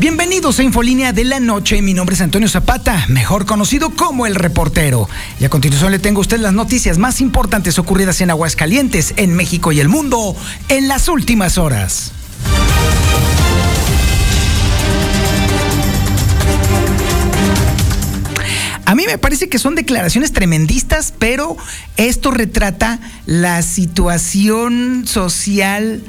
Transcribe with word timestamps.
Bienvenidos 0.00 0.58
a 0.58 0.64
Infolínea 0.64 1.12
de 1.12 1.22
la 1.22 1.38
Noche. 1.38 1.80
Mi 1.82 1.94
nombre 1.94 2.16
es 2.16 2.20
Antonio 2.20 2.48
Zapata, 2.48 3.06
mejor 3.08 3.46
conocido 3.46 3.90
como 3.90 4.26
el 4.26 4.34
reportero. 4.34 5.08
Y 5.38 5.44
a 5.44 5.50
continuación 5.50 5.92
le 5.92 6.00
tengo 6.00 6.18
a 6.18 6.22
usted 6.22 6.40
las 6.40 6.52
noticias 6.52 6.98
más 6.98 7.20
importantes 7.20 7.78
ocurridas 7.78 8.20
en 8.20 8.30
Aguascalientes, 8.30 9.14
en 9.16 9.34
México 9.34 9.70
y 9.70 9.78
el 9.78 9.88
mundo 9.88 10.34
en 10.68 10.88
las 10.88 11.08
últimas 11.08 11.58
horas. 11.58 12.10
A 18.84 18.94
mí 18.96 19.04
me 19.06 19.16
parece 19.16 19.48
que 19.48 19.60
son 19.60 19.76
declaraciones 19.76 20.32
tremendistas, 20.32 21.14
pero 21.16 21.56
esto 21.96 22.32
retrata 22.32 22.98
la 23.26 23.62
situación 23.62 25.04
social 25.06 26.02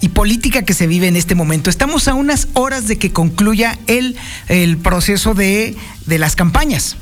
y 0.00 0.10
política 0.10 0.62
que 0.62 0.74
se 0.74 0.86
vive 0.86 1.08
en 1.08 1.16
este 1.16 1.34
momento. 1.34 1.70
Estamos 1.70 2.08
a 2.08 2.14
unas 2.14 2.48
horas 2.54 2.88
de 2.88 2.98
que 2.98 3.12
concluya 3.12 3.78
el, 3.86 4.16
el 4.48 4.78
proceso 4.78 5.34
de, 5.34 5.76
de 6.06 6.18
las 6.18 6.36
campañas. 6.36 6.96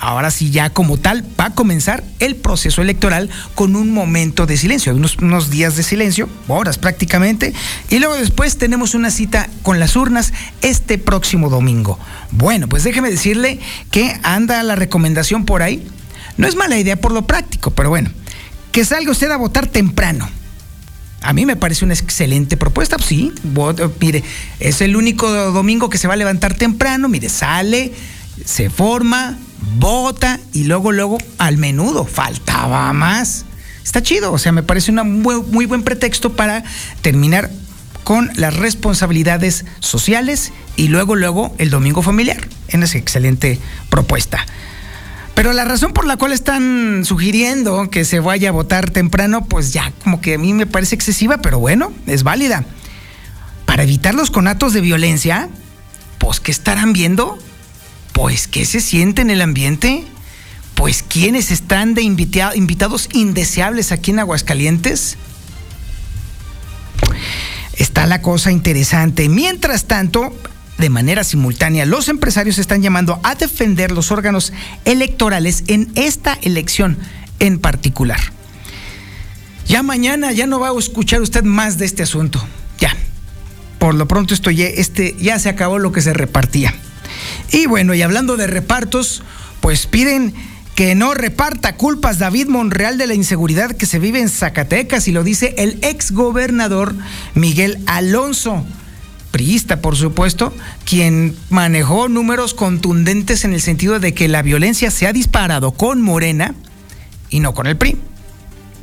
Ahora 0.00 0.30
sí, 0.30 0.50
ya 0.50 0.70
como 0.70 0.96
tal, 0.96 1.24
va 1.38 1.46
a 1.46 1.54
comenzar 1.54 2.04
el 2.20 2.36
proceso 2.36 2.82
electoral 2.82 3.30
con 3.56 3.74
un 3.74 3.90
momento 3.90 4.46
de 4.46 4.56
silencio, 4.56 4.94
unos, 4.94 5.16
unos, 5.16 5.50
días 5.50 5.76
de 5.76 5.82
silencio, 5.82 6.28
horas 6.46 6.78
prácticamente, 6.78 7.52
y 7.90 7.98
luego 7.98 8.14
después 8.14 8.58
tenemos 8.58 8.94
una 8.94 9.10
cita 9.10 9.48
con 9.62 9.80
las 9.80 9.96
urnas 9.96 10.32
este 10.60 10.98
próximo 10.98 11.50
domingo. 11.50 11.98
Bueno, 12.30 12.68
pues 12.68 12.84
déjeme 12.84 13.10
decirle 13.10 13.58
que 13.90 14.18
anda 14.22 14.62
la 14.62 14.76
recomendación 14.76 15.44
por 15.44 15.62
ahí. 15.62 15.84
No 16.36 16.46
es 16.46 16.54
mala 16.54 16.78
idea 16.78 17.00
por 17.00 17.10
lo 17.10 17.26
práctico, 17.26 17.72
pero 17.72 17.88
bueno, 17.88 18.10
que 18.70 18.84
salga 18.84 19.10
usted 19.10 19.30
a 19.32 19.36
votar 19.36 19.66
temprano. 19.66 20.30
A 21.20 21.32
mí 21.32 21.46
me 21.46 21.56
parece 21.56 21.84
una 21.84 21.94
excelente 21.94 22.56
propuesta, 22.56 22.96
pues 22.96 23.08
sí, 23.08 23.32
voto, 23.42 23.92
mire, 24.00 24.22
es 24.60 24.80
el 24.80 24.96
único 24.96 25.28
domingo 25.30 25.90
que 25.90 25.98
se 25.98 26.06
va 26.06 26.14
a 26.14 26.16
levantar 26.16 26.54
temprano, 26.54 27.08
mire, 27.08 27.28
sale, 27.28 27.92
se 28.44 28.70
forma, 28.70 29.36
vota 29.78 30.38
y 30.52 30.64
luego, 30.64 30.92
luego 30.92 31.18
al 31.38 31.56
menudo, 31.56 32.04
faltaba 32.04 32.92
más. 32.92 33.44
Está 33.84 34.02
chido, 34.02 34.32
o 34.32 34.38
sea, 34.38 34.52
me 34.52 34.62
parece 34.62 34.92
un 34.92 35.22
muy, 35.22 35.42
muy 35.42 35.66
buen 35.66 35.82
pretexto 35.82 36.36
para 36.36 36.62
terminar 37.00 37.50
con 38.04 38.30
las 38.36 38.56
responsabilidades 38.56 39.64
sociales 39.80 40.52
y 40.76 40.88
luego, 40.88 41.16
luego 41.16 41.54
el 41.58 41.70
domingo 41.70 42.02
familiar. 42.02 42.48
En 42.68 42.82
esa 42.82 42.98
excelente 42.98 43.58
propuesta. 43.90 44.46
Pero 45.38 45.52
la 45.52 45.64
razón 45.64 45.92
por 45.92 46.04
la 46.04 46.16
cual 46.16 46.32
están 46.32 47.04
sugiriendo 47.04 47.90
que 47.90 48.04
se 48.04 48.18
vaya 48.18 48.48
a 48.48 48.52
votar 48.52 48.90
temprano, 48.90 49.44
pues 49.44 49.72
ya 49.72 49.92
como 50.02 50.20
que 50.20 50.34
a 50.34 50.38
mí 50.38 50.52
me 50.52 50.66
parece 50.66 50.96
excesiva, 50.96 51.38
pero 51.38 51.60
bueno, 51.60 51.92
es 52.08 52.24
válida. 52.24 52.64
Para 53.64 53.84
evitar 53.84 54.16
los 54.16 54.32
conatos 54.32 54.72
de 54.72 54.80
violencia, 54.80 55.48
pues 56.18 56.40
¿qué 56.40 56.50
estarán 56.50 56.92
viendo? 56.92 57.38
Pues 58.12 58.48
¿qué 58.48 58.64
se 58.64 58.80
siente 58.80 59.22
en 59.22 59.30
el 59.30 59.40
ambiente? 59.40 60.02
Pues 60.74 61.04
¿quiénes 61.04 61.52
están 61.52 61.94
de 61.94 62.02
invita 62.02 62.56
invitados 62.56 63.08
indeseables 63.12 63.92
aquí 63.92 64.10
en 64.10 64.18
Aguascalientes? 64.18 65.18
Está 67.74 68.08
la 68.08 68.22
cosa 68.22 68.50
interesante. 68.50 69.28
Mientras 69.28 69.84
tanto, 69.84 70.32
de 70.78 70.90
manera 70.90 71.24
simultánea, 71.24 71.84
los 71.84 72.08
empresarios 72.08 72.58
están 72.58 72.82
llamando 72.82 73.20
a 73.24 73.34
defender 73.34 73.90
los 73.90 74.12
órganos 74.12 74.52
electorales 74.84 75.64
en 75.66 75.90
esta 75.96 76.38
elección 76.40 76.96
en 77.40 77.58
particular. 77.58 78.20
Ya 79.66 79.82
mañana 79.82 80.32
ya 80.32 80.46
no 80.46 80.60
va 80.60 80.70
a 80.70 80.78
escuchar 80.78 81.20
usted 81.20 81.42
más 81.42 81.78
de 81.78 81.84
este 81.84 82.04
asunto. 82.04 82.42
Ya. 82.78 82.96
Por 83.78 83.94
lo 83.94 84.08
pronto 84.08 84.34
esto 84.34 84.50
ya, 84.50 84.66
este, 84.66 85.14
ya 85.20 85.38
se 85.38 85.48
acabó 85.48 85.78
lo 85.78 85.92
que 85.92 86.00
se 86.00 86.14
repartía. 86.14 86.72
Y 87.50 87.66
bueno, 87.66 87.92
y 87.94 88.02
hablando 88.02 88.36
de 88.36 88.46
repartos, 88.46 89.22
pues 89.60 89.86
piden 89.86 90.32
que 90.74 90.94
no 90.94 91.12
reparta 91.12 91.74
culpas 91.74 92.18
David 92.20 92.46
Monreal 92.46 92.98
de 92.98 93.08
la 93.08 93.14
inseguridad 93.14 93.72
que 93.72 93.86
se 93.86 93.98
vive 93.98 94.20
en 94.20 94.28
Zacatecas 94.28 95.08
y 95.08 95.12
lo 95.12 95.24
dice 95.24 95.54
el 95.58 95.78
ex 95.82 96.12
gobernador 96.12 96.94
Miguel 97.34 97.82
Alonso 97.86 98.64
priista, 99.30 99.80
por 99.80 99.96
supuesto, 99.96 100.52
quien 100.84 101.36
manejó 101.50 102.08
números 102.08 102.54
contundentes 102.54 103.44
en 103.44 103.52
el 103.52 103.60
sentido 103.60 104.00
de 104.00 104.14
que 104.14 104.28
la 104.28 104.42
violencia 104.42 104.90
se 104.90 105.06
ha 105.06 105.12
disparado 105.12 105.72
con 105.72 106.02
Morena 106.02 106.54
y 107.30 107.40
no 107.40 107.54
con 107.54 107.66
el 107.66 107.76
PRI. 107.76 107.96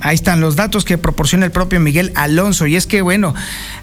Ahí 0.02 0.16
están 0.16 0.42
los 0.42 0.56
datos 0.56 0.86
que 0.86 0.98
proporciona 0.98 1.46
el 1.46 1.52
propio 1.52 1.80
Miguel 1.80 2.12
Alonso. 2.16 2.68
Y 2.68 2.76
es 2.76 2.86
que, 2.86 3.02
bueno, 3.02 3.34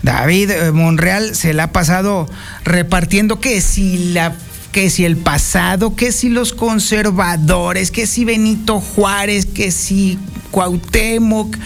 David 0.02 0.50
Monreal 0.72 1.34
se 1.34 1.52
la 1.52 1.64
ha 1.64 1.72
pasado 1.72 2.28
repartiendo 2.64 3.40
que 3.40 3.60
si 3.60 4.12
la 4.12 4.36
que 4.72 4.88
si 4.88 5.04
el 5.04 5.18
pasado, 5.18 5.94
que 5.94 6.12
si 6.12 6.30
los 6.30 6.54
conservadores, 6.54 7.90
que 7.90 8.06
si 8.06 8.24
Benito 8.24 8.80
Juárez, 8.80 9.44
que 9.44 9.70
si 9.70 10.18
Cuauhtémoc, 10.50 11.56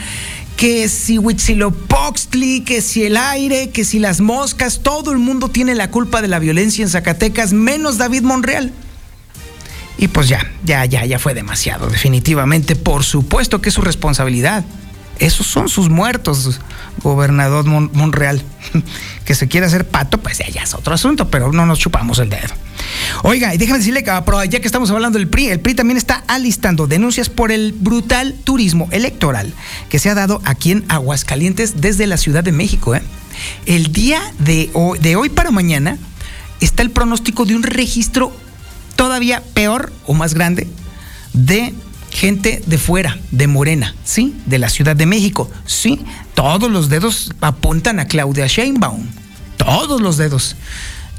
que 0.56 0.89
si 0.89 1.19
Huitzilopochtli, 1.19 2.62
que 2.62 2.81
si 2.81 3.05
el 3.05 3.17
aire, 3.17 3.71
que 3.71 3.84
si 3.84 3.99
las 3.99 4.21
moscas, 4.21 4.81
todo 4.83 5.12
el 5.12 5.19
mundo 5.19 5.49
tiene 5.49 5.75
la 5.75 5.91
culpa 5.91 6.22
de 6.22 6.28
la 6.28 6.39
violencia 6.39 6.83
en 6.83 6.89
Zacatecas, 6.89 7.53
menos 7.53 7.99
David 7.99 8.22
Monreal. 8.22 8.72
Y 9.99 10.09
pues 10.09 10.28
ya, 10.28 10.50
ya, 10.65 10.84
ya, 10.84 11.05
ya 11.05 11.19
fue 11.19 11.34
demasiado, 11.34 11.89
definitivamente. 11.89 12.77
Por 12.77 13.05
supuesto 13.05 13.61
que 13.61 13.69
es 13.69 13.75
su 13.75 13.83
responsabilidad. 13.83 14.65
Esos 15.19 15.47
son 15.47 15.69
sus 15.69 15.88
muertos, 15.88 16.60
gobernador 17.03 17.65
Mon 17.65 17.91
Monreal. 17.94 18.43
que 19.25 19.34
se 19.34 19.49
quiere 19.49 19.66
hacer 19.66 19.87
pato, 19.88 20.19
pues 20.19 20.38
ya, 20.38 20.62
es 20.62 20.75
otro 20.75 20.94
asunto, 20.94 21.28
pero 21.28 21.53
no 21.53 21.66
nos 21.66 21.78
chupamos 21.78 22.19
el 22.19 22.31
dedo. 22.31 22.54
Oiga, 23.22 23.54
y 23.54 23.59
déjame 23.59 23.78
decirle 23.78 24.04
que 24.04 24.10
ya 24.49 24.60
que 24.60 24.66
estamos 24.66 24.91
hablando 24.91 25.19
del 25.19 25.28
PRI, 25.28 25.49
el 25.49 25.60
PRI 25.60 25.75
también 25.75 25.97
está 25.97 26.22
alistando 26.27 26.87
denuncias 26.87 27.28
por 27.28 27.50
el 27.50 27.72
brutal 27.72 28.34
turismo 28.44 28.88
electoral 28.93 29.53
que 29.88 29.99
se 29.99 30.10
ha 30.10 30.15
dado 30.15 30.41
aquí 30.44 30.72
en 30.72 30.84
Aguascalientes 30.88 31.81
desde 31.81 32.06
la 32.06 32.16
Ciudad 32.16 32.44
de 32.44 32.53
México. 32.53 32.94
¿eh? 32.94 33.03
El 33.66 33.93
día 33.93 34.21
de 34.38 34.71
hoy, 34.75 34.98
de 34.98 35.16
hoy 35.16 35.28
para 35.28 35.50
mañana 35.50 35.98
está 36.60 36.83
el 36.83 36.91
pronóstico 36.91 37.44
de 37.44 37.56
un 37.56 37.62
registro 37.62 38.33
todavía 38.94 39.43
peor 39.54 39.93
o 40.06 40.15
más 40.15 40.34
grande 40.34 40.69
de 41.33 41.75
gente 42.16 42.62
de 42.65 42.78
fuera, 42.78 43.19
de 43.31 43.47
Morena, 43.47 43.94
¿sí? 44.03 44.34
De 44.47 44.59
la 44.59 44.71
Ciudad 44.71 44.97
de 44.97 45.04
México, 45.04 45.50
¿sí? 45.66 46.00
Todos 46.34 46.71
los 46.71 46.88
dedos 46.88 47.34
apuntan 47.43 48.00
a 48.00 48.06
Claudia 48.06 48.47
Sheinbaum, 48.47 49.04
todos 49.59 50.00
los 50.00 50.16
dedos. 50.16 50.56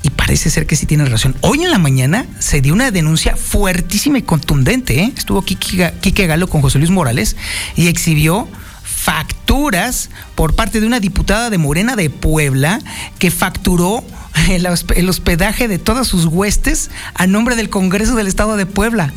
Y 0.02 0.10
parece 0.10 0.50
ser 0.50 0.66
que 0.66 0.76
sí 0.76 0.88
tiene 0.88 1.06
razón. 1.06 1.36
Hoy 1.42 1.64
en 1.64 1.70
la 1.70 1.78
mañana 1.78 2.26
se 2.40 2.62
dio 2.62 2.74
una 2.74 2.90
denuncia 2.90 3.36
fuertísima 3.36 4.18
y 4.18 4.24
contundente. 4.24 5.00
¿eh? 5.00 5.14
Estuvo 5.16 5.44
Quique 5.44 6.28
Galo 6.28 6.48
con 6.48 6.62
José 6.62 6.80
Luis 6.80 6.92
Morales 6.92 7.36
y 7.76 7.88
exhibió 7.88 8.48
facturas 8.84 10.10
por 10.34 10.56
parte 10.56 10.80
de 10.80 10.88
una 10.88 11.00
diputada 11.00 11.50
de 11.50 11.58
Morena 11.60 11.96
de 11.96 12.10
Puebla 12.10 12.80
que 13.20 13.30
facturó 13.30 14.04
el 14.50 15.10
hospedaje 15.10 15.68
de 15.68 15.78
todas 15.78 16.08
sus 16.08 16.26
huestes 16.26 16.90
a 17.14 17.28
nombre 17.28 17.56
del 17.56 17.70
Congreso 17.70 18.16
del 18.16 18.28
Estado 18.28 18.58
de 18.58 18.66
Puebla. 18.66 19.14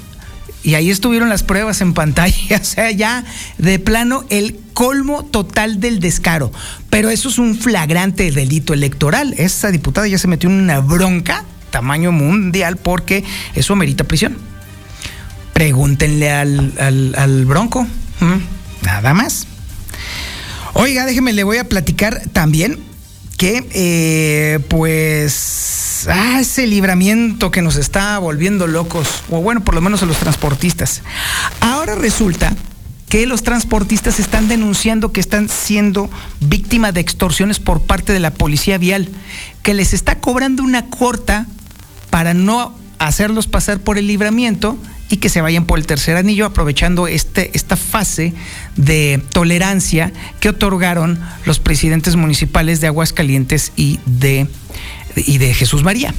Y 0.62 0.74
ahí 0.74 0.90
estuvieron 0.90 1.28
las 1.28 1.42
pruebas 1.42 1.80
en 1.80 1.94
pantalla, 1.94 2.36
o 2.60 2.64
sea, 2.64 2.90
ya 2.90 3.24
de 3.58 3.78
plano 3.78 4.24
el 4.28 4.58
colmo 4.74 5.24
total 5.24 5.80
del 5.80 6.00
descaro. 6.00 6.52
Pero 6.90 7.10
eso 7.10 7.28
es 7.28 7.38
un 7.38 7.56
flagrante 7.56 8.30
delito 8.30 8.74
electoral. 8.74 9.34
Esa 9.38 9.70
diputada 9.70 10.06
ya 10.08 10.18
se 10.18 10.28
metió 10.28 10.50
en 10.50 10.56
una 10.56 10.80
bronca 10.80 11.44
tamaño 11.70 12.12
mundial 12.12 12.76
porque 12.76 13.24
eso 13.54 13.76
merita 13.76 14.04
prisión. 14.04 14.36
Pregúntenle 15.52 16.30
al, 16.30 16.72
al, 16.78 17.14
al 17.16 17.44
bronco. 17.46 17.86
Nada 18.82 19.14
más. 19.14 19.46
Oiga, 20.74 21.04
déjeme, 21.06 21.32
le 21.32 21.44
voy 21.44 21.58
a 21.58 21.64
platicar 21.64 22.22
también 22.32 22.78
que, 23.36 23.66
eh, 23.72 24.58
pues, 24.68 25.69
ah, 26.08 26.40
ese 26.40 26.66
libramiento 26.66 27.50
que 27.50 27.62
nos 27.62 27.76
está 27.76 28.18
volviendo 28.18 28.66
locos, 28.66 29.22
o 29.30 29.40
bueno, 29.40 29.62
por 29.62 29.74
lo 29.74 29.80
menos 29.80 30.02
a 30.02 30.06
los 30.06 30.18
transportistas. 30.18 31.02
Ahora 31.60 31.94
resulta 31.94 32.54
que 33.08 33.26
los 33.26 33.42
transportistas 33.42 34.20
están 34.20 34.48
denunciando 34.48 35.12
que 35.12 35.20
están 35.20 35.48
siendo 35.48 36.08
víctimas 36.40 36.94
de 36.94 37.00
extorsiones 37.00 37.58
por 37.58 37.82
parte 37.82 38.12
de 38.12 38.20
la 38.20 38.32
policía 38.32 38.78
vial, 38.78 39.08
que 39.62 39.74
les 39.74 39.92
está 39.92 40.20
cobrando 40.20 40.62
una 40.62 40.86
corta 40.86 41.46
para 42.10 42.34
no 42.34 42.72
hacerlos 42.98 43.46
pasar 43.46 43.80
por 43.80 43.98
el 43.98 44.06
libramiento 44.06 44.78
y 45.08 45.16
que 45.16 45.28
se 45.28 45.40
vayan 45.40 45.66
por 45.66 45.78
el 45.78 45.86
tercer 45.86 46.16
anillo 46.16 46.46
aprovechando 46.46 47.08
este, 47.08 47.50
esta 47.54 47.76
fase 47.76 48.32
de 48.76 49.20
tolerancia 49.32 50.12
que 50.38 50.50
otorgaron 50.50 51.18
los 51.44 51.58
presidentes 51.58 52.14
municipales 52.14 52.80
de 52.80 52.86
Aguascalientes 52.86 53.72
y 53.74 53.98
de, 54.06 54.46
y 55.16 55.38
de 55.38 55.54
Jesús 55.54 55.82
María. 55.82 56.14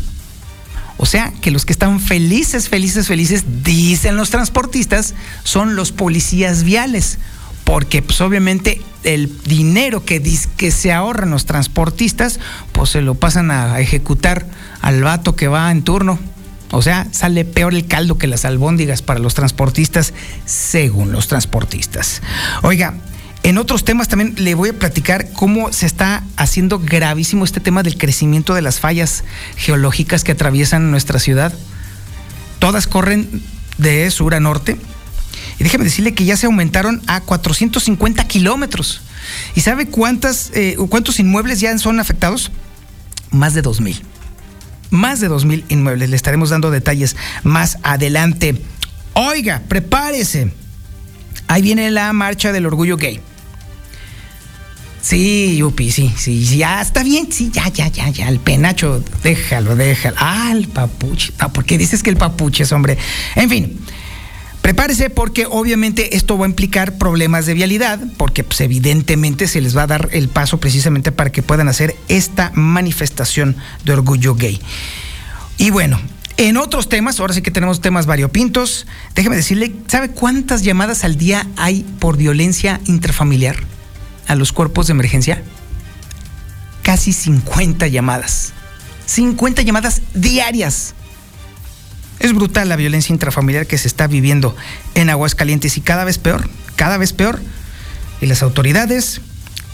O 0.97 1.05
sea, 1.05 1.33
que 1.41 1.49
los 1.49 1.65
que 1.65 1.73
están 1.73 1.99
felices, 1.99 2.69
felices, 2.69 3.07
felices, 3.07 3.43
dicen 3.63 4.17
los 4.17 4.29
transportistas, 4.29 5.15
son 5.43 5.75
los 5.75 5.91
policías 5.91 6.63
viales. 6.63 7.17
Porque 7.63 8.01
pues 8.01 8.21
obviamente 8.21 8.81
el 9.03 9.35
dinero 9.43 10.05
que, 10.05 10.21
que 10.57 10.71
se 10.71 10.91
ahorran 10.93 11.31
los 11.31 11.45
transportistas, 11.45 12.39
pues 12.71 12.91
se 12.91 13.01
lo 13.01 13.15
pasan 13.15 13.49
a 13.49 13.79
ejecutar 13.79 14.45
al 14.81 15.01
vato 15.01 15.35
que 15.35 15.47
va 15.47 15.71
en 15.71 15.83
turno. 15.83 16.19
O 16.71 16.81
sea, 16.81 17.07
sale 17.11 17.45
peor 17.45 17.73
el 17.73 17.87
caldo 17.87 18.17
que 18.17 18.27
las 18.27 18.45
albóndigas 18.45 19.01
para 19.01 19.19
los 19.19 19.33
transportistas, 19.33 20.13
según 20.45 21.11
los 21.11 21.27
transportistas. 21.27 22.21
Oiga, 22.61 22.93
en 23.43 23.57
otros 23.57 23.83
temas 23.83 24.07
también 24.07 24.35
le 24.37 24.53
voy 24.53 24.69
a 24.69 24.73
platicar 24.73 25.31
cómo 25.33 25.73
se 25.73 25.87
está 25.87 26.23
haciendo 26.35 26.79
gravísimo 26.79 27.43
este 27.43 27.59
tema 27.59 27.81
del 27.81 27.97
crecimiento 27.97 28.53
de 28.53 28.61
las 28.61 28.79
fallas 28.79 29.23
geológicas 29.55 30.23
que 30.23 30.31
atraviesan 30.31 30.91
nuestra 30.91 31.19
ciudad. 31.19 31.51
Todas 32.59 32.85
corren 32.85 33.41
de 33.79 34.11
sur 34.11 34.35
a 34.35 34.39
norte. 34.39 34.77
Y 35.59 35.63
déjeme 35.63 35.85
decirle 35.85 36.13
que 36.13 36.25
ya 36.25 36.37
se 36.37 36.45
aumentaron 36.45 37.01
a 37.07 37.21
450 37.21 38.27
kilómetros. 38.27 39.01
¿Y 39.55 39.61
sabe 39.61 39.87
cuántas, 39.87 40.51
eh, 40.53 40.77
cuántos 40.89 41.19
inmuebles 41.19 41.59
ya 41.59 41.75
son 41.79 41.99
afectados? 41.99 42.51
Más 43.31 43.55
de 43.55 43.63
2.000. 43.63 44.01
Más 44.91 45.19
de 45.19 45.29
2.000 45.29 45.65
inmuebles. 45.69 46.09
Le 46.09 46.15
estaremos 46.15 46.51
dando 46.51 46.69
detalles 46.69 47.15
más 47.43 47.79
adelante. 47.81 48.61
Oiga, 49.13 49.63
prepárese. 49.67 50.53
Ahí 51.47 51.61
viene 51.63 51.89
la 51.89 52.13
marcha 52.13 52.51
del 52.51 52.67
orgullo 52.67 52.97
gay. 52.97 53.19
Sí, 55.01 55.57
Yupi, 55.57 55.91
sí, 55.91 56.13
sí, 56.15 56.45
ya 56.45 56.79
está 56.79 57.03
bien, 57.03 57.31
sí, 57.31 57.49
ya, 57.51 57.67
ya, 57.69 57.87
ya, 57.87 58.09
ya, 58.09 58.29
el 58.29 58.39
penacho, 58.39 59.03
déjalo, 59.23 59.75
déjalo. 59.75 60.15
Ah, 60.19 60.51
el 60.53 60.67
papuche. 60.67 61.33
Ah, 61.39 61.51
¿por 61.51 61.65
qué 61.65 61.79
dices 61.79 62.03
que 62.03 62.11
el 62.11 62.17
papuche 62.17 62.63
es 62.63 62.71
hombre? 62.71 62.99
En 63.35 63.49
fin, 63.49 63.79
prepárese 64.61 65.09
porque 65.09 65.47
obviamente 65.49 66.15
esto 66.15 66.37
va 66.37 66.45
a 66.45 66.49
implicar 66.49 66.99
problemas 66.99 67.47
de 67.47 67.55
vialidad, 67.55 67.99
porque 68.17 68.43
pues, 68.43 68.61
evidentemente 68.61 69.47
se 69.47 69.59
les 69.59 69.75
va 69.75 69.83
a 69.83 69.87
dar 69.87 70.09
el 70.11 70.29
paso 70.29 70.59
precisamente 70.59 71.11
para 71.11 71.31
que 71.31 71.41
puedan 71.41 71.67
hacer 71.67 71.95
esta 72.07 72.51
manifestación 72.53 73.55
de 73.83 73.93
orgullo 73.93 74.35
gay. 74.35 74.61
Y 75.57 75.71
bueno, 75.71 75.99
en 76.37 76.57
otros 76.57 76.89
temas, 76.89 77.19
ahora 77.19 77.33
sí 77.33 77.41
que 77.41 77.51
tenemos 77.51 77.81
temas 77.81 78.05
variopintos, 78.05 78.85
déjeme 79.15 79.35
decirle, 79.35 79.73
¿sabe 79.87 80.09
cuántas 80.09 80.61
llamadas 80.61 81.03
al 81.03 81.17
día 81.17 81.47
hay 81.57 81.85
por 81.99 82.17
violencia 82.17 82.79
intrafamiliar? 82.85 83.70
A 84.31 84.35
los 84.35 84.53
cuerpos 84.53 84.87
de 84.87 84.91
emergencia? 84.91 85.43
Casi 86.83 87.11
50 87.11 87.87
llamadas. 87.87 88.53
50 89.05 89.61
llamadas 89.61 90.01
diarias. 90.13 90.93
Es 92.19 92.33
brutal 92.33 92.69
la 92.69 92.77
violencia 92.77 93.11
intrafamiliar 93.11 93.67
que 93.67 93.77
se 93.77 93.89
está 93.89 94.07
viviendo 94.07 94.55
en 94.95 95.09
Aguascalientes 95.09 95.75
y 95.75 95.81
cada 95.81 96.05
vez 96.05 96.17
peor, 96.17 96.49
cada 96.77 96.97
vez 96.97 97.11
peor. 97.11 97.41
Y 98.21 98.27
las 98.27 98.41
autoridades 98.41 99.19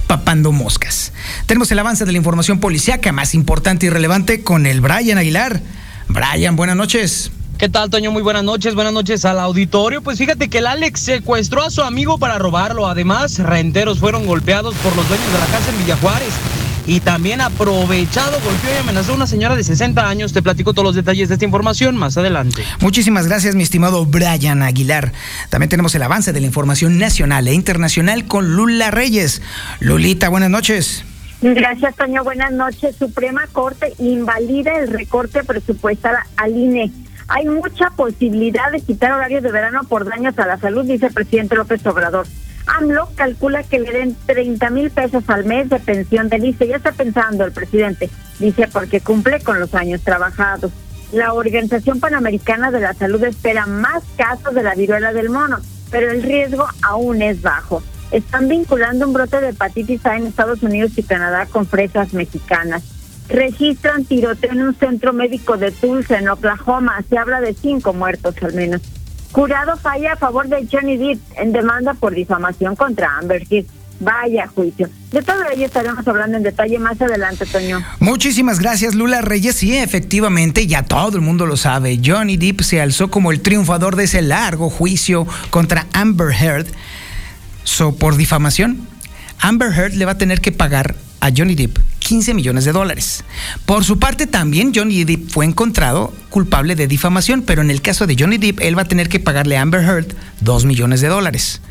papando 0.08 0.52
moscas. 0.52 1.14
Tenemos 1.46 1.72
el 1.72 1.78
avance 1.78 2.06
de 2.06 2.12
la 2.12 2.18
información 2.18 2.60
policíaca 2.60 3.12
más 3.12 3.36
importante 3.36 3.86
y 3.86 3.90
relevante 3.90 4.42
con 4.42 4.66
el 4.66 4.82
Brian 4.82 5.20
Aguilar. 5.20 5.62
Brian, 6.08 6.56
buenas 6.56 6.78
noches. 6.78 7.30
¿Qué 7.58 7.70
tal, 7.70 7.90
Toño? 7.90 8.12
Muy 8.12 8.22
buenas 8.22 8.44
noches, 8.44 8.76
buenas 8.76 8.94
noches 8.94 9.26
al 9.26 9.40
auditorio. 9.40 10.04
Pues 10.04 10.20
fíjate 10.20 10.48
que 10.48 10.60
el 10.60 10.68
Alex 10.68 11.00
secuestró 11.00 11.64
a 11.64 11.72
su 11.72 11.82
amigo 11.82 12.20
para 12.20 12.38
robarlo. 12.38 12.86
Además, 12.86 13.40
renteros 13.40 13.98
fueron 13.98 14.28
golpeados 14.28 14.76
por 14.76 14.96
los 14.96 15.08
dueños 15.10 15.34
de 15.34 15.40
la 15.40 15.46
casa 15.48 15.72
en 15.72 15.80
Villajuárez. 15.80 16.34
Y 16.86 17.00
también 17.00 17.42
aprovechado, 17.42 18.40
golpeó 18.46 18.70
y 18.76 18.78
amenazó 18.78 19.14
a 19.14 19.16
una 19.16 19.26
señora 19.26 19.56
de 19.56 19.64
60 19.64 20.08
años. 20.08 20.34
Te 20.34 20.44
platico 20.44 20.74
todos 20.74 20.86
los 20.86 20.96
detalles 20.96 21.30
de 21.30 21.34
esta 21.34 21.46
información 21.46 21.98
más 21.98 22.16
adelante. 22.16 22.64
Muchísimas 22.80 23.26
gracias, 23.26 23.56
mi 23.56 23.64
estimado 23.64 24.06
Brian 24.06 24.62
Aguilar. 24.62 25.12
También 25.50 25.70
tenemos 25.70 25.96
el 25.96 26.04
avance 26.04 26.34
de 26.34 26.40
la 26.40 26.46
información 26.46 27.00
nacional 27.00 27.48
e 27.48 27.56
internacional 27.56 28.28
con 28.28 28.56
Lula 28.56 28.92
Reyes. 28.92 29.42
Lulita, 29.80 30.30
buenas 30.30 30.52
noches. 30.52 31.04
Gracias, 31.42 31.96
Toño. 31.96 32.24
Buenas 32.24 32.52
noches. 32.52 32.96
Suprema 32.98 33.48
Corte 33.52 33.94
invalida 33.98 34.78
el 34.78 34.90
recorte 34.90 35.44
presupuestal 35.44 36.18
al 36.36 36.56
INE. 36.56 36.92
Hay 37.30 37.46
mucha 37.46 37.90
posibilidad 37.90 38.72
de 38.72 38.80
quitar 38.80 39.12
horarios 39.12 39.44
de 39.44 39.52
verano 39.52 39.82
por 39.84 40.06
daños 40.06 40.38
a 40.40 40.48
la 40.48 40.58
salud, 40.58 40.86
dice 40.86 41.08
el 41.08 41.14
presidente 41.14 41.56
López 41.56 41.86
Obrador. 41.86 42.26
AMLO 42.68 43.10
calcula 43.16 43.64
que 43.64 43.80
le 43.80 43.92
den 43.92 44.16
30 44.26 44.70
mil 44.70 44.92
pesos 44.92 45.24
al 45.28 45.46
mes 45.46 45.70
de 45.70 45.80
pensión 45.80 46.30
de 46.30 46.40
lista. 46.40 46.66
Ya 46.66 46.78
está 46.78 46.92
pensando 46.92 47.44
el 47.46 47.52
presidente, 47.52 48.10
dice, 48.40 48.68
porque 48.68 49.02
cumple 49.02 49.42
con 49.42 49.60
los 49.60 49.74
años 49.74 50.02
trabajados. 50.02 50.72
La 51.12 51.34
Organización 51.34 52.00
Panamericana 52.00 52.72
de 52.72 52.82
la 52.82 52.94
Salud 52.94 53.24
espera 53.24 53.66
más 53.66 54.04
casos 54.18 54.54
de 54.54 54.64
la 54.64 54.76
viruela 54.76 55.14
del 55.14 55.30
mono, 55.30 55.60
pero 55.92 56.12
el 56.12 56.24
riesgo 56.24 56.66
aún 56.82 57.22
es 57.22 57.42
bajo. 57.42 57.82
Están 58.12 58.48
vinculando 58.48 59.06
un 59.06 59.14
brote 59.14 59.42
de 59.42 59.50
hepatitis 59.50 60.06
A 60.06 60.16
en 60.16 60.28
Estados 60.28 60.64
Unidos 60.64 60.98
y 60.98 61.04
Canadá 61.04 61.46
con 61.46 61.66
fresas 61.66 62.14
mexicanas 62.14 62.97
registran 63.30 64.06
tiroteo 64.06 64.52
en 64.52 64.64
un 64.64 64.76
centro 64.76 65.14
médico 65.14 65.58
de 65.58 65.72
Tulsa, 65.72 66.20
en 66.20 66.30
Oklahoma. 66.30 67.04
Se 67.10 67.18
habla 67.18 67.42
de 67.42 67.54
cinco 67.54 67.94
muertos 67.94 68.36
al 68.42 68.54
menos. 68.54 68.82
Jurado 69.32 69.78
falla 69.78 70.14
a 70.14 70.16
favor 70.16 70.48
de 70.48 70.68
Johnny 70.72 70.98
Depp 70.98 71.20
en 71.36 71.52
demanda 71.52 71.94
por 71.94 72.14
difamación 72.14 72.76
contra 72.76 73.18
Amber 73.18 73.44
Heard. 73.50 73.66
Vaya 74.00 74.48
juicio. 74.48 74.90
De 75.12 75.24
todo 75.24 75.44
ello 75.52 75.66
estaremos 75.66 76.08
hablando 76.08 76.38
en 76.38 76.44
detalle 76.44 76.78
más 76.78 77.02
adelante, 77.02 77.48
Toño. 77.48 77.84
Muchísimas 78.00 78.60
gracias, 78.60 78.94
Lula 78.94 79.22
Reyes. 79.22 79.56
Sí, 79.56 79.76
efectivamente, 79.76 80.68
ya 80.68 80.84
todo 80.84 81.18
el 81.18 81.24
mundo 81.24 81.48
lo 81.48 81.58
sabe. 81.58 82.00
Johnny 82.04 82.38
Depp 82.38 82.62
se 82.62 82.80
alzó 82.80 83.10
como 83.10 83.32
el 83.32 83.42
triunfador 83.42 83.96
de 83.96 84.04
ese 84.04 84.22
largo 84.22 84.70
juicio 84.70 85.26
contra 85.50 85.88
Amber 85.94 86.32
Heard 86.32 86.68
so, 87.64 87.96
por 87.96 88.18
difamación. 88.18 88.88
Amber 89.40 89.72
Heard 89.72 89.94
le 89.94 90.06
va 90.06 90.14
a 90.14 90.18
tener 90.18 90.42
que 90.42 90.52
pagar 90.52 90.96
a 91.20 91.32
Johnny 91.36 91.56
Depp 91.56 91.78
15 92.00 92.34
millones 92.34 92.66
de 92.66 92.72
dólares. 92.72 93.24
Por 93.66 93.84
su 93.84 94.00
parte, 94.00 94.28
también 94.28 94.72
Johnny 94.74 95.04
Depp 95.04 95.30
fue 95.30 95.46
encontrado 95.46 96.14
culpable 96.30 96.76
de 96.76 96.88
difamación, 96.88 97.42
pero 97.42 97.62
en 97.62 97.72
el 97.72 97.82
caso 97.82 98.08
de 98.08 98.16
Johnny 98.18 98.38
Depp, 98.38 98.62
él 98.62 98.78
va 98.78 98.84
a 98.84 98.88
tener 98.88 99.10
que 99.10 99.20
pagarle 99.20 99.58
a 99.58 99.62
Amber 99.62 99.84
Heard 99.84 100.16
2 100.42 100.66
millones 100.66 101.02
de 101.02 101.08
dólares. 101.10 101.62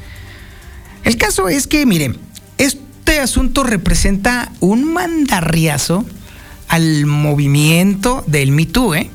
El 1.04 1.16
caso 1.16 1.48
es 1.48 1.66
que, 1.66 1.86
miren, 1.86 2.18
este 2.58 3.20
asunto 3.20 3.62
representa 3.62 4.52
un 4.60 4.92
mandarriazo 4.92 6.04
al 6.68 7.06
movimiento 7.06 8.24
del 8.26 8.50
Me 8.50 8.66
Too, 8.66 8.94
¿eh? 8.94 9.10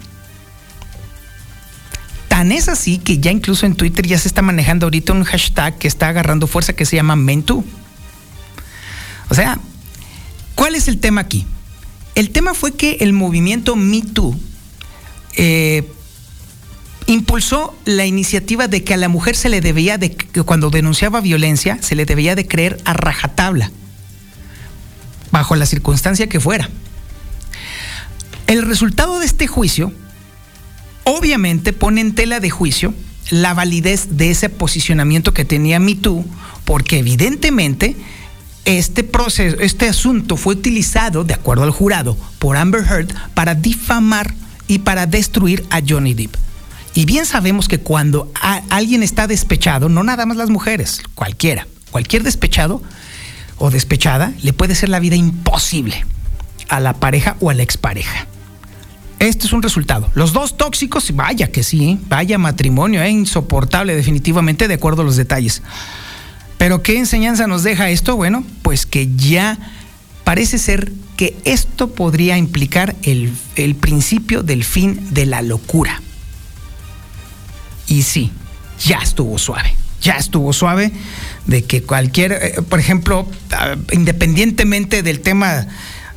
Tan 2.32 2.54
es 2.54 2.70
así 2.70 2.98
que 2.98 3.20
ya 3.20 3.30
incluso 3.30 3.66
en 3.66 3.76
Twitter 3.76 4.08
ya 4.08 4.18
se 4.18 4.30
está 4.30 4.42
manejando 4.42 4.86
ahorita 4.86 5.12
un 5.12 5.26
hashtag 5.26 5.78
que 5.78 5.90
está 5.90 6.08
agarrando 6.08 6.48
fuerza 6.48 6.72
que 6.72 6.86
se 6.86 6.96
llama 6.96 7.18
MenToo. 7.18 7.64
O 9.30 9.36
sea, 9.36 9.60
¿Cuál 10.62 10.76
es 10.76 10.88
el 10.88 11.00
tema 11.00 11.22
aquí? 11.22 11.48
El 12.14 12.30
tema 12.30 12.54
fue 12.54 12.74
que 12.74 12.98
el 13.00 13.14
movimiento 13.14 13.76
Me 13.76 14.04
Too 14.04 14.40
eh, 15.36 15.92
impulsó 17.08 17.76
la 17.86 18.06
iniciativa 18.06 18.68
de 18.68 18.84
que 18.84 18.94
a 18.94 18.98
la 18.98 19.10
mujer 19.10 19.36
se 19.36 19.50
le 19.50 19.60
debía 19.60 19.98
de, 19.98 20.12
que 20.14 20.44
cuando 20.44 20.70
denunciaba 20.70 21.20
violencia, 21.20 21.80
se 21.82 21.96
le 21.96 22.06
debía 22.06 22.36
de 22.36 22.48
creer 22.48 22.80
a 22.86 22.94
rajatabla, 22.94 23.72
bajo 25.32 25.56
la 25.56 25.66
circunstancia 25.66 26.30
que 26.30 26.40
fuera. 26.40 26.70
El 28.46 28.62
resultado 28.62 29.18
de 29.18 29.26
este 29.26 29.48
juicio, 29.48 29.92
obviamente, 31.06 31.74
pone 31.74 32.02
en 32.02 32.14
tela 32.14 32.40
de 32.40 32.52
juicio 32.52 32.94
la 33.32 33.56
validez 33.56 34.10
de 34.12 34.30
ese 34.30 34.50
posicionamiento 34.50 35.34
que 35.34 35.44
tenía 35.44 35.80
Me 35.80 35.96
Too, 35.96 36.24
porque 36.66 37.00
evidentemente 37.00 37.96
este 38.66 39.04
proceso, 39.04 39.58
este 39.60 39.88
asunto 39.88 40.38
fue 40.38 40.54
utilizado, 40.54 41.24
de 41.24 41.34
acuerdo 41.34 41.64
al 41.64 41.72
jurado, 41.72 42.18
por 42.40 42.58
Amber 42.58 42.84
Heard 42.84 43.14
para 43.34 43.56
difamar 43.56 44.34
y 44.68 44.80
para 44.80 45.06
destruir 45.06 45.66
a 45.70 45.82
Johnny 45.88 46.14
Depp. 46.14 46.36
Y 46.94 47.06
bien 47.06 47.26
sabemos 47.26 47.68
que 47.68 47.80
cuando 47.80 48.32
alguien 48.70 49.02
está 49.02 49.28
despechado, 49.28 49.90
no 49.90 50.04
nada 50.04 50.26
más 50.26 50.38
las 50.38 50.50
mujeres, 50.50 51.02
cualquiera, 51.16 51.68
cualquier 51.90 52.24
despechado 52.24 52.82
o 53.58 53.72
despechada, 53.72 54.34
le 54.42 54.54
puede 54.54 54.76
ser 54.76 54.90
la 54.90 55.00
vida 55.00 55.16
imposible 55.16 56.06
a 56.68 56.80
la 56.80 56.94
pareja 56.94 57.38
o 57.40 57.50
a 57.50 57.54
la 57.54 57.64
expareja. 57.64 58.28
Este 59.20 59.46
es 59.46 59.54
un 59.54 59.62
resultado. 59.62 60.10
Los 60.16 60.34
dos 60.34 60.58
tóxicos, 60.58 61.16
vaya 61.16 61.52
que 61.52 61.64
sí, 61.64 62.00
vaya 62.10 62.38
matrimonio, 62.38 63.04
es 63.04 63.12
insoportable 63.12 63.96
definitivamente 63.96 64.68
de 64.68 64.74
acuerdo 64.74 65.04
a 65.04 65.06
los 65.06 65.16
detalles. 65.16 65.62
Pero 66.62 66.84
¿qué 66.84 67.00
enseñanza 67.00 67.48
nos 67.48 67.64
deja 67.64 67.90
esto? 67.90 68.16
Bueno, 68.16 68.44
pues 68.62 68.86
que 68.86 69.10
ya 69.16 69.58
parece 70.24 70.60
ser 70.60 70.92
que 71.18 71.36
esto 71.44 71.90
podría 71.90 72.38
implicar 72.38 72.96
el, 73.02 73.34
el 73.56 73.74
principio 73.74 74.44
del 74.44 74.64
fin 74.64 75.08
de 75.10 75.26
la 75.26 75.42
locura. 75.42 76.00
Y 77.88 78.04
sí, 78.04 78.32
ya 78.80 79.00
estuvo 79.00 79.40
suave, 79.40 79.74
ya 80.04 80.18
estuvo 80.18 80.54
suave 80.54 80.92
de 81.48 81.64
que 81.64 81.82
cualquier, 81.82 82.34
eh, 82.34 82.62
por 82.62 82.80
ejemplo, 82.80 83.28
ah, 83.54 83.76
independientemente 83.92 85.02
del 85.02 85.22
tema, 85.22 85.66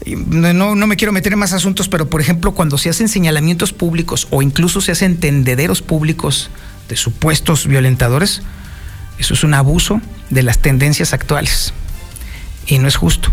no, 0.05 0.75
no 0.75 0.87
me 0.87 0.97
quiero 0.97 1.13
meter 1.13 1.33
en 1.33 1.39
más 1.39 1.55
asuntos, 1.55 1.89
pero 1.89 2.11
por 2.11 2.21
ejemplo, 2.21 2.53
cuando 2.53 2.77
se 2.77 2.91
hacen 2.91 3.09
señalamientos 3.09 3.73
públicos 3.73 4.29
o 4.31 4.43
incluso 4.43 4.83
se 4.83 4.93
hacen 4.93 5.17
tendederos 5.17 5.81
públicos 5.81 6.51
de 6.91 6.97
supuestos 6.97 7.67
violentadores, 7.67 8.43
eso 9.19 9.35
es 9.35 9.45
un 9.45 9.55
abuso 9.55 10.01
de 10.31 10.43
las 10.43 10.59
tendencias 10.59 11.13
actuales. 11.13 11.73
Y 12.67 12.79
no 12.79 12.89
es 12.89 12.97
justo. 12.97 13.33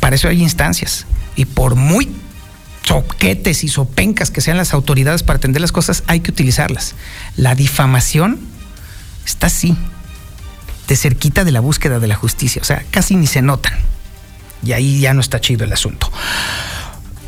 Para 0.00 0.16
eso 0.16 0.28
hay 0.28 0.42
instancias. 0.42 1.06
Y 1.36 1.44
por 1.44 1.74
muy 1.74 2.10
soquetes 2.86 3.64
y 3.64 3.68
sopencas 3.68 4.30
que 4.30 4.40
sean 4.40 4.56
las 4.56 4.74
autoridades 4.74 5.22
para 5.22 5.36
atender 5.38 5.60
las 5.60 5.72
cosas, 5.72 6.02
hay 6.06 6.20
que 6.20 6.30
utilizarlas. 6.30 6.94
La 7.36 7.54
difamación 7.54 8.40
está 9.24 9.46
así, 9.46 9.76
de 10.88 10.96
cerquita 10.96 11.44
de 11.44 11.52
la 11.52 11.60
búsqueda 11.60 11.98
de 11.98 12.08
la 12.08 12.16
justicia. 12.16 12.60
O 12.60 12.64
sea, 12.64 12.84
casi 12.90 13.16
ni 13.16 13.26
se 13.26 13.42
notan. 13.42 13.74
Y 14.64 14.72
ahí 14.72 15.00
ya 15.00 15.14
no 15.14 15.20
está 15.20 15.40
chido 15.40 15.64
el 15.64 15.72
asunto. 15.72 16.10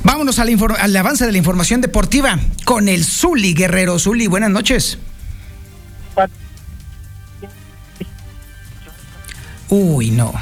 Vámonos 0.02 0.38
al, 0.38 0.50
al 0.78 0.96
avance 0.96 1.24
de 1.24 1.32
la 1.32 1.38
información 1.38 1.80
deportiva 1.80 2.38
con 2.64 2.88
el 2.88 3.04
Zuli 3.04 3.54
Guerrero. 3.54 3.98
Zuli, 3.98 4.26
buenas 4.26 4.50
noches. 4.50 4.98
Uy, 9.68 10.11
no. 10.11 10.33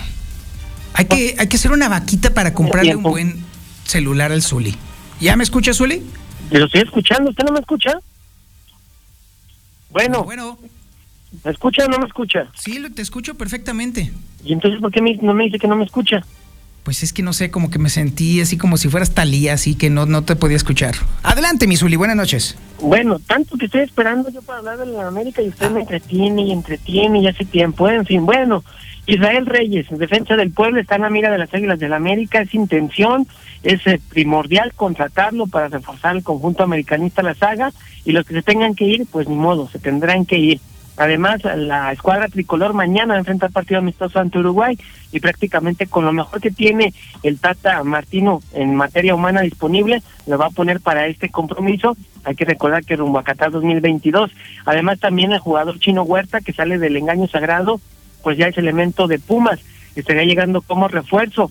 Hay 0.94 1.06
que, 1.06 1.36
hay 1.38 1.46
que 1.46 1.56
hacer 1.56 1.72
una 1.72 1.88
vaquita 1.88 2.34
para 2.34 2.52
comprarle 2.52 2.96
un 2.96 3.02
buen 3.02 3.44
celular 3.84 4.32
al 4.32 4.42
Zuli. 4.42 4.74
¿Ya 5.20 5.36
me 5.36 5.44
escucha, 5.44 5.72
Zuli? 5.72 6.02
Lo 6.50 6.66
estoy 6.66 6.82
escuchando, 6.82 7.30
¿usted 7.30 7.44
no 7.44 7.52
me 7.52 7.60
escucha? 7.60 7.98
Bueno. 9.90 10.24
Bueno. 10.24 10.58
¿Me 11.44 11.50
escucha 11.50 11.86
o 11.86 11.88
no 11.88 11.98
me 11.98 12.06
escucha? 12.06 12.48
Sí, 12.54 12.78
te 12.94 13.02
escucho 13.02 13.34
perfectamente. 13.34 14.12
¿Y 14.44 14.52
entonces 14.52 14.80
por 14.80 14.90
qué 14.90 15.00
no 15.22 15.34
me 15.34 15.44
dice 15.44 15.58
que 15.58 15.68
no 15.68 15.76
me 15.76 15.84
escucha? 15.84 16.24
Pues 16.82 17.02
es 17.02 17.12
que 17.12 17.22
no 17.22 17.32
sé, 17.32 17.50
como 17.50 17.70
que 17.70 17.78
me 17.78 17.88
sentí 17.88 18.40
así 18.40 18.56
como 18.58 18.76
si 18.76 18.88
fueras 18.88 19.12
Talía, 19.12 19.54
así 19.54 19.74
que 19.76 19.88
no, 19.88 20.06
no 20.06 20.22
te 20.22 20.34
podía 20.34 20.56
escuchar. 20.56 20.94
Adelante, 21.22 21.66
mi 21.66 21.76
Zuli, 21.76 21.96
buenas 21.96 22.16
noches. 22.16 22.56
Bueno, 22.80 23.20
tanto 23.20 23.56
que 23.56 23.66
estoy 23.66 23.82
esperando 23.82 24.30
yo 24.30 24.42
para 24.42 24.58
hablar 24.58 24.78
de 24.78 24.86
la 24.86 25.06
América 25.06 25.40
y 25.42 25.48
usted 25.48 25.70
me 25.70 25.80
entretiene 25.80 26.42
y 26.42 26.52
entretiene 26.52 27.20
y 27.20 27.28
hace 27.28 27.44
tiempo, 27.44 27.88
en 27.88 28.04
fin, 28.04 28.26
bueno. 28.26 28.64
Israel 29.06 29.46
Reyes, 29.46 29.90
en 29.90 29.98
defensa 29.98 30.36
del 30.36 30.52
pueblo, 30.52 30.80
está 30.80 30.94
en 30.94 31.02
la 31.02 31.10
mira 31.10 31.30
de 31.30 31.38
las 31.38 31.52
Águilas 31.52 31.78
del 31.80 31.90
la 31.90 31.96
América, 31.96 32.40
es 32.40 32.54
intención, 32.54 33.26
es 33.64 33.84
eh, 33.86 34.00
primordial 34.08 34.72
contratarlo 34.74 35.48
para 35.48 35.68
reforzar 35.68 36.16
el 36.16 36.22
conjunto 36.22 36.62
americanista 36.62 37.22
la 37.22 37.34
saga 37.34 37.72
y 38.04 38.12
los 38.12 38.24
que 38.24 38.34
se 38.34 38.42
tengan 38.42 38.74
que 38.74 38.84
ir, 38.84 39.06
pues 39.10 39.28
ni 39.28 39.34
modo, 39.34 39.68
se 39.68 39.80
tendrán 39.80 40.24
que 40.24 40.38
ir. 40.38 40.60
Además, 40.96 41.42
la 41.56 41.90
escuadra 41.92 42.28
tricolor 42.28 42.74
mañana 42.74 43.14
va 43.14 43.16
a 43.16 43.18
enfrentar 43.18 43.50
partido 43.50 43.78
amistoso 43.78 44.18
ante 44.18 44.38
Uruguay 44.38 44.78
y 45.10 45.20
prácticamente 45.20 45.86
con 45.86 46.04
lo 46.04 46.12
mejor 46.12 46.40
que 46.40 46.50
tiene 46.50 46.92
el 47.22 47.38
Tata 47.38 47.82
Martino 47.82 48.40
en 48.52 48.74
materia 48.74 49.14
humana 49.14 49.40
disponible, 49.40 50.02
lo 50.26 50.38
va 50.38 50.46
a 50.46 50.50
poner 50.50 50.80
para 50.80 51.06
este 51.06 51.30
compromiso. 51.30 51.96
Hay 52.24 52.34
que 52.34 52.44
recordar 52.44 52.84
que 52.84 52.96
rumbo 52.96 53.18
a 53.18 53.24
Qatar 53.24 53.50
2022. 53.50 54.30
Además, 54.66 55.00
también 55.00 55.32
el 55.32 55.38
jugador 55.38 55.78
chino 55.78 56.02
Huerta, 56.02 56.40
que 56.40 56.52
sale 56.52 56.78
del 56.78 56.96
engaño 56.96 57.26
sagrado, 57.26 57.80
pues 58.22 58.36
ya 58.36 58.46
es 58.46 58.58
elemento 58.58 59.08
de 59.08 59.18
Pumas, 59.18 59.60
estaría 59.96 60.24
llegando 60.24 60.60
como 60.60 60.88
refuerzo. 60.88 61.50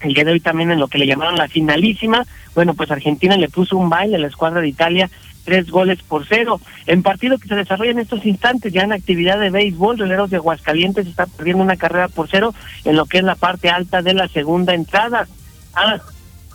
El 0.00 0.14
día 0.14 0.24
de 0.24 0.32
hoy 0.32 0.40
también 0.40 0.70
en 0.70 0.78
lo 0.78 0.86
que 0.86 0.98
le 0.98 1.06
llamaron 1.08 1.36
la 1.36 1.48
finalísima, 1.48 2.24
bueno, 2.54 2.74
pues 2.74 2.90
Argentina 2.90 3.36
le 3.36 3.48
puso 3.48 3.76
un 3.76 3.90
baile 3.90 4.16
a 4.16 4.20
la 4.20 4.28
escuadra 4.28 4.60
de 4.60 4.68
Italia 4.68 5.10
tres 5.48 5.70
goles 5.70 6.02
por 6.02 6.26
cero. 6.26 6.60
En 6.86 7.02
partido 7.02 7.38
que 7.38 7.48
se 7.48 7.54
desarrolla 7.54 7.92
en 7.92 8.00
estos 8.00 8.26
instantes, 8.26 8.70
ya 8.70 8.82
en 8.82 8.92
actividad 8.92 9.40
de 9.40 9.48
béisbol, 9.48 9.96
Releros 9.96 10.28
de 10.28 10.36
Aguascalientes 10.36 11.06
está 11.06 11.24
perdiendo 11.24 11.62
una 11.62 11.78
carrera 11.78 12.08
por 12.08 12.28
cero 12.28 12.54
en 12.84 12.96
lo 12.96 13.06
que 13.06 13.16
es 13.16 13.24
la 13.24 13.34
parte 13.34 13.70
alta 13.70 14.02
de 14.02 14.12
la 14.12 14.28
segunda 14.28 14.74
entrada. 14.74 15.26
Ah, 15.74 16.00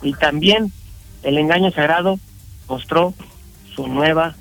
y 0.00 0.12
también 0.12 0.70
el 1.24 1.38
engaño 1.38 1.72
sagrado 1.72 2.20
mostró 2.68 3.14
su 3.74 3.88
nueva 3.88 4.36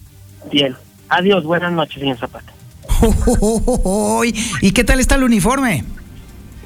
piel. 0.51 0.75
Adiós, 1.09 1.43
buenas 1.45 1.73
noches, 1.73 1.99
señor 1.99 2.17
Zapata. 2.17 2.53
¿Y 4.61 4.71
qué 4.71 4.83
tal 4.83 4.99
está 4.99 5.15
el 5.15 5.23
uniforme? 5.23 5.83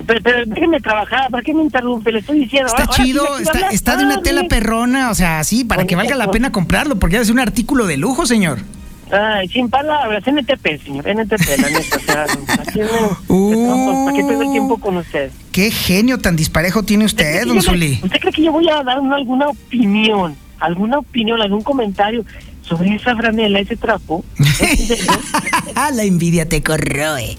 Pero, 0.05 0.21
pero 0.21 0.45
déjeme 0.45 0.79
trabajar, 0.79 1.29
¿para 1.31 1.43
qué 1.43 1.53
me 1.53 1.63
interrumpe? 1.63 2.11
Le 2.11 2.19
estoy 2.19 2.41
diciendo. 2.41 2.67
Está 2.67 2.87
chido, 2.87 3.25
está, 3.71 3.97
de 3.97 4.05
una 4.05 4.21
tela 4.21 4.43
perrona, 4.47 5.09
o 5.09 5.15
sea, 5.15 5.43
sí, 5.43 5.63
para 5.63 5.85
que 5.85 5.95
valga 5.95 6.15
la 6.15 6.29
pena 6.29 6.51
comprarlo, 6.51 6.99
porque 6.99 7.17
es 7.17 7.29
un 7.29 7.39
artículo 7.39 7.87
de 7.87 7.97
lujo, 7.97 8.25
señor. 8.25 8.59
Ay, 9.11 9.47
sin 9.47 9.69
palabras, 9.69 10.23
NTP, 10.27 10.83
señor, 10.83 11.07
NTP, 11.07 11.61
la 11.61 11.69
neta, 11.69 11.95
o 11.95 11.99
sea, 11.99 12.23
aquí 12.59 12.81
uh, 13.29 14.05
¿para 14.05 14.17
qué 14.17 14.23
tengo 14.23 14.41
el 14.41 14.51
tiempo 14.51 14.77
con 14.77 14.97
usted? 14.97 15.31
Qué 15.51 15.71
genio 15.71 16.19
tan 16.19 16.35
disparejo 16.35 16.83
tiene 16.83 17.05
usted, 17.05 17.45
don 17.47 17.61
Zuli. 17.61 17.99
¿Usted 18.03 18.19
cree 18.19 18.33
que 18.33 18.43
yo 18.43 18.51
voy 18.51 18.67
a 18.69 18.83
dar 18.83 18.97
alguna 18.97 19.47
opinión, 19.47 20.35
alguna 20.59 20.99
opinión, 20.99 21.41
algún 21.41 21.61
comentario 21.61 22.25
sobre 22.61 22.95
esa 22.95 23.15
franela, 23.15 23.59
ese 23.59 23.77
trapo? 23.77 24.25
la 25.93 26.03
envidia 26.03 26.49
te 26.49 26.61
corroe. 26.61 27.37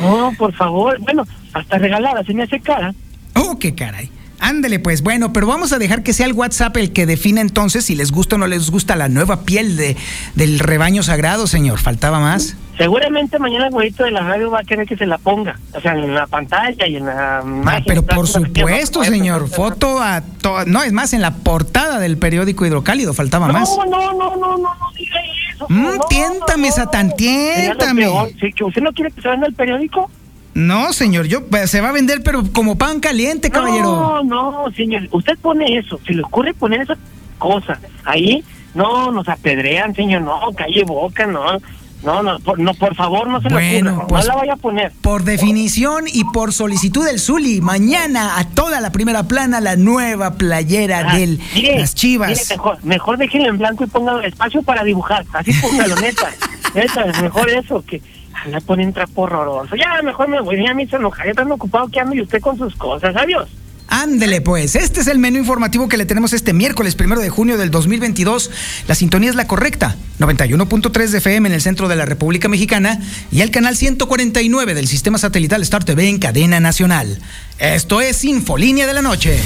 No, 0.00 0.32
por 0.38 0.54
favor, 0.54 0.98
bueno, 1.00 1.26
hasta 1.52 1.78
regalada, 1.78 2.24
se 2.24 2.34
me 2.34 2.42
hace 2.44 2.60
cara. 2.60 2.94
Oh, 3.34 3.58
qué 3.58 3.74
caray. 3.74 4.10
Ándele 4.40 4.78
pues, 4.78 5.02
bueno, 5.02 5.32
pero 5.32 5.46
vamos 5.46 5.72
a 5.72 5.78
dejar 5.78 6.02
que 6.02 6.12
sea 6.12 6.26
el 6.26 6.32
WhatsApp 6.32 6.76
el 6.76 6.92
que 6.92 7.06
define 7.06 7.40
entonces 7.40 7.84
si 7.84 7.96
les 7.96 8.12
gusta 8.12 8.36
o 8.36 8.38
no 8.38 8.46
les 8.46 8.70
gusta 8.70 8.94
la 8.94 9.08
nueva 9.08 9.42
piel 9.42 9.76
de, 9.76 9.96
del 10.36 10.60
rebaño 10.60 11.02
sagrado, 11.02 11.48
señor. 11.48 11.80
¿Faltaba 11.80 12.20
más? 12.20 12.56
Seguramente 12.76 13.40
mañana 13.40 13.66
el 13.66 13.72
güeyito 13.72 14.04
de 14.04 14.12
la 14.12 14.20
radio 14.20 14.52
va 14.52 14.60
a 14.60 14.62
querer 14.62 14.86
que 14.86 14.96
se 14.96 15.06
la 15.06 15.18
ponga, 15.18 15.58
o 15.74 15.80
sea, 15.80 15.94
en 15.94 16.14
la 16.14 16.28
pantalla 16.28 16.86
y 16.86 16.94
en 16.94 17.06
la 17.06 17.38
ah, 17.38 17.80
pero 17.84 18.04
por 18.04 18.28
supuesto, 18.28 19.02
señor, 19.02 19.48
foto 19.48 20.00
a 20.00 20.22
no, 20.66 20.84
es 20.84 20.92
más, 20.92 21.12
en 21.12 21.20
la 21.20 21.32
portada 21.32 21.98
del 21.98 22.18
periódico 22.18 22.64
Hidrocálido 22.64 23.14
faltaba 23.14 23.48
más. 23.48 23.68
No, 23.76 23.84
no, 23.84 24.12
no, 24.12 24.36
no, 24.36 24.56
no, 24.56 24.58
no 24.58 24.92
diga 24.96 25.18
eso. 25.52 25.66
Mm, 25.68 25.98
tiéntame, 26.08 26.70
Satán, 26.70 27.16
tiéntame. 27.16 28.08
¿Usted 28.08 28.82
no 28.82 28.92
quiere 28.92 29.10
que 29.10 29.22
se 29.22 29.28
venda 29.28 29.48
el 29.48 29.54
periódico? 29.54 30.08
No, 30.58 30.92
señor, 30.92 31.26
yo 31.26 31.46
pues, 31.46 31.70
se 31.70 31.80
va 31.80 31.90
a 31.90 31.92
vender, 31.92 32.20
pero 32.24 32.42
como 32.52 32.76
pan 32.76 32.98
caliente, 32.98 33.48
caballero. 33.48 34.24
No, 34.24 34.24
no, 34.24 34.72
señor, 34.74 35.06
usted 35.12 35.38
pone 35.38 35.78
eso, 35.78 36.00
si 36.04 36.14
le 36.14 36.22
ocurre 36.22 36.52
poner 36.52 36.80
esa 36.80 36.96
cosa 37.38 37.78
ahí, 38.04 38.42
no, 38.74 39.12
nos 39.12 39.28
apedrean, 39.28 39.94
señor, 39.94 40.22
no, 40.22 40.40
calle 40.56 40.82
boca, 40.82 41.26
no. 41.26 41.44
No, 42.02 42.22
no, 42.22 42.38
por, 42.40 42.58
no, 42.58 42.74
por 42.74 42.94
favor, 42.96 43.28
no 43.28 43.40
se 43.40 43.48
bueno, 43.48 43.90
ocurra, 43.90 44.06
pues, 44.08 44.24
no 44.24 44.32
la 44.32 44.36
vaya 44.36 44.52
a 44.54 44.56
poner. 44.56 44.92
Por 45.00 45.22
definición 45.22 46.04
y 46.12 46.24
por 46.24 46.52
solicitud 46.52 47.04
del 47.04 47.20
Zuli, 47.20 47.60
mañana 47.60 48.38
a 48.38 48.44
toda 48.48 48.80
la 48.80 48.90
primera 48.90 49.24
plana 49.24 49.60
la 49.60 49.76
nueva 49.76 50.34
playera 50.34 51.04
ah, 51.08 51.16
de 51.16 51.38
las 51.78 51.94
Chivas. 51.94 52.30
Mire, 52.30 52.42
mejor, 52.50 52.84
mejor 52.84 53.18
déjenlo 53.18 53.48
en 53.48 53.58
blanco 53.58 53.84
y 53.84 53.86
póngalo 53.86 54.22
espacio 54.22 54.62
para 54.62 54.82
dibujar, 54.82 55.24
así 55.32 55.52
póngalo, 55.52 55.96
neta. 55.96 56.30
neta, 56.74 57.04
es 57.04 57.22
mejor 57.22 57.48
eso 57.50 57.84
que 57.84 58.00
la 58.46 58.60
ponen 58.60 58.92
trapo 58.92 59.22
horroroso. 59.22 59.76
Ya, 59.76 60.00
mejor 60.02 60.28
me 60.28 60.40
voy, 60.40 60.64
ya 60.64 60.74
me 60.74 60.84
hizo 60.84 60.96
enojar, 60.96 61.26
ya 61.26 61.34
tan 61.34 61.50
ocupado 61.50 61.88
que 61.88 62.00
ando 62.00 62.14
y 62.14 62.22
usted 62.22 62.40
con 62.40 62.56
sus 62.56 62.74
cosas. 62.76 63.14
Adiós. 63.16 63.48
Ándele 63.90 64.42
pues, 64.42 64.76
este 64.76 65.00
es 65.00 65.06
el 65.06 65.18
menú 65.18 65.38
informativo 65.38 65.88
que 65.88 65.96
le 65.96 66.04
tenemos 66.04 66.34
este 66.34 66.52
miércoles 66.52 66.94
primero 66.94 67.22
de 67.22 67.30
junio 67.30 67.56
del 67.56 67.70
2022. 67.70 68.50
La 68.86 68.94
sintonía 68.94 69.30
es 69.30 69.36
la 69.36 69.46
correcta, 69.46 69.96
91.3 70.18 71.08
de 71.08 71.18
FM 71.18 71.48
en 71.48 71.54
el 71.54 71.62
centro 71.62 71.88
de 71.88 71.96
la 71.96 72.04
República 72.04 72.48
Mexicana 72.48 73.00
y 73.32 73.40
el 73.40 73.50
canal 73.50 73.76
149 73.76 74.74
del 74.74 74.88
sistema 74.88 75.16
satelital 75.16 75.62
Star 75.62 75.84
TV 75.84 76.06
en 76.06 76.18
cadena 76.18 76.60
nacional. 76.60 77.18
Esto 77.58 78.02
es 78.02 78.24
Infolínea 78.24 78.86
de 78.86 78.92
la 78.92 79.00
Noche. 79.00 79.40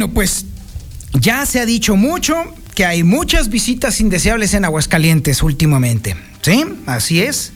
Bueno, 0.00 0.14
pues 0.14 0.46
ya 1.12 1.44
se 1.44 1.60
ha 1.60 1.66
dicho 1.66 1.94
mucho 1.94 2.34
que 2.74 2.86
hay 2.86 3.02
muchas 3.02 3.50
visitas 3.50 4.00
indeseables 4.00 4.54
en 4.54 4.64
Aguascalientes 4.64 5.42
últimamente. 5.42 6.16
¿Sí? 6.40 6.64
Así 6.86 7.20
es. 7.20 7.52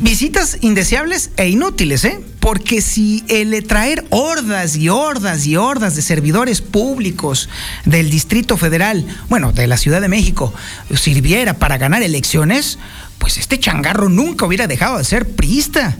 Visitas 0.00 0.56
indeseables 0.62 1.28
e 1.36 1.50
inútiles, 1.50 2.06
¿eh? 2.06 2.18
Porque 2.40 2.80
si 2.80 3.22
el 3.28 3.62
traer 3.66 4.06
hordas 4.08 4.76
y 4.76 4.88
hordas 4.88 5.44
y 5.46 5.56
hordas 5.56 5.94
de 5.94 6.00
servidores 6.00 6.62
públicos 6.62 7.50
del 7.84 8.08
Distrito 8.08 8.56
Federal, 8.56 9.04
bueno, 9.28 9.52
de 9.52 9.66
la 9.66 9.76
Ciudad 9.76 10.00
de 10.00 10.08
México, 10.08 10.54
sirviera 10.94 11.58
para 11.58 11.76
ganar 11.76 12.02
elecciones, 12.02 12.78
pues 13.18 13.36
este 13.36 13.60
changarro 13.60 14.08
nunca 14.08 14.46
hubiera 14.46 14.66
dejado 14.66 14.96
de 14.96 15.04
ser 15.04 15.28
priista. 15.28 15.98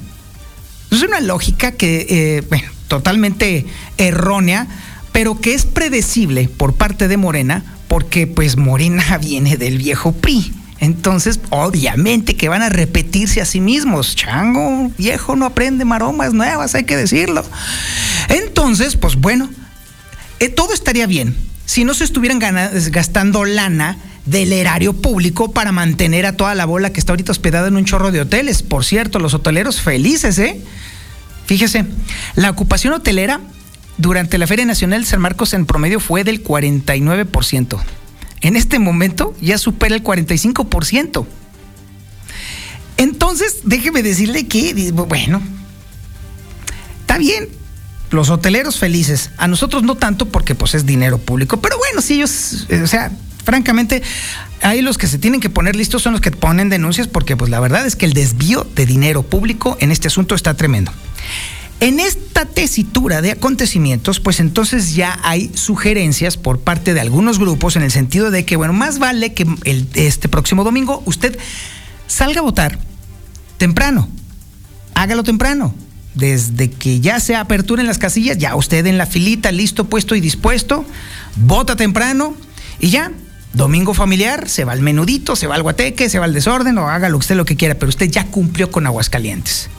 Es 0.90 1.02
una 1.02 1.20
lógica 1.20 1.72
que, 1.72 2.06
eh, 2.08 2.40
bueno, 2.48 2.70
totalmente 2.88 3.66
errónea 3.98 4.66
pero 5.12 5.40
que 5.40 5.54
es 5.54 5.66
predecible 5.66 6.48
por 6.48 6.74
parte 6.74 7.08
de 7.08 7.16
Morena, 7.16 7.64
porque 7.88 8.26
pues 8.26 8.56
Morena 8.56 9.18
viene 9.20 9.56
del 9.56 9.78
viejo 9.78 10.12
PRI. 10.12 10.52
Entonces, 10.80 11.40
obviamente 11.50 12.36
que 12.36 12.48
van 12.48 12.62
a 12.62 12.70
repetirse 12.70 13.42
a 13.42 13.44
sí 13.44 13.60
mismos. 13.60 14.16
Chango, 14.16 14.90
viejo 14.96 15.36
no 15.36 15.44
aprende 15.44 15.84
maromas 15.84 16.32
nuevas, 16.32 16.74
hay 16.74 16.84
que 16.84 16.96
decirlo. 16.96 17.44
Entonces, 18.30 18.96
pues 18.96 19.16
bueno, 19.16 19.50
eh, 20.38 20.48
todo 20.48 20.72
estaría 20.72 21.06
bien 21.06 21.36
si 21.70 21.84
no 21.84 21.94
se 21.94 22.02
estuvieran 22.02 22.40
gastando 22.90 23.44
lana 23.44 23.96
del 24.26 24.52
erario 24.52 24.92
público 24.92 25.52
para 25.52 25.70
mantener 25.70 26.26
a 26.26 26.32
toda 26.32 26.56
la 26.56 26.64
bola 26.64 26.92
que 26.92 26.98
está 26.98 27.12
ahorita 27.12 27.30
hospedada 27.30 27.68
en 27.68 27.76
un 27.76 27.84
chorro 27.84 28.10
de 28.10 28.20
hoteles. 28.20 28.64
Por 28.64 28.84
cierto, 28.84 29.20
los 29.20 29.34
hoteleros 29.34 29.80
felices, 29.80 30.40
¿eh? 30.40 30.60
Fíjese, 31.46 31.84
la 32.34 32.50
ocupación 32.50 32.92
hotelera 32.92 33.40
durante 34.00 34.38
la 34.38 34.46
Feria 34.46 34.64
Nacional 34.64 35.04
San 35.04 35.20
Marcos 35.20 35.54
en 35.54 35.66
promedio 35.66 36.00
fue 36.00 36.24
del 36.24 36.42
49%. 36.42 37.78
En 38.40 38.56
este 38.56 38.78
momento 38.78 39.34
ya 39.40 39.58
supera 39.58 39.94
el 39.94 40.02
45%. 40.02 41.26
Entonces, 42.96 43.60
déjeme 43.64 44.02
decirle 44.02 44.46
que, 44.46 44.92
bueno, 44.92 45.40
está 47.00 47.18
bien, 47.18 47.48
los 48.10 48.28
hoteleros 48.28 48.78
felices, 48.78 49.30
a 49.36 49.48
nosotros 49.48 49.82
no 49.82 49.94
tanto 49.94 50.26
porque 50.26 50.54
pues 50.54 50.74
es 50.74 50.84
dinero 50.84 51.18
público, 51.18 51.60
pero 51.60 51.78
bueno, 51.78 52.02
si 52.02 52.14
ellos, 52.14 52.66
eh, 52.68 52.82
o 52.82 52.86
sea, 52.86 53.10
francamente, 53.44 54.02
ahí 54.62 54.82
los 54.82 54.98
que 54.98 55.06
se 55.06 55.18
tienen 55.18 55.40
que 55.40 55.48
poner 55.48 55.76
listos 55.76 56.02
son 56.02 56.12
los 56.12 56.20
que 56.20 56.30
ponen 56.30 56.68
denuncias 56.68 57.08
porque 57.08 57.36
pues 57.36 57.50
la 57.50 57.60
verdad 57.60 57.86
es 57.86 57.96
que 57.96 58.06
el 58.06 58.12
desvío 58.12 58.66
de 58.74 58.84
dinero 58.84 59.22
público 59.22 59.76
en 59.80 59.92
este 59.92 60.08
asunto 60.08 60.34
está 60.34 60.54
tremendo. 60.54 60.92
En 61.80 61.98
esta 61.98 62.44
tesitura 62.44 63.22
de 63.22 63.30
acontecimientos, 63.30 64.20
pues 64.20 64.38
entonces 64.38 64.94
ya 64.94 65.18
hay 65.22 65.50
sugerencias 65.54 66.36
por 66.36 66.60
parte 66.60 66.92
de 66.92 67.00
algunos 67.00 67.38
grupos 67.38 67.74
en 67.76 67.82
el 67.82 67.90
sentido 67.90 68.30
de 68.30 68.44
que, 68.44 68.56
bueno, 68.56 68.74
más 68.74 68.98
vale 68.98 69.32
que 69.32 69.46
este 69.94 70.28
próximo 70.28 70.62
domingo 70.62 71.02
usted 71.06 71.38
salga 72.06 72.40
a 72.40 72.42
votar 72.42 72.78
temprano. 73.56 74.08
Hágalo 74.94 75.22
temprano. 75.22 75.74
Desde 76.14 76.70
que 76.70 77.00
ya 77.00 77.18
se 77.18 77.34
aperturen 77.34 77.86
las 77.86 77.96
casillas, 77.96 78.36
ya 78.36 78.56
usted 78.56 78.84
en 78.84 78.98
la 78.98 79.06
filita, 79.06 79.50
listo, 79.50 79.84
puesto 79.84 80.14
y 80.14 80.20
dispuesto, 80.20 80.84
vota 81.36 81.76
temprano 81.76 82.36
y 82.78 82.90
ya, 82.90 83.12
Domingo 83.52 83.94
familiar, 83.94 84.48
se 84.48 84.64
va 84.64 84.72
al 84.72 84.80
menudito, 84.80 85.34
se 85.34 85.46
va 85.48 85.56
al 85.56 85.62
guateque, 85.62 86.08
se 86.08 86.18
va 86.20 86.26
al 86.26 86.34
desorden 86.34 86.78
o 86.78 86.88
haga 86.88 87.08
lo 87.08 87.18
que 87.18 87.22
usted 87.22 87.36
lo 87.36 87.44
que 87.44 87.56
quiera, 87.56 87.74
pero 87.74 87.88
usted 87.88 88.08
ya 88.08 88.26
cumplió 88.26 88.70
con 88.70 88.86
Aguascalientes. 88.86 89.70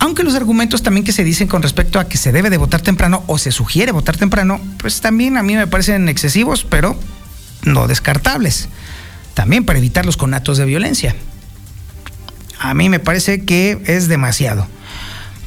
Aunque 0.00 0.24
los 0.24 0.34
argumentos 0.34 0.82
también 0.82 1.04
que 1.04 1.12
se 1.12 1.24
dicen 1.24 1.46
con 1.46 1.62
respecto 1.62 2.00
a 2.00 2.08
que 2.08 2.16
se 2.16 2.32
debe 2.32 2.50
de 2.50 2.56
votar 2.56 2.80
temprano 2.80 3.22
o 3.26 3.38
se 3.38 3.52
sugiere 3.52 3.92
votar 3.92 4.16
temprano, 4.16 4.58
pues 4.78 5.00
también 5.02 5.36
a 5.36 5.42
mí 5.42 5.54
me 5.54 5.66
parecen 5.66 6.08
excesivos, 6.08 6.64
pero 6.64 6.98
no 7.64 7.86
descartables. 7.86 8.68
También 9.34 9.64
para 9.64 9.78
evitar 9.78 10.06
los 10.06 10.16
conatos 10.16 10.56
de 10.56 10.64
violencia. 10.64 11.14
A 12.58 12.72
mí 12.72 12.88
me 12.88 12.98
parece 12.98 13.44
que 13.44 13.82
es 13.86 14.08
demasiado. 14.08 14.66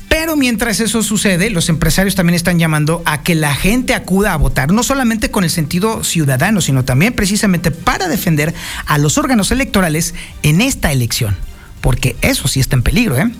Pero 0.07 0.35
mientras 0.35 0.79
eso 0.79 1.01
sucede, 1.01 1.49
los 1.49 1.69
empresarios 1.69 2.13
también 2.13 2.35
están 2.35 2.59
llamando 2.59 3.01
a 3.05 3.23
que 3.23 3.33
la 3.33 3.55
gente 3.55 3.95
acuda 3.95 4.33
a 4.33 4.37
votar, 4.37 4.71
no 4.71 4.83
solamente 4.83 5.31
con 5.31 5.43
el 5.43 5.49
sentido 5.49 6.03
ciudadano, 6.03 6.61
sino 6.61 6.85
también 6.85 7.13
precisamente 7.13 7.71
para 7.71 8.07
defender 8.07 8.53
a 8.85 8.99
los 8.99 9.17
órganos 9.17 9.51
electorales 9.51 10.13
en 10.43 10.61
esta 10.61 10.91
elección. 10.91 11.35
Porque 11.81 12.15
eso 12.21 12.47
sí 12.47 12.59
está 12.59 12.75
en 12.75 12.83
peligro, 12.83 13.17
¿eh? 13.17 13.31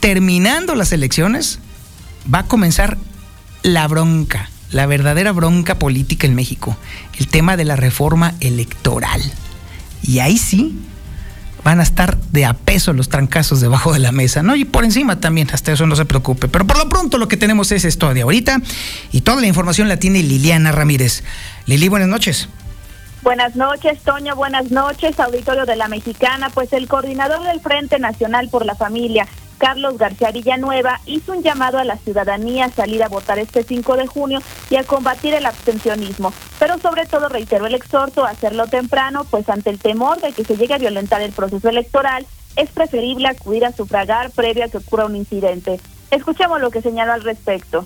Terminando 0.00 0.74
las 0.74 0.92
elecciones, 0.92 1.60
va 2.32 2.40
a 2.40 2.46
comenzar 2.46 2.96
la 3.62 3.86
bronca, 3.86 4.50
la 4.70 4.86
verdadera 4.86 5.32
bronca 5.32 5.78
política 5.78 6.26
en 6.26 6.34
México, 6.34 6.76
el 7.18 7.28
tema 7.28 7.56
de 7.56 7.64
la 7.64 7.76
reforma 7.76 8.34
electoral. 8.40 9.20
Y 10.02 10.20
ahí 10.20 10.38
sí 10.38 10.78
van 11.62 11.80
a 11.80 11.82
estar 11.82 12.16
de 12.16 12.46
a 12.46 12.54
peso 12.54 12.92
los 12.92 13.10
trancazos 13.10 13.60
debajo 13.60 13.92
de 13.92 13.98
la 13.98 14.12
mesa, 14.12 14.42
¿no? 14.42 14.56
Y 14.56 14.64
por 14.64 14.84
encima 14.84 15.20
también, 15.20 15.48
hasta 15.52 15.72
eso 15.72 15.86
no 15.86 15.94
se 15.96 16.06
preocupe. 16.06 16.48
Pero 16.48 16.66
por 16.66 16.78
lo 16.78 16.88
pronto 16.88 17.18
lo 17.18 17.28
que 17.28 17.36
tenemos 17.36 17.70
es 17.72 17.84
esto 17.84 18.12
de 18.14 18.22
ahorita 18.22 18.58
y 19.12 19.20
toda 19.20 19.40
la 19.40 19.46
información 19.46 19.88
la 19.88 19.98
tiene 19.98 20.22
Liliana 20.22 20.72
Ramírez. 20.72 21.22
Lili, 21.66 21.88
buenas 21.88 22.08
noches. 22.08 22.48
Buenas 23.22 23.54
noches, 23.54 24.00
Toño. 24.00 24.34
Buenas 24.34 24.70
noches, 24.70 25.20
auditorio 25.20 25.66
de 25.66 25.76
la 25.76 25.88
Mexicana. 25.88 26.48
Pues 26.48 26.72
el 26.72 26.88
coordinador 26.88 27.44
del 27.44 27.60
Frente 27.60 27.98
Nacional 27.98 28.48
por 28.48 28.64
la 28.64 28.74
Familia, 28.74 29.26
Carlos 29.60 29.98
García 29.98 30.32
Villanueva, 30.32 31.00
hizo 31.04 31.32
un 31.32 31.42
llamado 31.42 31.78
a 31.78 31.84
la 31.84 31.98
ciudadanía 31.98 32.64
a 32.64 32.70
salir 32.70 33.02
a 33.04 33.08
votar 33.08 33.38
este 33.38 33.62
5 33.62 33.96
de 33.96 34.06
junio 34.06 34.40
y 34.70 34.76
a 34.76 34.84
combatir 34.84 35.34
el 35.34 35.44
abstencionismo, 35.44 36.32
pero 36.58 36.78
sobre 36.78 37.04
todo 37.04 37.28
reiteró 37.28 37.66
el 37.66 37.74
exhorto 37.74 38.24
a 38.24 38.30
hacerlo 38.30 38.68
temprano, 38.68 39.26
pues 39.30 39.50
ante 39.50 39.68
el 39.68 39.78
temor 39.78 40.18
de 40.22 40.32
que 40.32 40.44
se 40.44 40.56
llegue 40.56 40.72
a 40.72 40.78
violentar 40.78 41.20
el 41.20 41.32
proceso 41.32 41.68
electoral, 41.68 42.26
es 42.56 42.70
preferible 42.70 43.28
acudir 43.28 43.66
a 43.66 43.72
sufragar 43.72 44.30
previo 44.30 44.64
a 44.64 44.68
que 44.68 44.78
ocurra 44.78 45.04
un 45.04 45.14
incidente. 45.14 45.78
Escuchemos 46.10 46.58
lo 46.60 46.70
que 46.70 46.80
señaló 46.80 47.12
al 47.12 47.22
respecto. 47.22 47.84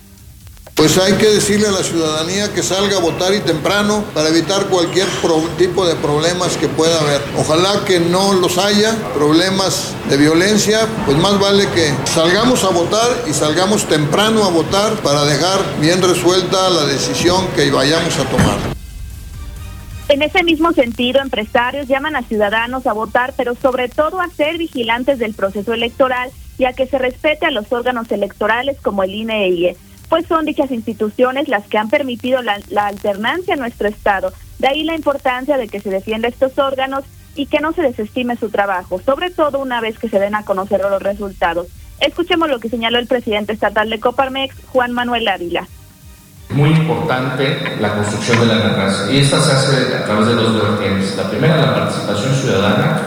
Pues 0.75 0.99
hay 0.99 1.13
que 1.15 1.27
decirle 1.27 1.69
a 1.69 1.71
la 1.71 1.85
ciudadanía 1.85 2.53
que 2.53 2.63
salga 2.63 2.97
a 2.97 3.01
votar 3.01 3.33
y 3.33 3.41
temprano 3.41 4.05
para 4.13 4.29
evitar 4.29 4.67
cualquier 4.67 5.07
tipo 5.57 5.87
de 5.87 5.95
problemas 5.95 6.57
que 6.57 6.67
pueda 6.67 7.01
haber. 7.01 7.23
Ojalá 7.39 7.85
que 7.85 8.01
no 8.01 8.33
los 8.33 8.59
haya, 8.59 8.93
problemas 9.15 9.95
de 10.11 10.17
violencia, 10.17 10.81
pues 11.07 11.17
más 11.17 11.39
vale 11.39 11.69
que 11.69 11.95
salgamos 12.07 12.65
a 12.65 12.71
votar 12.71 13.09
y 13.29 13.33
salgamos 13.33 13.87
temprano 13.87 14.43
a 14.43 14.51
votar 14.51 14.95
para 14.97 15.25
dejar 15.25 15.61
bien 15.81 16.03
resuelta 16.03 16.69
la 16.71 16.87
decisión 16.87 17.47
que 17.55 17.71
vayamos 17.71 18.19
a 18.19 18.25
tomar. 18.25 18.59
En 20.09 20.23
ese 20.23 20.43
mismo 20.43 20.73
sentido, 20.73 21.21
empresarios 21.21 21.87
llaman 21.87 22.17
a 22.17 22.23
ciudadanos 22.23 22.87
a 22.87 22.93
votar, 22.93 23.33
pero 23.37 23.55
sobre 23.55 23.89
todo 23.89 24.21
a 24.21 24.29
ser 24.29 24.59
vigilantes 24.59 25.19
del 25.21 25.35
proceso 25.35 25.73
electoral 25.73 26.31
y 26.59 26.65
a 26.65 26.73
que 26.73 26.87
se 26.87 26.99
respete 26.99 27.47
a 27.47 27.51
los 27.51 27.73
órganos 27.73 28.11
electorales 28.13 28.77
como 28.83 29.03
el 29.03 29.15
INE 29.15 29.49
y 29.49 29.77
pues 30.09 30.27
son 30.27 30.45
dichas 30.45 30.71
instituciones 30.71 31.49
las 31.49 31.67
que 31.67 31.79
han 31.79 31.89
permitido 31.89 32.41
la, 32.43 32.61
alternancia 32.77 33.55
en 33.55 33.61
nuestro 33.61 33.89
Estado. 33.89 34.33
De 34.59 34.69
ahí 34.69 34.85
la 34.85 34.95
importancia 34.95 35.57
de 35.57 35.69
que 35.69 35.81
se 35.81 35.91
defienda 35.91 36.29
estos 36.29 36.59
órganos 36.59 37.05
y 37.35 37.47
que 37.47 37.61
no 37.61 37.73
se 37.73 37.83
desestime 37.83 38.37
su 38.37 38.49
trabajo, 38.51 39.01
sobre 39.05 39.31
todo 39.31 39.59
una 39.59 39.81
vez 39.81 39.99
que 39.99 40.09
se 40.09 40.21
den 40.21 40.35
a 40.35 40.45
conocer 40.45 40.81
los 40.81 41.03
resultados. 41.03 41.67
Escuchemos 42.01 42.49
lo 42.49 42.61
que 42.61 42.69
señaló 42.69 42.99
el 42.99 43.07
presidente 43.07 43.53
estatal 43.53 43.91
de 43.91 43.99
Coparmex, 43.99 44.55
Juan 44.67 44.93
Manuel 44.93 45.27
Ávila. 45.27 45.67
Muy 46.51 46.71
importante 46.71 47.77
la 47.81 47.95
construcción 47.95 48.41
de 48.41 48.47
la 48.47 48.55
democracia 48.57 49.13
y 49.13 49.19
esta 49.19 49.41
se 49.41 49.53
hace 49.53 49.97
a 49.97 50.05
través 50.05 50.27
de 50.29 50.35
dos 50.35 50.63
vertientes. 50.63 51.17
La 51.17 51.29
primera, 51.29 51.57
la 51.57 51.75
participación 51.75 52.35
ciudadana, 52.35 53.01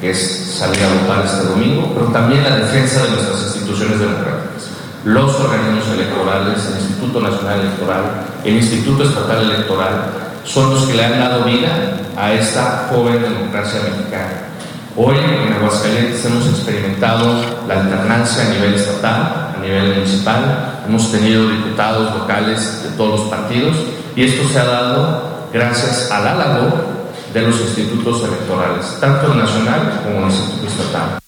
que 0.00 0.10
es 0.10 0.54
salir 0.58 0.84
a 0.84 1.02
votar 1.02 1.24
este 1.24 1.44
domingo, 1.46 1.90
pero 1.94 2.06
también 2.12 2.44
la 2.44 2.56
defensa 2.56 3.02
de 3.02 3.10
nuestras 3.10 3.42
instituciones 3.46 3.98
democráticas 3.98 4.74
los 5.04 5.38
organismos 5.38 5.86
electorales, 5.92 6.66
el 6.66 6.80
Instituto 6.80 7.20
Nacional 7.20 7.60
Electoral, 7.60 8.04
el 8.42 8.54
Instituto 8.56 9.04
Estatal 9.04 9.50
Electoral, 9.50 10.06
son 10.44 10.74
los 10.74 10.86
que 10.86 10.94
le 10.94 11.04
han 11.04 11.18
dado 11.18 11.44
vida 11.44 11.98
a 12.16 12.32
esta 12.32 12.88
joven 12.90 13.22
democracia 13.22 13.80
mexicana. 13.82 14.48
Hoy 14.96 15.16
en 15.18 15.52
Aguascalientes 15.52 16.24
hemos 16.24 16.46
experimentado 16.46 17.44
la 17.68 17.80
alternancia 17.80 18.46
a 18.46 18.48
nivel 18.50 18.74
estatal, 18.74 19.52
a 19.56 19.60
nivel 19.60 19.94
municipal, 19.94 20.82
hemos 20.86 21.10
tenido 21.10 21.48
diputados 21.48 22.14
locales 22.16 22.82
de 22.84 22.90
todos 22.90 23.20
los 23.20 23.28
partidos 23.28 23.76
y 24.16 24.24
esto 24.24 24.48
se 24.48 24.58
ha 24.60 24.64
dado 24.64 25.48
gracias 25.52 26.10
a 26.10 26.20
la 26.20 26.34
labor 26.34 26.72
de 27.32 27.42
los 27.42 27.60
institutos 27.60 28.22
electorales, 28.22 28.86
tanto 29.00 29.32
el 29.32 29.38
nacional 29.38 30.00
como 30.04 30.26
el 30.26 30.32
instituto 30.32 30.66
estatal. 30.66 31.23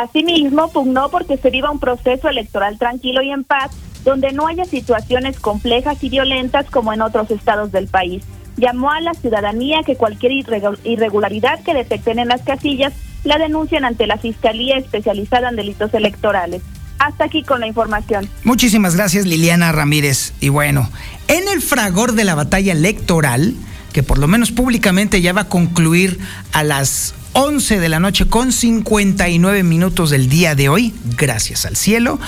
Asimismo, 0.00 0.72
pugnó 0.72 1.10
porque 1.10 1.36
se 1.36 1.50
viva 1.50 1.70
un 1.70 1.78
proceso 1.78 2.30
electoral 2.30 2.78
tranquilo 2.78 3.20
y 3.20 3.30
en 3.30 3.44
paz, 3.44 3.70
donde 4.02 4.32
no 4.32 4.46
haya 4.46 4.64
situaciones 4.64 5.38
complejas 5.38 6.02
y 6.02 6.08
violentas 6.08 6.70
como 6.70 6.94
en 6.94 7.02
otros 7.02 7.30
estados 7.30 7.70
del 7.70 7.86
país. 7.86 8.24
Llamó 8.56 8.90
a 8.90 9.02
la 9.02 9.12
ciudadanía 9.12 9.80
que 9.84 9.96
cualquier 9.96 10.32
irregularidad 10.32 11.62
que 11.62 11.74
detecten 11.74 12.18
en 12.18 12.28
las 12.28 12.40
casillas 12.40 12.94
la 13.24 13.36
denuncien 13.36 13.84
ante 13.84 14.06
la 14.06 14.16
Fiscalía 14.16 14.78
Especializada 14.78 15.50
en 15.50 15.56
Delitos 15.56 15.92
Electorales. 15.92 16.62
Hasta 16.98 17.24
aquí 17.24 17.42
con 17.42 17.60
la 17.60 17.66
información. 17.66 18.26
Muchísimas 18.44 18.96
gracias 18.96 19.26
Liliana 19.26 19.70
Ramírez. 19.70 20.32
Y 20.40 20.48
bueno, 20.48 20.88
en 21.28 21.46
el 21.48 21.60
fragor 21.60 22.12
de 22.12 22.24
la 22.24 22.34
batalla 22.34 22.72
electoral, 22.72 23.54
que 23.92 24.02
por 24.02 24.16
lo 24.16 24.28
menos 24.28 24.50
públicamente 24.50 25.20
ya 25.20 25.34
va 25.34 25.42
a 25.42 25.48
concluir 25.48 26.18
a 26.52 26.62
las 26.62 27.14
11 27.32 27.78
de 27.78 27.88
la 27.88 28.00
noche 28.00 28.26
con 28.26 28.50
59 28.52 29.62
minutos 29.62 30.10
del 30.10 30.28
día 30.28 30.54
de 30.54 30.68
hoy, 30.68 30.92
gracias 31.16 31.64
al 31.64 31.76
cielo, 31.76 32.18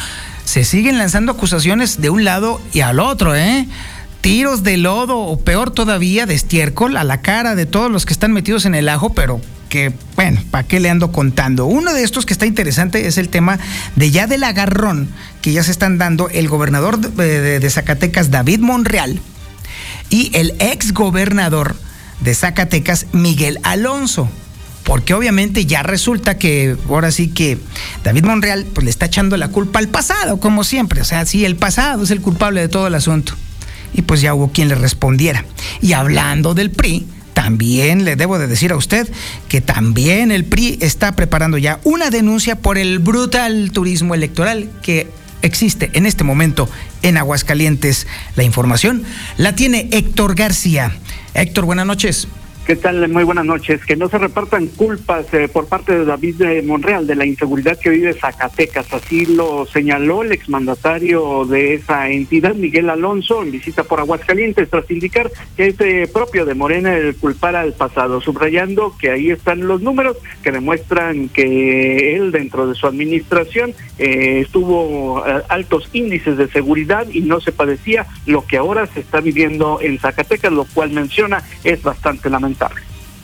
se 0.44 0.64
siguen 0.64 0.98
lanzando 0.98 1.32
acusaciones 1.32 2.00
de 2.00 2.10
un 2.10 2.24
lado 2.24 2.60
y 2.72 2.80
al 2.80 3.00
otro, 3.00 3.34
¿eh? 3.34 3.66
Tiros 4.20 4.62
de 4.62 4.76
lodo 4.76 5.18
o 5.18 5.40
peor 5.40 5.72
todavía 5.72 6.26
de 6.26 6.34
estiércol 6.34 6.96
a 6.96 7.02
la 7.02 7.20
cara 7.20 7.56
de 7.56 7.66
todos 7.66 7.90
los 7.90 8.06
que 8.06 8.12
están 8.12 8.32
metidos 8.32 8.64
en 8.64 8.76
el 8.76 8.88
ajo, 8.88 9.12
pero 9.12 9.40
que, 9.68 9.92
bueno, 10.14 10.40
¿para 10.52 10.68
qué 10.68 10.78
le 10.78 10.88
ando 10.88 11.10
contando? 11.10 11.66
Uno 11.66 11.92
de 11.92 12.04
estos 12.04 12.24
que 12.24 12.32
está 12.32 12.46
interesante 12.46 13.08
es 13.08 13.18
el 13.18 13.28
tema 13.28 13.58
de 13.96 14.12
ya 14.12 14.28
del 14.28 14.44
agarrón 14.44 15.08
que 15.40 15.52
ya 15.52 15.64
se 15.64 15.72
están 15.72 15.98
dando 15.98 16.28
el 16.28 16.48
gobernador 16.48 17.00
de, 17.00 17.70
Zacatecas, 17.70 18.30
David 18.30 18.60
Monreal, 18.60 19.18
y 20.10 20.30
el 20.34 20.54
ex 20.60 20.92
gobernador 20.92 21.74
de 22.20 22.34
Zacatecas, 22.36 23.06
Miguel 23.12 23.58
Alonso 23.64 24.28
porque 24.84 25.14
obviamente 25.14 25.66
ya 25.66 25.82
resulta 25.82 26.38
que 26.38 26.76
ahora 26.88 27.10
sí 27.10 27.28
que 27.28 27.58
David 28.04 28.24
Monreal 28.24 28.66
pues, 28.72 28.84
le 28.84 28.90
está 28.90 29.06
echando 29.06 29.36
la 29.36 29.48
culpa 29.48 29.78
al 29.78 29.88
pasado, 29.88 30.40
como 30.40 30.64
siempre. 30.64 31.00
O 31.00 31.04
sea, 31.04 31.24
sí, 31.26 31.44
el 31.44 31.56
pasado 31.56 32.02
es 32.02 32.10
el 32.10 32.20
culpable 32.20 32.60
de 32.60 32.68
todo 32.68 32.86
el 32.86 32.94
asunto. 32.94 33.34
Y 33.94 34.02
pues 34.02 34.20
ya 34.20 34.34
hubo 34.34 34.50
quien 34.50 34.68
le 34.68 34.74
respondiera. 34.74 35.44
Y 35.80 35.92
hablando 35.92 36.54
del 36.54 36.70
PRI, 36.70 37.06
también 37.34 38.04
le 38.04 38.16
debo 38.16 38.38
de 38.38 38.46
decir 38.46 38.72
a 38.72 38.76
usted 38.76 39.10
que 39.48 39.60
también 39.60 40.32
el 40.32 40.44
PRI 40.44 40.78
está 40.80 41.12
preparando 41.12 41.58
ya 41.58 41.80
una 41.84 42.10
denuncia 42.10 42.56
por 42.56 42.78
el 42.78 42.98
brutal 42.98 43.70
turismo 43.72 44.14
electoral 44.14 44.70
que 44.82 45.08
existe 45.42 45.90
en 45.94 46.06
este 46.06 46.24
momento 46.24 46.68
en 47.02 47.16
Aguascalientes. 47.16 48.06
La 48.36 48.44
información 48.44 49.02
la 49.36 49.54
tiene 49.54 49.88
Héctor 49.92 50.34
García. 50.34 50.92
Héctor, 51.34 51.64
buenas 51.64 51.86
noches. 51.86 52.28
¿Qué 52.64 52.76
tal? 52.76 53.08
Muy 53.08 53.24
buenas 53.24 53.44
noches. 53.44 53.84
Que 53.84 53.96
no 53.96 54.08
se 54.08 54.18
repartan 54.18 54.68
culpas 54.68 55.34
eh, 55.34 55.48
por 55.48 55.66
parte 55.66 55.98
de 55.98 56.04
David 56.04 56.36
de 56.36 56.62
Monreal 56.62 57.08
de 57.08 57.16
la 57.16 57.26
inseguridad 57.26 57.76
que 57.76 57.90
vive 57.90 58.12
Zacatecas. 58.14 58.92
Así 58.92 59.26
lo 59.26 59.66
señaló 59.66 60.22
el 60.22 60.30
exmandatario 60.30 61.44
de 61.44 61.74
esa 61.74 62.08
entidad, 62.08 62.54
Miguel 62.54 62.88
Alonso, 62.88 63.42
en 63.42 63.50
visita 63.50 63.82
por 63.82 63.98
Aguascalientes, 63.98 64.70
tras 64.70 64.88
indicar 64.92 65.28
que 65.56 65.66
es 65.66 65.80
eh, 65.80 66.08
propio 66.12 66.44
de 66.46 66.54
Morena 66.54 66.96
el 66.96 67.16
culpar 67.16 67.56
al 67.56 67.72
pasado, 67.72 68.20
subrayando 68.20 68.94
que 68.96 69.10
ahí 69.10 69.32
están 69.32 69.66
los 69.66 69.82
números 69.82 70.16
que 70.44 70.52
demuestran 70.52 71.30
que 71.30 72.14
él, 72.14 72.30
dentro 72.30 72.68
de 72.68 72.76
su 72.76 72.86
administración, 72.86 73.74
eh, 73.98 74.38
estuvo 74.40 75.24
altos 75.48 75.88
índices 75.92 76.36
de 76.36 76.48
seguridad 76.48 77.08
y 77.10 77.22
no 77.22 77.40
se 77.40 77.50
padecía 77.50 78.06
lo 78.24 78.46
que 78.46 78.56
ahora 78.56 78.86
se 78.86 79.00
está 79.00 79.20
viviendo 79.20 79.80
en 79.82 79.98
Zacatecas, 79.98 80.52
lo 80.52 80.64
cual 80.64 80.90
menciona 80.90 81.42
es 81.64 81.82
bastante 81.82 82.30
lamentable. 82.30 82.51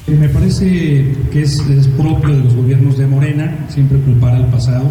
Eh, 0.07 0.17
me 0.19 0.29
parece 0.29 1.15
que 1.31 1.43
es, 1.43 1.61
propio 1.97 2.37
de 2.37 2.45
los 2.45 2.55
gobiernos 2.55 2.97
de 2.97 3.07
Morena 3.07 3.67
siempre 3.69 3.99
culpar 4.01 4.35
al 4.35 4.47
pasado. 4.47 4.91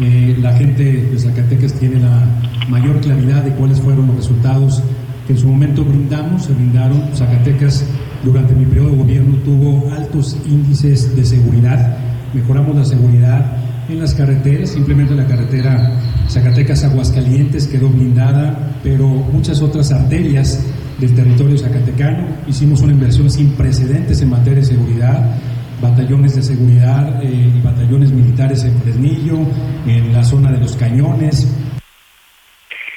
Eh, 0.00 0.36
la 0.40 0.52
gente 0.56 0.84
de 0.84 1.18
Zacatecas 1.18 1.72
tiene 1.74 2.00
la 2.00 2.26
mayor 2.68 3.00
claridad 3.00 3.42
de 3.42 3.52
cuáles 3.52 3.80
fueron 3.80 4.06
los 4.08 4.16
resultados 4.16 4.82
que 5.26 5.32
en 5.32 5.38
su 5.38 5.48
momento 5.48 5.84
brindamos, 5.84 6.44
se 6.44 6.52
brindaron. 6.52 7.02
Zacatecas 7.14 7.84
durante 8.24 8.54
mi 8.54 8.64
periodo 8.64 8.90
de 8.90 8.96
gobierno 8.96 9.36
tuvo 9.38 9.92
altos 9.92 10.36
índices 10.46 11.14
de 11.14 11.24
seguridad, 11.24 11.98
mejoramos 12.32 12.76
la 12.76 12.84
seguridad 12.84 13.58
en 13.88 14.00
las 14.00 14.14
carreteras, 14.14 14.70
simplemente 14.70 15.14
la 15.14 15.26
carretera 15.26 16.00
Zacatecas-Aguascalientes 16.28 17.66
quedó 17.66 17.88
blindada, 17.88 18.72
pero 18.82 19.06
muchas 19.06 19.60
otras 19.60 19.92
arterias 19.92 20.64
del 20.98 21.14
territorio 21.14 21.58
zacatecano. 21.58 22.26
Hicimos 22.46 22.80
una 22.82 22.92
inversión 22.92 23.30
sin 23.30 23.50
precedentes 23.52 24.20
en 24.22 24.30
materia 24.30 24.60
de 24.60 24.66
seguridad, 24.66 25.36
batallones 25.80 26.34
de 26.36 26.42
seguridad 26.42 27.22
eh, 27.22 27.52
y 27.56 27.60
batallones 27.60 28.12
militares 28.12 28.64
en 28.64 28.74
Fresnillo, 28.80 29.38
en 29.86 30.12
la 30.12 30.24
zona 30.24 30.52
de 30.52 30.58
los 30.58 30.76
cañones, 30.76 31.48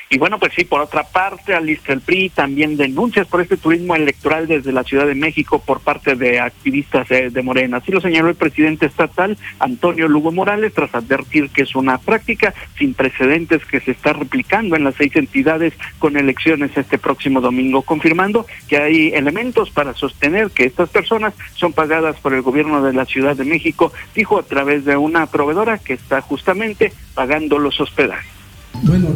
y 0.10 0.18
bueno, 0.18 0.40
pues 0.40 0.54
sí, 0.56 0.64
por 0.64 0.80
otra 0.80 1.04
parte, 1.04 1.54
alista 1.54 1.92
el 1.92 2.00
PRI 2.00 2.30
también 2.30 2.78
denuncias 2.78 3.28
por 3.28 3.42
este 3.42 3.58
turismo 3.58 3.94
electoral 3.94 4.48
desde 4.48 4.72
la 4.72 4.86
Ciudad 4.86 5.06
de 5.06 5.16
México 5.16 5.62
por 5.66 5.82
parte 5.82 6.16
de 6.16 6.40
activistas 6.40 7.12
eh, 7.12 7.30
de 7.30 7.42
Morena. 7.42 7.78
Así 7.78 7.92
lo 7.92 8.00
señaló 8.00 8.30
el 8.30 8.36
presidente 8.36 8.86
estatal, 8.86 9.38
Antonio 9.60 10.08
Lugo 10.08 10.32
Morales, 10.32 10.74
tras 10.74 10.96
advertir 10.96 11.50
que 11.50 11.64
es 11.64 11.76
una 11.76 11.98
práctica 11.98 12.54
sin 12.78 12.94
precedentes 12.94 13.66
que 13.66 13.82
se 13.82 13.92
está 13.92 14.14
replicando 14.14 14.78
en 14.78 14.86
las 14.86 14.96
seis 14.96 15.14
entidades 15.18 15.74
con 16.00 16.16
elecciones 16.16 16.72
este 16.78 16.98
próximo 16.98 17.42
domingo, 17.42 17.82
confirmando 17.82 18.46
que 18.70 18.78
hay 18.78 19.08
elementos 19.10 19.72
para 19.72 19.94
sostener 19.94 20.52
que 20.52 20.64
estas 20.64 20.90
personas 20.90 21.34
son 21.56 21.74
pagadas 21.74 22.18
por 22.22 22.34
el 22.34 22.44
gobierno 22.44 22.82
de 22.82 22.94
la 22.94 23.06
Ciudad 23.06 23.36
de 23.36 23.44
México, 23.44 23.92
dijo 24.16 24.40
a 24.40 24.44
través 24.44 24.86
de 24.86 24.96
una 24.96 25.26
proveedora 25.26 25.80
que 25.80 25.94
está 25.94 26.22
justamente 26.22 26.94
pagando 27.14 27.60
los 27.60 27.82
hospedajes. 27.82 28.37
Bueno, 28.84 29.08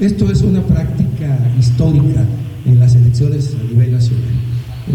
esto 0.00 0.30
es 0.30 0.42
una 0.42 0.62
práctica 0.62 1.38
histórica 1.58 2.24
en 2.64 2.80
las 2.80 2.94
elecciones 2.94 3.54
a 3.60 3.62
nivel 3.64 3.92
nacional. 3.92 4.34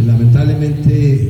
Lamentablemente, 0.06 1.14
eh, 1.14 1.30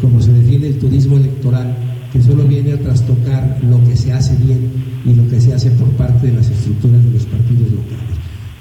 como 0.00 0.20
se 0.20 0.32
define 0.32 0.68
el 0.68 0.78
turismo 0.78 1.16
electoral, 1.16 1.76
que 2.12 2.22
solo 2.22 2.44
viene 2.44 2.72
a 2.72 2.78
trastocar 2.78 3.58
lo 3.62 3.82
que 3.84 3.94
se 3.94 4.12
hace 4.12 4.34
bien 4.36 4.70
y 5.04 5.14
lo 5.14 5.28
que 5.28 5.40
se 5.40 5.52
hace 5.52 5.70
por 5.72 5.88
parte 5.90 6.28
de 6.28 6.32
las 6.34 6.50
estructuras 6.50 7.04
de 7.04 7.10
los 7.10 7.26
partidos 7.26 7.72
locales. 7.72 8.07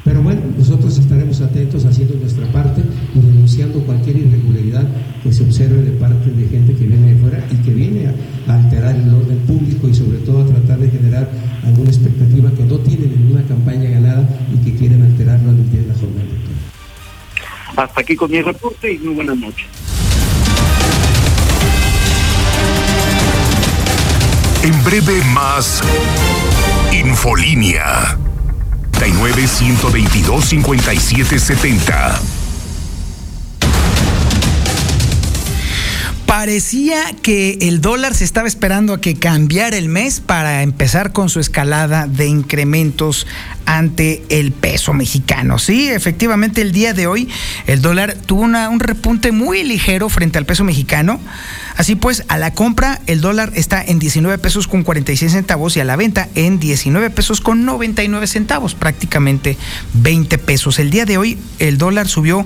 Pero 0.08 0.22
bueno, 0.22 0.39
nosotros 0.58 0.98
estaremos 0.98 1.41
atentos 1.41 1.84
haciendo 1.84 2.15
nuestra 2.15 2.50
parte 2.54 2.82
y 3.13 3.20
denunciando 3.20 3.82
cualquier 3.82 4.15
irregularidad 4.15 4.88
que 5.22 5.34
se 5.34 5.43
observe 5.43 5.82
de 5.82 5.91
parte 5.91 6.32
de 6.32 6.48
gente 6.48 6.74
que 6.74 6.86
viene 6.86 7.13
de 7.13 7.20
fuera 7.20 7.46
y 7.52 7.56
que 7.58 7.72
viene 7.72 8.13
a 8.48 8.54
alterar 8.54 8.96
el 8.96 9.13
orden 9.13 9.38
público 9.39 9.89
y 9.89 9.93
sobre 9.93 10.20
todo 10.20 10.43
a 10.43 10.46
tratar 10.46 10.80
de 10.80 10.89
generar 10.89 11.30
alguna 11.65 11.89
expectativa 11.89 12.50
que 12.52 12.63
no 12.63 12.78
tienen 12.78 13.12
en 13.12 13.32
una 13.34 13.43
campaña 13.43 13.89
ganada 13.89 14.30
y 14.54 14.63
que 14.63 14.78
quieren 14.78 15.02
alterarlo 15.02 15.50
al 15.50 15.72
día 15.72 15.82
de 15.82 15.88
la 15.88 15.93
jornada 15.96 16.26
Hasta 17.76 18.00
aquí 18.00 18.15
con 18.15 18.32
mi 18.32 18.41
reporte 18.41 18.93
y 18.93 19.00
muy 19.00 19.13
buenas 19.13 19.38
noches. 19.38 19.67
En 24.63 24.84
breve 24.86 25.22
más 25.34 25.82
Infolínea. 26.93 28.27
122 29.00 30.62
5770. 30.64 32.37
Parecía 36.28 37.16
que 37.22 37.58
el 37.62 37.80
dólar 37.80 38.13
se 38.13 38.26
estaba 38.26 38.50
esperando 38.50 38.94
a 38.94 39.00
que 39.00 39.16
cambiara 39.16 39.78
el 39.78 39.88
mes 39.88 40.20
para 40.20 40.62
empezar 40.62 41.13
con 41.13 41.30
su 41.30 41.40
escalada 41.40 42.06
de 42.06 42.28
incrementos 42.28 43.26
ante 43.66 44.24
el 44.28 44.52
peso 44.52 44.94
mexicano. 44.94 45.58
Sí, 45.58 45.88
efectivamente 45.88 46.62
el 46.62 46.74
día 46.74 46.94
de 46.94 47.08
hoy 47.08 47.30
el 47.66 47.82
dólar 47.82 48.13
tuvo 48.26 48.42
un 48.42 48.80
repunte 48.82 49.32
muy 49.32 49.63
ligero 49.63 50.10
frente 50.10 50.38
al 50.38 50.46
peso 50.46 50.66
mexicano. 50.66 51.18
Así 51.78 51.96
pues, 51.96 52.26
a 52.28 52.38
la 52.38 52.54
compra 52.54 53.00
el 53.08 53.22
dólar 53.22 53.54
está 53.56 53.82
en 53.82 53.98
19 53.98 54.38
pesos 54.38 54.68
con 54.68 54.84
46 54.84 55.32
centavos 55.32 55.78
y 55.78 55.80
a 55.80 55.86
la 55.86 55.96
venta 55.96 56.28
en 56.36 56.60
19 56.60 57.10
pesos 57.10 57.40
con 57.40 57.63
99 57.63 58.28
centavos, 58.28 58.76
prácticamente 58.76 59.58
20 59.94 60.38
pesos. 60.40 60.78
El 60.80 60.90
día 60.90 61.06
de 61.06 61.18
hoy 61.18 61.38
el 61.60 61.78
dólar 61.78 62.10
subió 62.10 62.46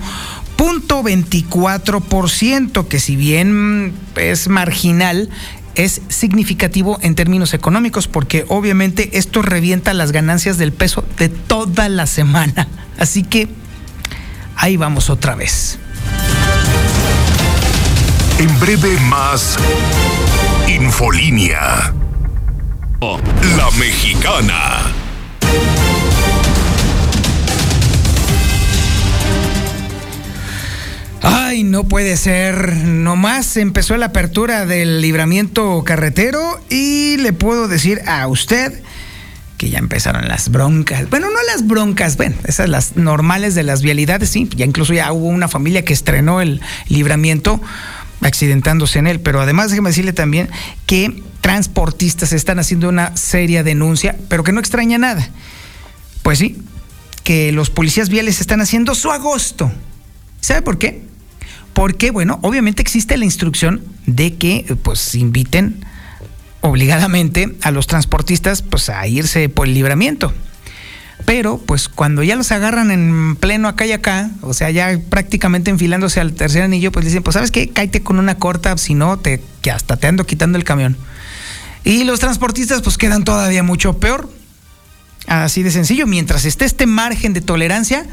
0.24%, 0.62 2.88
que 2.88 3.00
si 3.00 3.15
bien 3.15 3.95
es 4.15 4.47
marginal, 4.47 5.32
es 5.74 6.04
significativo 6.10 7.00
en 7.02 7.15
términos 7.15 7.56
económicos 7.56 8.08
porque 8.08 8.45
obviamente 8.47 9.17
esto 9.17 9.41
revienta 9.41 9.95
las 9.95 10.12
ganancias 10.12 10.60
del 10.60 10.71
peso 10.71 11.04
de 11.17 11.30
toda 11.30 11.89
la 11.89 12.06
semana. 12.06 12.67
Así 13.00 13.24
que 13.24 13.47
ahí 14.56 14.78
vamos 14.78 15.10
otra 15.10 15.34
vez. 15.34 15.80
En 18.38 18.60
breve 18.60 19.00
más 19.10 19.58
Infolínea. 20.67 21.91
La 23.02 23.71
mexicana. 23.80 25.01
Ay, 31.21 31.63
no 31.63 31.84
puede 31.84 32.17
ser. 32.17 32.75
Nomás 32.75 33.57
empezó 33.57 33.95
la 33.97 34.07
apertura 34.07 34.65
del 34.65 35.01
libramiento 35.01 35.84
carretero 35.84 36.60
y 36.69 37.17
le 37.17 37.31
puedo 37.31 37.67
decir 37.67 38.01
a 38.07 38.27
usted 38.27 38.81
que 39.57 39.69
ya 39.69 39.77
empezaron 39.77 40.27
las 40.27 40.49
broncas. 40.49 41.07
Bueno, 41.12 41.27
no 41.29 41.38
las 41.43 41.67
broncas, 41.67 42.17
bueno, 42.17 42.36
esas 42.45 42.67
las 42.67 42.97
normales 42.97 43.53
de 43.53 43.62
las 43.62 43.84
vialidades, 43.84 44.29
sí. 44.29 44.49
Ya 44.55 44.65
incluso 44.65 44.93
ya 44.93 45.12
hubo 45.13 45.27
una 45.27 45.47
familia 45.47 45.86
que 45.86 45.93
estrenó 45.93 46.41
el 46.41 46.62
libramiento 46.88 47.62
accidentándose 48.21 48.97
en 48.97 49.05
él. 49.05 49.19
Pero 49.19 49.39
además 49.39 49.69
déjeme 49.69 49.89
decirle 49.89 50.13
también 50.13 50.49
que 50.88 51.21
transportistas 51.41 52.34
están 52.34 52.57
haciendo 52.57 52.89
una 52.89 53.15
seria 53.15 53.62
denuncia, 53.62 54.15
pero 54.29 54.43
que 54.43 54.51
no 54.51 54.60
extraña 54.60 54.97
nada. 54.97 55.29
Pues 56.23 56.39
sí, 56.39 56.57
que 57.23 57.51
los 57.51 57.69
policías 57.69 58.10
viales 58.10 58.41
están 58.41 58.62
haciendo 58.62 58.95
su 58.95 59.12
agosto. 59.12 59.71
¿Sabe 60.39 60.63
por 60.63 60.79
qué? 60.79 61.11
Porque, 61.73 62.12
bueno, 62.12 62.39
obviamente 62.41 62.81
existe 62.81 63.17
la 63.17 63.25
instrucción 63.25 63.81
de 64.05 64.36
que 64.36 64.77
pues 64.84 65.15
inviten 65.15 65.86
obligadamente 66.62 67.55
a 67.62 67.71
los 67.71 67.88
transportistas 67.88 68.62
pues 68.62 68.89
a 68.89 69.05
irse 69.07 69.49
por 69.49 69.67
el 69.67 69.73
libramiento. 69.73 70.34
pero 71.25 71.60
pues 71.60 71.88
cuando 71.88 72.23
ya 72.23 72.36
los 72.36 72.51
agarran 72.51 72.89
en 72.89 73.36
pleno 73.36 73.67
acá 73.67 73.86
y 73.86 73.91
acá, 73.91 74.31
o 74.41 74.53
sea, 74.53 74.71
ya 74.71 74.99
prácticamente 75.10 75.69
enfilándose 75.69 76.19
al 76.19 76.34
tercer 76.34 76.63
anillo, 76.63 76.91
pues 76.91 77.05
dicen, 77.05 77.21
pues 77.21 77.36
sabes 77.36 77.51
qué, 77.51 77.69
cállate 77.69 78.01
con 78.01 78.17
una 78.17 78.36
corta, 78.36 78.75
si 78.77 78.95
no, 78.95 79.19
te, 79.19 79.41
que 79.62 79.69
hasta 79.71 79.97
te 79.97 80.07
ando 80.07 80.25
quitando 80.25 80.57
el 80.57 80.63
camión. 80.63 80.97
Y 81.84 82.03
los 82.05 82.19
transportistas 82.19 82.81
pues 82.81 82.97
quedan 82.97 83.23
todavía 83.23 83.63
mucho 83.63 83.97
peor. 83.99 84.29
Así 85.27 85.62
de 85.62 85.71
sencillo, 85.71 86.07
mientras 86.07 86.45
esté 86.45 86.65
este 86.65 86.88
margen 86.88 87.34
de 87.34 87.41
tolerancia, 87.41 88.07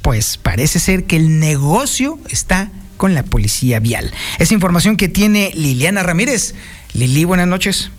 pues 0.00 0.36
parece 0.36 0.78
ser 0.78 1.04
que 1.04 1.16
el 1.16 1.40
negocio 1.40 2.18
está 2.28 2.70
con 3.02 3.16
la 3.16 3.24
policía 3.24 3.80
vial. 3.80 4.12
Es 4.38 4.52
información 4.52 4.96
que 4.96 5.08
tiene 5.08 5.50
Liliana 5.54 6.04
Ramírez. 6.04 6.54
Lili, 6.94 7.24
buenas 7.24 7.48
noches. 7.48 7.90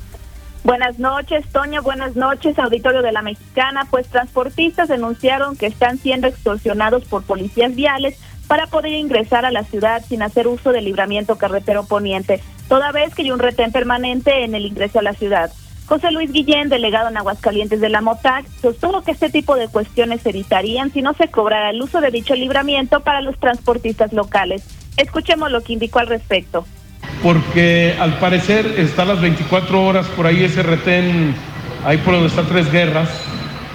Buenas 0.64 0.98
noches, 0.98 1.46
Toña. 1.52 1.82
Buenas 1.82 2.16
noches, 2.16 2.58
auditorio 2.58 3.02
de 3.02 3.12
la 3.12 3.22
Mexicana. 3.22 3.86
Pues 3.92 4.08
transportistas 4.08 4.88
denunciaron 4.88 5.58
que 5.58 5.66
están 5.66 5.98
siendo 5.98 6.28
extorsionados 6.28 7.04
por 7.04 7.24
policías 7.24 7.76
viales 7.76 8.18
para 8.48 8.68
poder 8.68 8.94
ingresar 8.94 9.44
a 9.44 9.52
la 9.52 9.66
ciudad 9.66 10.02
sin 10.08 10.22
hacer 10.22 10.48
uso 10.48 10.72
del 10.72 10.86
libramiento 10.86 11.36
carretero 11.36 11.84
poniente, 11.84 12.42
toda 12.70 12.94
vez 12.94 13.14
que 13.14 13.24
hay 13.24 13.32
un 13.32 13.40
retén 13.40 13.74
permanente 13.74 14.46
en 14.46 14.56
el 14.56 14.66
ingreso 14.66 15.00
a 15.00 15.04
la 15.04 15.16
ciudad. 15.16 15.52
José 15.86 16.12
Luis 16.12 16.32
Guillén, 16.32 16.70
delegado 16.70 17.10
en 17.10 17.18
Aguascalientes 17.18 17.82
de 17.82 17.90
la 17.90 18.00
MOTAC, 18.00 18.46
sostuvo 18.62 19.02
que 19.02 19.12
este 19.12 19.30
tipo 19.30 19.58
de 19.58 19.68
cuestiones 19.68 20.22
se 20.22 20.30
evitarían 20.30 20.94
si 20.94 21.02
no 21.02 21.14
se 21.14 21.28
cobrara 21.28 21.72
el 21.72 21.82
uso 21.82 22.00
de 22.00 22.10
dicho 22.10 22.36
libramiento 22.36 23.02
para 23.02 23.20
los 23.20 23.38
transportistas 23.38 24.14
locales. 24.14 24.64
Escuchemos 24.98 25.52
lo 25.52 25.62
que 25.62 25.74
indicó 25.74 26.00
al 26.00 26.08
respecto 26.08 26.66
porque 27.24 27.96
al 28.00 28.20
parecer 28.20 28.76
está 28.78 29.06
las 29.06 29.22
24 29.22 29.82
horas 29.82 30.06
por 30.08 30.28
ahí 30.28 30.44
ese 30.44 30.62
retén, 30.62 31.34
ahí 31.86 31.98
por 31.98 32.14
donde 32.14 32.28
está 32.28 32.44
Tres 32.44 32.72
Guerras, 32.72 33.10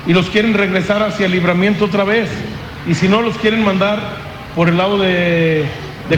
y 0.07 0.13
los 0.13 0.29
quieren 0.29 0.55
regresar 0.55 1.03
hacia 1.03 1.27
el 1.27 1.33
libramiento 1.33 1.87
otra 1.87 2.05
vez. 2.05 2.29
Y 2.87 2.95
si 2.95 3.09
no, 3.09 3.23
los 3.23 3.37
quieren 3.39 3.65
mandar 3.65 3.99
por 4.55 4.69
el 4.69 4.77
lado 4.77 4.99
de, 4.99 5.67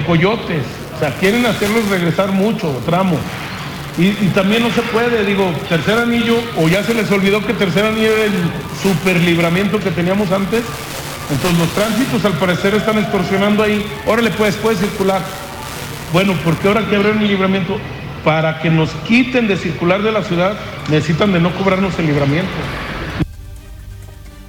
Coyotes. 0.06 0.64
O 0.96 0.98
sea, 0.98 1.10
quieren 1.18 1.46
hacerlos 1.46 1.88
regresar 1.88 2.32
mucho, 2.32 2.68
tramo. 2.84 3.16
Y, 3.98 4.08
y, 4.08 4.30
también 4.34 4.62
no 4.62 4.70
se 4.70 4.82
puede, 4.82 5.24
digo, 5.24 5.52
tercer 5.68 5.98
anillo, 5.98 6.36
o 6.56 6.68
ya 6.68 6.82
se 6.84 6.94
les 6.94 7.10
olvidó 7.10 7.44
que 7.44 7.52
tercer 7.54 7.84
anillo 7.84 8.12
era 8.12 8.24
el 8.24 8.32
super 8.82 9.16
libramiento 9.20 9.80
que 9.80 9.90
teníamos 9.90 10.30
antes. 10.30 10.62
Entonces 11.30 11.58
los 11.58 11.68
tránsitos 11.70 12.24
al 12.24 12.32
parecer 12.32 12.74
están 12.74 12.98
extorsionando 12.98 13.62
ahí. 13.62 13.84
Órale 14.06 14.30
pues, 14.30 14.56
puede 14.56 14.76
circular. 14.76 15.22
Bueno, 16.12 16.34
porque 16.44 16.68
ahora 16.68 16.86
que 16.88 16.96
abrieron 16.96 17.22
el 17.22 17.28
libramiento, 17.28 17.78
para 18.24 18.60
que 18.60 18.70
nos 18.70 18.90
quiten 19.06 19.46
de 19.46 19.56
circular 19.56 20.02
de 20.02 20.12
la 20.12 20.22
ciudad, 20.24 20.54
necesitan 20.90 21.32
de 21.32 21.40
no 21.40 21.54
cobrarnos 21.54 21.98
el 21.98 22.06
libramiento. 22.06 22.50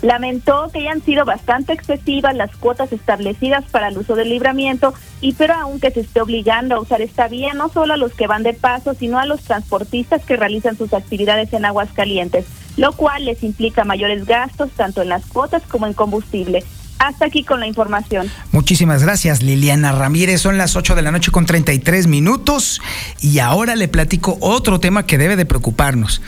Lamentó 0.02 0.70
que 0.74 0.80
hayan 0.80 1.04
sido 1.04 1.26
bastante 1.26 1.74
excesivas 1.74 2.36
las 2.36 2.56
cuotas 2.56 2.92
establecidas 2.92 3.66
para 3.70 3.90
el 3.90 4.00
uso 4.00 4.16
del 4.16 4.30
libramiento 4.30 4.96
y 5.22 5.34
pero 5.34 5.54
aunque 5.54 5.92
se 5.92 6.00
esté 6.00 6.22
obligando 6.22 6.76
a 6.76 6.80
usar 6.80 7.02
esta 7.02 7.28
vía 7.28 7.54
no 7.54 7.70
solo 7.70 7.94
a 7.94 7.98
los 7.98 8.14
que 8.14 8.26
van 8.26 8.42
de 8.42 8.54
paso, 8.54 8.96
sino 8.96 9.20
a 9.20 9.28
los 9.28 9.42
transportistas 9.42 10.26
que 10.26 10.38
realizan 10.38 10.76
sus 10.76 10.92
actividades 10.94 11.54
en 11.54 11.66
aguas 11.66 11.90
calientes, 11.94 12.46
lo 12.78 12.94
cual 12.94 13.26
les 13.26 13.44
implica 13.44 13.84
mayores 13.84 14.26
gastos 14.26 14.70
tanto 14.76 15.02
en 15.02 15.10
las 15.10 15.26
cuotas 15.26 15.64
como 15.68 15.88
en 15.88 15.94
combustible. 15.94 16.64
Hasta 17.00 17.26
aquí 17.26 17.44
con 17.44 17.60
la 17.60 17.68
información. 17.68 18.30
Muchísimas 18.52 19.04
gracias, 19.04 19.42
Liliana 19.42 19.92
Ramírez. 19.92 20.40
Son 20.40 20.60
las 20.60 20.76
8 20.76 20.94
de 20.94 21.02
la 21.02 21.12
noche 21.12 21.32
con 21.32 21.48
33 21.48 22.06
minutos 22.06 22.80
y 23.22 23.40
ahora 23.40 23.76
le 23.76 23.88
platico 23.88 24.38
otro 24.40 24.80
tema 24.80 25.06
que 25.08 25.18
debe 25.18 25.36
de 25.36 25.48
preocuparnos, 25.48 26.22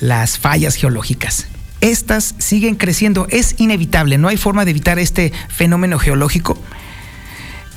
las 0.00 0.38
fallas 0.38 0.74
geológicas. 0.74 1.46
Estas 1.80 2.34
siguen 2.38 2.74
creciendo, 2.74 3.28
es 3.30 3.54
inevitable, 3.58 4.18
no 4.18 4.26
hay 4.26 4.36
forma 4.36 4.64
de 4.64 4.72
evitar 4.72 4.98
este 4.98 5.32
fenómeno 5.48 5.98
geológico. 5.98 6.58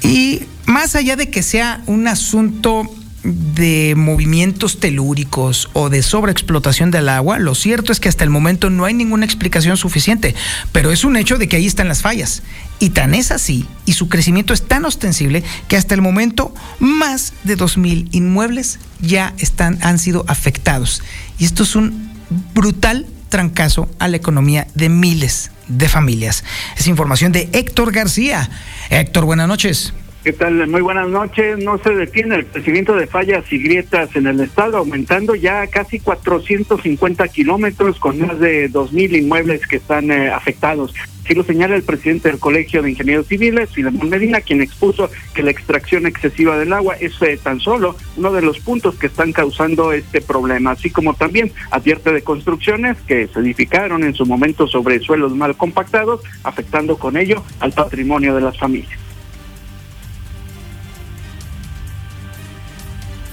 Y 0.01 0.43
más 0.65 0.95
allá 0.95 1.15
de 1.15 1.29
que 1.29 1.43
sea 1.43 1.82
un 1.86 2.08
asunto 2.08 2.89
de 3.23 3.93
movimientos 3.97 4.79
telúricos 4.79 5.69
o 5.73 5.89
de 5.89 6.01
sobreexplotación 6.01 6.91
del 6.91 7.10
agua, 7.10 7.39
lo 7.39 7.55
cierto 7.55 7.91
es 7.91 7.99
que 7.99 8.10
hasta 8.10 8.23
el 8.23 8.29
momento 8.29 8.69
no 8.69 8.86
hay 8.86 8.93
ninguna 8.93 9.25
explicación 9.25 9.77
suficiente, 9.77 10.36
pero 10.71 10.91
es 10.91 11.03
un 11.03 11.17
hecho 11.17 11.38
de 11.38 11.47
que 11.47 11.58
ahí 11.58 11.65
están 11.65 11.88
las 11.88 12.01
fallas. 12.01 12.43
Y 12.79 12.91
tan 12.91 13.13
es 13.13 13.32
así, 13.32 13.65
y 13.86 13.93
su 13.93 14.08
crecimiento 14.08 14.53
es 14.53 14.67
tan 14.67 14.86
ostensible, 14.86 15.43
que 15.67 15.75
hasta 15.77 15.95
el 15.95 16.01
momento 16.01 16.53
más 16.79 17.34
de 17.43 17.58
2.000 17.58 18.08
inmuebles 18.12 18.79
ya 19.01 19.34
están, 19.38 19.79
han 19.82 19.99
sido 19.99 20.23
afectados. 20.27 21.03
Y 21.38 21.45
esto 21.45 21.63
es 21.63 21.75
un 21.75 22.10
brutal 22.53 23.05
trancazo 23.29 23.89
a 23.99 24.08
la 24.08 24.17
economía 24.17 24.67
de 24.75 24.89
miles 24.89 25.51
de 25.67 25.88
familias. 25.88 26.43
Es 26.77 26.88
información 26.88 27.32
de 27.32 27.49
Héctor 27.53 27.91
García. 27.91 28.49
Héctor, 28.89 29.25
buenas 29.25 29.47
noches. 29.47 29.93
¿Qué 30.21 30.34
tal? 30.34 30.67
Muy 30.67 30.82
buenas 30.82 31.08
noches. 31.08 31.63
No 31.63 31.77
se 31.77 31.95
detiene 31.95 32.36
el 32.36 32.45
crecimiento 32.45 32.93
de 32.93 33.08
fallas 33.08 33.45
y 33.53 33.58
grietas 33.58 34.13
en 34.17 34.27
el 34.27 34.41
estado, 34.41 34.77
aumentando 34.77 35.34
ya 35.34 35.65
casi 35.67 35.97
450 36.01 37.25
kilómetros 37.29 37.97
con 37.99 38.19
más 38.19 38.38
de 38.38 38.69
2.000 38.69 39.17
inmuebles 39.17 39.65
que 39.65 39.77
están 39.77 40.12
eh, 40.12 40.29
afectados. 40.29 40.93
Así 41.23 41.36
lo 41.36 41.43
señala 41.43 41.77
el 41.77 41.84
presidente 41.84 42.27
del 42.27 42.38
Colegio 42.38 42.82
de 42.82 42.89
Ingenieros 42.89 43.27
Civiles, 43.27 43.69
Filemón 43.69 44.10
Medina, 44.10 44.41
quien 44.41 44.62
expuso 44.62 45.10
que 45.34 45.41
la 45.41 45.51
extracción 45.51 46.05
excesiva 46.05 46.58
del 46.58 46.73
agua 46.73 46.95
es 46.99 47.13
eh, 47.21 47.39
tan 47.41 47.62
solo 47.62 47.95
uno 48.17 48.34
de 48.34 48.41
los 48.41 48.60
puntos 48.60 48.95
que 48.95 49.08
están 49.08 49.32
causando 49.32 49.93
este 49.93 50.19
problema, 50.19 50.71
así 50.71 50.89
como 50.89 51.13
también 51.13 51.53
advierte 51.71 52.12
de 52.12 52.23
construcciones 52.23 52.97
que 53.08 53.27
se 53.27 53.39
edificaron 53.39 54.03
en 54.03 54.15
su 54.15 54.25
momento 54.25 54.67
sobre 54.67 54.99
suelos 54.99 55.34
mal 55.34 55.55
compactados, 55.55 56.21
afectando 56.43 56.97
con 56.97 57.15
ello 57.15 57.41
al 57.62 57.71
patrimonio 57.71 58.36
de 58.36 58.41
las 58.41 58.58
familias. 58.58 59.09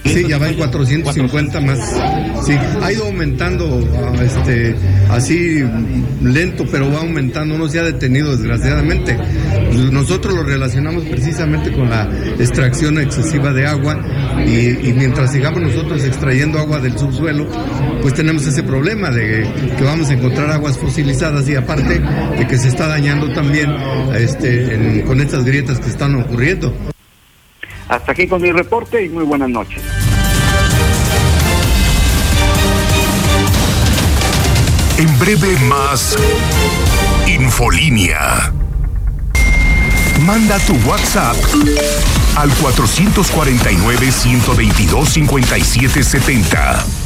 Sí, 0.07 0.25
ya 0.29 0.39
va 0.39 0.49
en 0.49 0.55
450 0.55 1.61
más. 1.61 1.79
Sí, 2.45 2.53
ha 2.83 2.93
ido 2.93 3.07
aumentando 3.07 3.81
ah, 3.97 4.23
este, 4.23 4.75
así 5.11 5.63
lento, 6.23 6.65
pero 6.71 6.91
va 6.91 7.01
aumentando, 7.01 7.59
no 7.59 7.69
se 7.69 7.81
ha 7.81 7.83
detenido 7.83 8.37
desgraciadamente. 8.37 9.17
Nosotros 9.93 10.35
lo 10.35 10.43
relacionamos 10.43 11.05
precisamente 11.05 11.73
con 11.73 11.91
la 11.91 12.09
extracción 12.39 12.99
excesiva 12.99 13.53
de 13.53 13.67
agua 13.67 14.01
y, 14.47 14.93
mientras 14.93 15.33
sigamos 15.33 15.61
nosotros 15.61 16.05
extrayendo 16.05 16.59
agua 16.59 16.81
del 16.81 16.97
subsuelo, 16.99 17.47
pues 18.03 18.15
tenemos 18.15 18.47
ese 18.47 18.63
problema 18.63 19.11
de 19.11 19.47
que 19.77 19.85
vamos 19.85 20.09
a 20.11 20.15
encontrar 20.15 20.51
aguas 20.51 20.79
fosilizadas 20.79 21.49
y 21.49 21.57
aparte 21.57 22.01
de 22.39 22.47
que 22.47 22.59
se 22.59 22.69
está 22.69 22.87
dañando 22.87 23.33
también 23.33 23.75
este, 24.15 25.05
con 25.07 25.21
estas 25.21 25.45
grietas 25.45 25.81
que 25.81 25.89
están 25.89 26.15
ocurriendo. 26.15 26.73
Hasta 27.89 28.13
aquí 28.13 28.27
con 28.27 28.43
mi 28.43 28.51
reporte 28.51 29.05
y 29.05 29.09
muy 29.09 29.25
buenas 29.25 29.49
noches. 29.49 29.83
En 34.99 35.19
breve 35.19 35.59
más 35.69 36.17
Infolínea. 37.27 38.53
Manda 40.25 40.59
tu 40.61 40.75
WhatsApp 40.89 41.37
al 42.37 42.51
449 42.55 44.11
122 44.11 45.09
5770. 45.09 47.06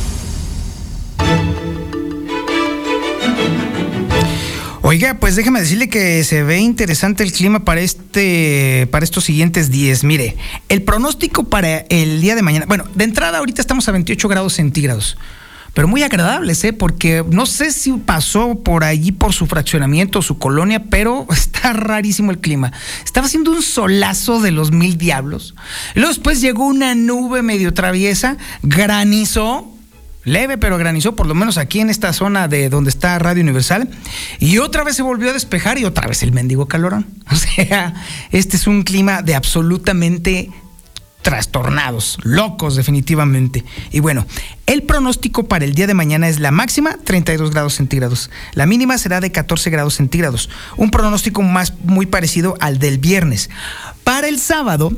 Oiga, 4.90 5.18
pues 5.20 5.37
déjeme 5.37 5.61
decirle 5.61 5.88
que 5.88 6.24
se 6.24 6.42
ve 6.42 6.59
interesante 6.59 7.22
el 7.22 7.31
clima 7.31 7.64
para 7.64 7.81
este, 7.81 8.88
para 8.90 9.05
estos 9.05 9.22
siguientes 9.22 9.70
días. 9.70 10.03
Mire, 10.03 10.37
el 10.68 10.83
pronóstico 10.83 11.44
para 11.44 11.87
el 11.90 12.20
día 12.20 12.35
de 12.35 12.42
mañana. 12.42 12.66
Bueno, 12.66 12.87
de 12.92 13.05
entrada 13.05 13.38
ahorita 13.38 13.62
estamos 13.62 13.88
a 13.88 13.92
28 13.92 14.26
grados 14.26 14.55
centígrados 14.55 15.16
pero 15.74 15.87
muy 15.87 16.03
agradables, 16.03 16.64
¿eh? 16.64 16.72
porque 16.72 17.24
no 17.31 17.46
sé 17.46 17.70
si 17.70 17.92
pasó 17.92 18.57
por 18.57 18.83
allí 18.83 19.12
por 19.12 19.33
su 19.33 19.46
fraccionamiento, 19.46 20.22
su 20.22 20.40
colonia, 20.40 20.83
pero 20.90 21.24
está 21.31 21.72
rarísimo 21.72 22.33
el 22.33 22.40
clima. 22.40 22.72
Estaba 23.05 23.29
haciendo 23.29 23.53
un 23.53 23.62
solazo 23.62 24.40
de 24.40 24.50
los 24.50 24.72
mil 24.72 24.98
diablos. 24.98 25.55
Luego 25.94 26.09
después 26.09 26.40
llegó 26.40 26.66
una 26.66 26.96
nube 26.96 27.42
medio 27.42 27.72
traviesa, 27.72 28.38
granizó, 28.64 29.72
leve 30.24 30.59
pero 30.59 30.78
granizó, 30.78 31.16
por 31.16 31.26
lo 31.26 31.35
menos 31.35 31.59
aquí 31.59 31.80
en 31.80 31.90
esta 31.90 32.12
zona 32.12 32.48
de 32.48 32.68
donde 32.68 32.90
está 32.90 33.18
Radio 33.18 33.42
Universal, 33.42 33.88
y 34.38 34.59
otra 34.59 34.85
vez 34.85 34.96
se 34.96 35.02
volvió 35.02 35.30
a 35.30 35.33
despejar 35.33 35.78
y 35.78 35.85
otra 35.85 36.09
vez 36.09 36.22
el 36.22 36.33
mendigo 36.33 36.66
calorón. 36.66 37.06
O 37.30 37.37
sea, 37.37 37.94
este 38.33 38.56
es 38.56 38.66
un 38.66 38.83
clima 38.83 39.22
de 39.22 39.37
absolutamente 39.37 40.50
trastornados, 41.22 42.18
locos 42.22 42.76
definitivamente. 42.76 43.64
Y 43.90 44.00
bueno, 44.00 44.26
el 44.66 44.83
pronóstico 44.83 45.46
para 45.46 45.64
el 45.64 45.74
día 45.74 45.87
de 45.87 45.94
mañana 45.94 46.28
es 46.28 46.40
la 46.40 46.50
máxima 46.50 46.96
32 47.04 47.50
grados 47.50 47.74
centígrados, 47.74 48.30
la 48.54 48.66
mínima 48.66 48.98
será 48.98 49.20
de 49.20 49.30
14 49.30 49.70
grados 49.70 49.94
centígrados, 49.94 50.48
un 50.76 50.90
pronóstico 50.90 51.42
más 51.42 51.74
muy 51.85 52.06
parecido 52.06 52.56
al 52.61 52.78
del 52.78 52.98
viernes. 52.98 53.50
Para 54.04 54.28
el 54.28 54.40
sábado 54.40 54.92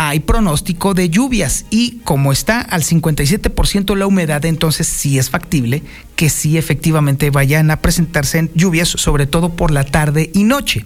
hay 0.00 0.20
pronóstico 0.20 0.94
de 0.94 1.10
lluvias 1.10 1.64
y 1.70 1.98
como 2.04 2.30
está 2.30 2.60
al 2.60 2.84
57% 2.84 3.96
la 3.96 4.06
humedad, 4.06 4.44
entonces 4.44 4.86
sí 4.86 5.18
es 5.18 5.28
factible 5.28 5.82
que 6.14 6.30
sí 6.30 6.56
efectivamente 6.56 7.30
vayan 7.30 7.72
a 7.72 7.82
presentarse 7.82 8.48
lluvias, 8.54 8.88
sobre 8.88 9.26
todo 9.26 9.56
por 9.56 9.72
la 9.72 9.82
tarde 9.82 10.30
y 10.32 10.44
noche. 10.44 10.84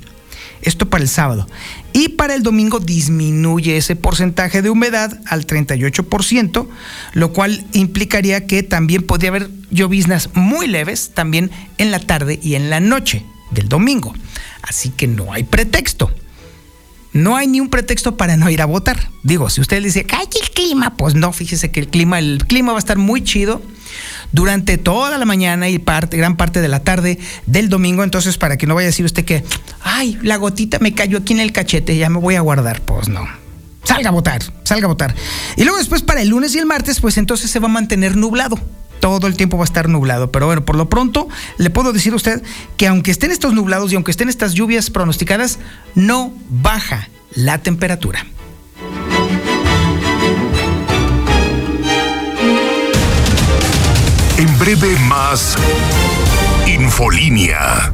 Esto 0.62 0.88
para 0.88 1.02
el 1.02 1.10
sábado. 1.10 1.46
Y 1.92 2.08
para 2.10 2.34
el 2.34 2.42
domingo 2.42 2.80
disminuye 2.80 3.76
ese 3.76 3.96
porcentaje 3.96 4.62
de 4.62 4.70
humedad 4.70 5.20
al 5.26 5.46
38%, 5.46 6.66
lo 7.12 7.32
cual 7.34 7.66
implicaría 7.74 8.46
que 8.46 8.62
también 8.62 9.02
podría 9.02 9.28
haber 9.28 9.50
lloviznas 9.70 10.30
muy 10.32 10.68
leves 10.68 11.10
también 11.12 11.50
en 11.76 11.90
la 11.90 11.98
tarde 11.98 12.40
y 12.42 12.54
en 12.54 12.70
la 12.70 12.80
noche 12.80 13.26
del 13.50 13.68
domingo. 13.68 14.14
Así 14.62 14.88
que 14.88 15.06
no 15.06 15.34
hay 15.34 15.42
pretexto. 15.42 16.10
No 17.12 17.36
hay 17.36 17.46
ni 17.46 17.60
un 17.60 17.68
pretexto 17.68 18.16
para 18.16 18.36
no 18.36 18.48
ir 18.48 18.62
a 18.62 18.66
votar. 18.66 19.10
Digo, 19.22 19.50
si 19.50 19.60
usted 19.60 19.82
dice, 19.82 20.06
¡ay, 20.10 20.26
el 20.40 20.50
clima! 20.50 20.96
Pues 20.96 21.14
no, 21.14 21.32
fíjese 21.32 21.70
que 21.70 21.80
el 21.80 21.88
clima, 21.88 22.18
el 22.18 22.44
clima 22.46 22.72
va 22.72 22.78
a 22.78 22.80
estar 22.80 22.96
muy 22.96 23.22
chido 23.22 23.60
durante 24.32 24.78
toda 24.78 25.18
la 25.18 25.24
mañana 25.26 25.68
y 25.68 25.78
parte, 25.78 26.16
gran 26.16 26.36
parte 26.36 26.62
de 26.62 26.68
la 26.68 26.80
tarde 26.80 27.18
del 27.46 27.68
domingo. 27.68 28.02
Entonces, 28.02 28.38
para 28.38 28.56
que 28.56 28.66
no 28.66 28.74
vaya 28.74 28.86
a 28.86 28.90
decir 28.90 29.04
usted 29.04 29.24
que, 29.24 29.44
ay, 29.82 30.18
la 30.22 30.36
gotita 30.36 30.78
me 30.78 30.94
cayó 30.94 31.18
aquí 31.18 31.34
en 31.34 31.40
el 31.40 31.52
cachete, 31.52 31.96
ya 31.96 32.08
me 32.08 32.18
voy 32.18 32.36
a 32.36 32.40
guardar. 32.40 32.80
Pues 32.80 33.08
no. 33.08 33.26
Salga 33.84 34.08
a 34.08 34.12
votar, 34.12 34.42
salga 34.62 34.86
a 34.86 34.88
votar. 34.88 35.14
Y 35.56 35.64
luego 35.64 35.78
después 35.78 36.02
para 36.02 36.22
el 36.22 36.28
lunes 36.28 36.54
y 36.54 36.58
el 36.58 36.66
martes, 36.66 37.00
pues 37.00 37.18
entonces 37.18 37.50
se 37.50 37.58
va 37.58 37.66
a 37.66 37.72
mantener 37.72 38.16
nublado 38.16 38.58
todo 39.02 39.26
el 39.26 39.36
tiempo 39.36 39.58
va 39.58 39.64
a 39.64 39.66
estar 39.66 39.88
nublado. 39.88 40.30
Pero 40.30 40.46
bueno, 40.46 40.64
por 40.64 40.76
lo 40.76 40.88
pronto 40.88 41.28
le 41.58 41.70
puedo 41.70 41.92
decir 41.92 42.12
a 42.12 42.16
usted 42.16 42.40
que 42.76 42.86
aunque 42.86 43.10
estén 43.10 43.32
estos 43.32 43.52
nublados 43.52 43.92
y 43.92 43.96
aunque 43.96 44.12
estén 44.12 44.28
estas 44.28 44.54
lluvias 44.54 44.90
pronosticadas, 44.90 45.58
no 45.96 46.32
baja 46.48 47.08
la 47.34 47.58
temperatura. 47.58 48.24
En 54.38 54.58
breve 54.58 54.96
más 55.08 55.56
Infolínea. 56.68 57.92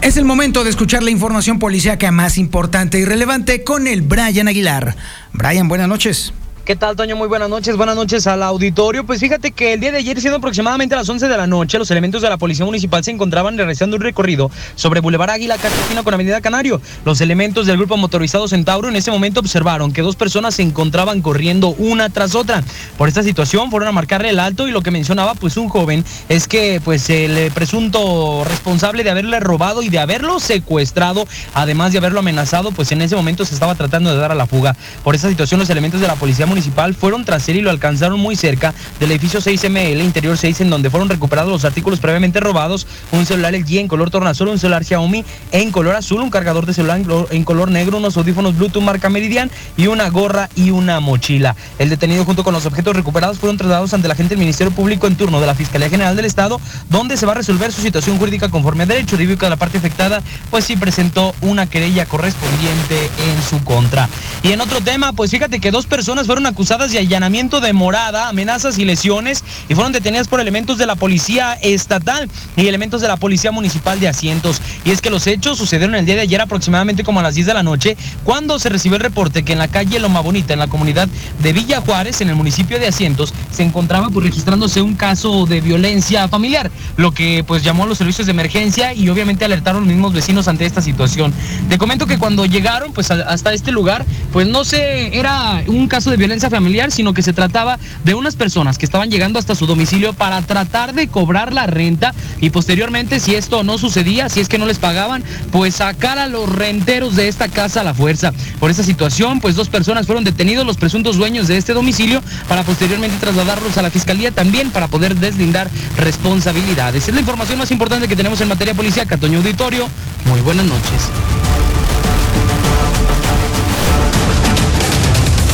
Es 0.00 0.16
el 0.16 0.24
momento 0.24 0.64
de 0.64 0.70
escuchar 0.70 1.02
la 1.02 1.10
información 1.10 1.58
policíaca 1.58 2.10
más 2.10 2.38
importante 2.38 2.98
y 2.98 3.04
relevante 3.04 3.64
con 3.64 3.86
el 3.86 4.00
Brian 4.00 4.48
Aguilar. 4.48 4.96
Brian, 5.32 5.68
buenas 5.68 5.88
noches. 5.88 6.32
¿Qué 6.64 6.76
tal, 6.76 6.96
Toño? 6.96 7.14
Muy 7.14 7.28
buenas 7.28 7.50
noches. 7.50 7.76
Buenas 7.76 7.94
noches 7.94 8.26
al 8.26 8.42
auditorio. 8.42 9.04
Pues 9.04 9.20
fíjate 9.20 9.52
que 9.52 9.74
el 9.74 9.80
día 9.80 9.92
de 9.92 9.98
ayer, 9.98 10.18
siendo 10.18 10.38
aproximadamente 10.38 10.96
las 10.96 11.06
11 11.06 11.28
de 11.28 11.36
la 11.36 11.46
noche, 11.46 11.76
los 11.76 11.90
elementos 11.90 12.22
de 12.22 12.30
la 12.30 12.38
Policía 12.38 12.64
Municipal 12.64 13.04
se 13.04 13.10
encontraban 13.10 13.58
realizando 13.58 13.96
un 13.96 14.02
recorrido 14.02 14.50
sobre 14.74 15.00
Boulevard 15.00 15.28
Águila 15.28 15.58
Cartagena 15.58 16.02
con 16.02 16.14
Avenida 16.14 16.40
Canario. 16.40 16.80
Los 17.04 17.20
elementos 17.20 17.66
del 17.66 17.76
grupo 17.76 17.98
motorizado 17.98 18.48
Centauro 18.48 18.88
en 18.88 18.96
ese 18.96 19.10
momento 19.10 19.40
observaron 19.40 19.92
que 19.92 20.00
dos 20.00 20.16
personas 20.16 20.54
se 20.54 20.62
encontraban 20.62 21.20
corriendo 21.20 21.68
una 21.76 22.08
tras 22.08 22.34
otra. 22.34 22.64
Por 22.96 23.08
esta 23.08 23.22
situación 23.22 23.70
fueron 23.70 23.90
a 23.90 23.92
marcarle 23.92 24.30
el 24.30 24.40
alto 24.40 24.66
y 24.66 24.70
lo 24.70 24.80
que 24.80 24.90
mencionaba 24.90 25.34
pues 25.34 25.58
un 25.58 25.68
joven 25.68 26.02
es 26.30 26.48
que 26.48 26.80
pues 26.82 27.10
el 27.10 27.50
presunto 27.50 28.42
responsable 28.42 29.04
de 29.04 29.10
haberle 29.10 29.38
robado 29.38 29.82
y 29.82 29.90
de 29.90 29.98
haberlo 29.98 30.40
secuestrado, 30.40 31.26
además 31.52 31.92
de 31.92 31.98
haberlo 31.98 32.20
amenazado, 32.20 32.72
pues 32.72 32.90
en 32.90 33.02
ese 33.02 33.16
momento 33.16 33.44
se 33.44 33.52
estaba 33.52 33.74
tratando 33.74 34.10
de 34.10 34.16
dar 34.16 34.32
a 34.32 34.34
la 34.34 34.46
fuga. 34.46 34.74
Por 35.02 35.14
esta 35.14 35.28
situación 35.28 35.60
los 35.60 35.68
elementos 35.68 36.00
de 36.00 36.06
la 36.06 36.14
Policía 36.14 36.46
municipal 36.46 36.53
fueron 36.98 37.24
tras 37.24 37.48
él 37.48 37.56
y 37.56 37.60
lo 37.62 37.70
alcanzaron 37.70 38.20
muy 38.20 38.36
cerca 38.36 38.74
del 39.00 39.10
edificio 39.10 39.40
6ML, 39.40 40.02
interior 40.02 40.36
6, 40.36 40.62
en 40.62 40.70
donde 40.70 40.90
fueron 40.90 41.08
recuperados 41.08 41.50
los 41.50 41.64
artículos 41.64 42.00
previamente 42.00 42.40
robados, 42.40 42.86
un 43.12 43.26
celular 43.26 43.54
LG 43.54 43.78
en 43.78 43.88
color 43.88 44.10
tornasol, 44.10 44.48
un 44.48 44.58
celular 44.58 44.84
Xiaomi 44.84 45.24
en 45.52 45.70
color 45.70 45.96
azul, 45.96 46.20
un 46.20 46.30
cargador 46.30 46.66
de 46.66 46.74
celular 46.74 47.00
en 47.30 47.44
color 47.44 47.70
negro, 47.70 47.98
unos 47.98 48.16
audífonos 48.16 48.56
Bluetooth 48.56 48.82
marca 48.82 49.08
Meridian 49.08 49.50
y 49.76 49.86
una 49.86 50.08
gorra 50.08 50.48
y 50.54 50.70
una 50.70 51.00
mochila. 51.00 51.56
El 51.78 51.90
detenido 51.90 52.24
junto 52.24 52.44
con 52.44 52.54
los 52.54 52.66
objetos 52.66 52.94
recuperados 52.94 53.38
fueron 53.38 53.56
trasladados 53.56 53.94
ante 53.94 54.08
la 54.08 54.14
gente 54.14 54.30
del 54.30 54.38
Ministerio 54.38 54.72
Público 54.72 55.06
en 55.06 55.16
turno 55.16 55.40
de 55.40 55.46
la 55.46 55.54
Fiscalía 55.54 55.88
General 55.88 56.16
del 56.16 56.24
Estado, 56.24 56.60
donde 56.90 57.16
se 57.16 57.26
va 57.26 57.32
a 57.32 57.36
resolver 57.36 57.72
su 57.72 57.82
situación 57.82 58.18
jurídica 58.18 58.48
conforme 58.48 58.84
a 58.84 58.86
derecho. 58.86 59.16
Debido 59.16 59.38
que 59.38 59.48
la 59.48 59.56
parte 59.56 59.78
afectada, 59.78 60.22
pues 60.50 60.64
sí 60.64 60.76
presentó 60.76 61.34
una 61.40 61.66
querella 61.66 62.06
correspondiente 62.06 63.10
en 63.18 63.42
su 63.48 63.62
contra. 63.64 64.08
Y 64.42 64.52
en 64.52 64.60
otro 64.60 64.80
tema, 64.80 65.12
pues 65.12 65.30
fíjate 65.30 65.60
que 65.60 65.70
dos 65.70 65.86
personas 65.86 66.26
fueron 66.26 66.43
acusadas 66.46 66.92
de 66.92 66.98
allanamiento 66.98 67.60
de 67.60 67.72
morada, 67.72 68.28
amenazas 68.28 68.78
y 68.78 68.84
lesiones 68.84 69.44
y 69.68 69.74
fueron 69.74 69.92
detenidas 69.92 70.28
por 70.28 70.40
elementos 70.40 70.78
de 70.78 70.86
la 70.86 70.96
policía 70.96 71.54
estatal 71.54 72.28
y 72.56 72.66
elementos 72.66 73.00
de 73.00 73.08
la 73.08 73.16
policía 73.16 73.52
municipal 73.52 74.00
de 74.00 74.08
asientos. 74.08 74.60
Y 74.84 74.90
es 74.90 75.00
que 75.00 75.10
los 75.10 75.26
hechos 75.26 75.58
sucedieron 75.58 75.94
el 75.94 76.06
día 76.06 76.16
de 76.16 76.22
ayer 76.22 76.40
aproximadamente 76.40 77.04
como 77.04 77.20
a 77.20 77.22
las 77.22 77.34
10 77.34 77.46
de 77.46 77.54
la 77.54 77.62
noche, 77.62 77.96
cuando 78.24 78.58
se 78.58 78.68
recibió 78.68 78.96
el 78.96 79.02
reporte 79.02 79.42
que 79.42 79.52
en 79.52 79.58
la 79.58 79.68
calle 79.68 79.98
Loma 79.98 80.20
Bonita, 80.20 80.52
en 80.52 80.58
la 80.58 80.66
comunidad 80.66 81.08
de 81.42 81.52
Villa 81.52 81.80
Juárez, 81.80 82.20
en 82.20 82.28
el 82.28 82.36
municipio 82.36 82.78
de 82.78 82.86
Asientos, 82.86 83.32
se 83.50 83.62
encontraba 83.62 84.10
pues 84.10 84.26
registrándose 84.26 84.82
un 84.82 84.94
caso 84.94 85.46
de 85.46 85.60
violencia 85.60 86.28
familiar, 86.28 86.70
lo 86.96 87.12
que 87.12 87.44
pues 87.46 87.62
llamó 87.62 87.84
a 87.84 87.86
los 87.86 87.98
servicios 87.98 88.26
de 88.26 88.32
emergencia 88.32 88.94
y 88.94 89.08
obviamente 89.08 89.44
alertaron 89.44 89.82
los 89.82 89.88
mismos 89.88 90.12
vecinos 90.12 90.48
ante 90.48 90.66
esta 90.66 90.82
situación. 90.82 91.32
Te 91.68 91.78
comento 91.78 92.06
que 92.06 92.18
cuando 92.18 92.46
llegaron 92.46 92.92
pues 92.92 93.10
hasta 93.10 93.52
este 93.52 93.72
lugar, 93.72 94.04
pues 94.32 94.46
no 94.46 94.64
sé, 94.64 95.16
era 95.16 95.62
un 95.66 95.88
caso 95.88 96.10
de 96.10 96.16
violencia 96.16 96.33
familiar, 96.40 96.90
sino 96.90 97.14
que 97.14 97.22
se 97.22 97.32
trataba 97.32 97.78
de 98.04 98.14
unas 98.14 98.36
personas 98.36 98.78
que 98.78 98.84
estaban 98.84 99.10
llegando 99.10 99.38
hasta 99.38 99.54
su 99.54 99.66
domicilio 99.66 100.12
para 100.12 100.42
tratar 100.42 100.94
de 100.94 101.08
cobrar 101.08 101.52
la 101.52 101.66
renta 101.66 102.14
y 102.40 102.50
posteriormente, 102.50 103.20
si 103.20 103.34
esto 103.34 103.62
no 103.62 103.78
sucedía, 103.78 104.28
si 104.28 104.40
es 104.40 104.48
que 104.48 104.58
no 104.58 104.66
les 104.66 104.78
pagaban, 104.78 105.22
pues 105.50 105.76
sacar 105.76 106.18
a 106.18 106.26
los 106.26 106.48
renteros 106.48 107.16
de 107.16 107.28
esta 107.28 107.48
casa 107.48 107.80
a 107.80 107.84
la 107.84 107.94
fuerza. 107.94 108.32
Por 108.60 108.70
esta 108.70 108.82
situación, 108.82 109.40
pues 109.40 109.56
dos 109.56 109.68
personas 109.68 110.06
fueron 110.06 110.24
detenidos, 110.24 110.66
los 110.66 110.76
presuntos 110.76 111.16
dueños 111.16 111.48
de 111.48 111.56
este 111.56 111.72
domicilio, 111.72 112.22
para 112.48 112.62
posteriormente 112.62 113.16
trasladarlos 113.18 113.76
a 113.78 113.82
la 113.82 113.90
fiscalía 113.90 114.30
también 114.30 114.70
para 114.70 114.88
poder 114.88 115.16
deslindar 115.16 115.70
responsabilidades. 115.96 117.08
Es 117.08 117.14
la 117.14 117.20
información 117.20 117.58
más 117.58 117.70
importante 117.70 118.08
que 118.08 118.16
tenemos 118.16 118.40
en 118.40 118.48
materia 118.48 118.74
policial. 118.74 119.06
Catoño 119.06 119.38
Auditorio, 119.38 119.88
muy 120.26 120.40
buenas 120.40 120.66
noches. 120.66 121.43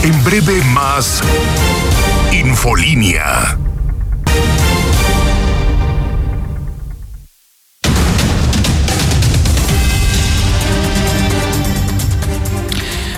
En 0.03 0.25
breve 0.25 0.63
más 0.73 1.21
Infolínea. 2.33 3.59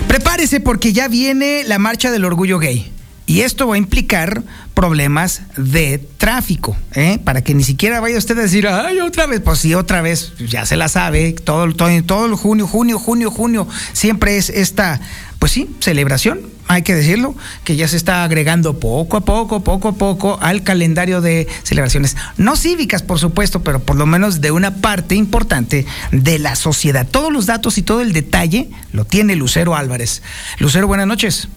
Prepárese 0.07 0.59
porque 0.59 0.91
ya 0.91 1.07
viene 1.07 1.63
la 1.65 1.79
marcha 1.79 2.11
del 2.11 2.25
orgullo 2.25 2.59
gay. 2.59 2.91
Y 3.25 3.41
esto 3.41 3.67
va 3.67 3.75
a 3.75 3.77
implicar 3.77 4.43
problemas 4.73 5.43
de 5.55 5.99
tráfico, 6.17 6.75
¿eh? 6.93 7.19
para 7.23 7.41
que 7.41 7.53
ni 7.53 7.63
siquiera 7.63 8.01
vaya 8.01 8.17
usted 8.17 8.37
a 8.37 8.41
decir, 8.41 8.67
ay, 8.67 8.99
otra 8.99 9.27
vez, 9.27 9.39
pues 9.39 9.59
sí, 9.59 9.73
otra 9.73 10.01
vez, 10.01 10.33
ya 10.49 10.65
se 10.65 10.75
la 10.75 10.89
sabe, 10.89 11.31
todo, 11.31 11.71
todo, 11.73 11.89
todo 12.03 12.25
el 12.25 12.35
junio, 12.35 12.67
junio, 12.67 12.99
junio, 12.99 13.31
junio, 13.31 13.67
siempre 13.93 14.35
es 14.35 14.49
esta, 14.49 14.99
pues 15.43 15.51
sí, 15.51 15.69
celebración, 15.81 16.39
hay 16.69 16.83
que 16.83 16.95
decirlo, 16.95 17.35
que 17.65 17.75
ya 17.75 17.89
se 17.89 17.97
está 17.97 18.23
agregando 18.23 18.79
poco 18.79 19.17
a 19.17 19.25
poco, 19.25 19.61
poco 19.61 19.89
a 19.89 19.91
poco 19.91 20.39
al 20.41 20.63
calendario 20.63 21.19
de 21.19 21.49
celebraciones, 21.63 22.15
no 22.37 22.55
cívicas, 22.55 23.03
por 23.03 23.19
supuesto, 23.19 23.61
pero 23.61 23.81
por 23.81 23.97
lo 23.97 24.05
menos 24.05 24.39
de 24.39 24.51
una 24.51 24.75
parte 24.75 25.15
importante 25.15 25.85
de 26.13 26.39
la 26.39 26.55
sociedad. 26.55 27.05
Todos 27.05 27.29
los 27.29 27.45
datos 27.45 27.77
y 27.77 27.81
todo 27.81 27.99
el 27.99 28.13
detalle 28.13 28.69
lo 28.93 29.03
tiene 29.03 29.35
Lucero 29.35 29.75
Álvarez. 29.75 30.23
Lucero, 30.59 30.87
buenas 30.87 31.07
noches. 31.07 31.49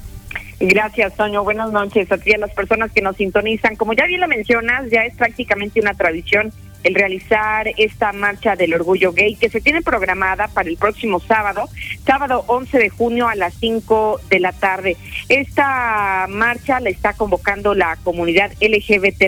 Gracias, 0.58 1.14
Toño. 1.14 1.44
Buenas 1.44 1.70
noches 1.70 2.10
a 2.10 2.18
ti 2.18 2.32
a 2.32 2.38
las 2.38 2.50
personas 2.54 2.90
que 2.90 3.02
nos 3.02 3.16
sintonizan. 3.16 3.76
Como 3.76 3.92
ya 3.92 4.06
bien 4.06 4.20
lo 4.20 4.26
mencionas, 4.26 4.90
ya 4.90 5.02
es 5.02 5.14
prácticamente 5.14 5.78
una 5.78 5.94
tradición 5.94 6.52
el 6.86 6.94
realizar 6.94 7.68
esta 7.76 8.12
marcha 8.12 8.54
del 8.54 8.72
orgullo 8.72 9.12
gay 9.12 9.34
que 9.34 9.50
se 9.50 9.60
tiene 9.60 9.82
programada 9.82 10.46
para 10.46 10.68
el 10.68 10.76
próximo 10.76 11.18
sábado, 11.18 11.68
sábado 12.06 12.44
11 12.46 12.78
de 12.78 12.88
junio 12.90 13.26
a 13.28 13.34
las 13.34 13.54
5 13.54 14.20
de 14.30 14.38
la 14.38 14.52
tarde. 14.52 14.96
Esta 15.28 16.26
marcha 16.28 16.78
la 16.78 16.90
está 16.90 17.14
convocando 17.14 17.74
la 17.74 17.96
comunidad 18.04 18.52
LGBT 18.60 19.24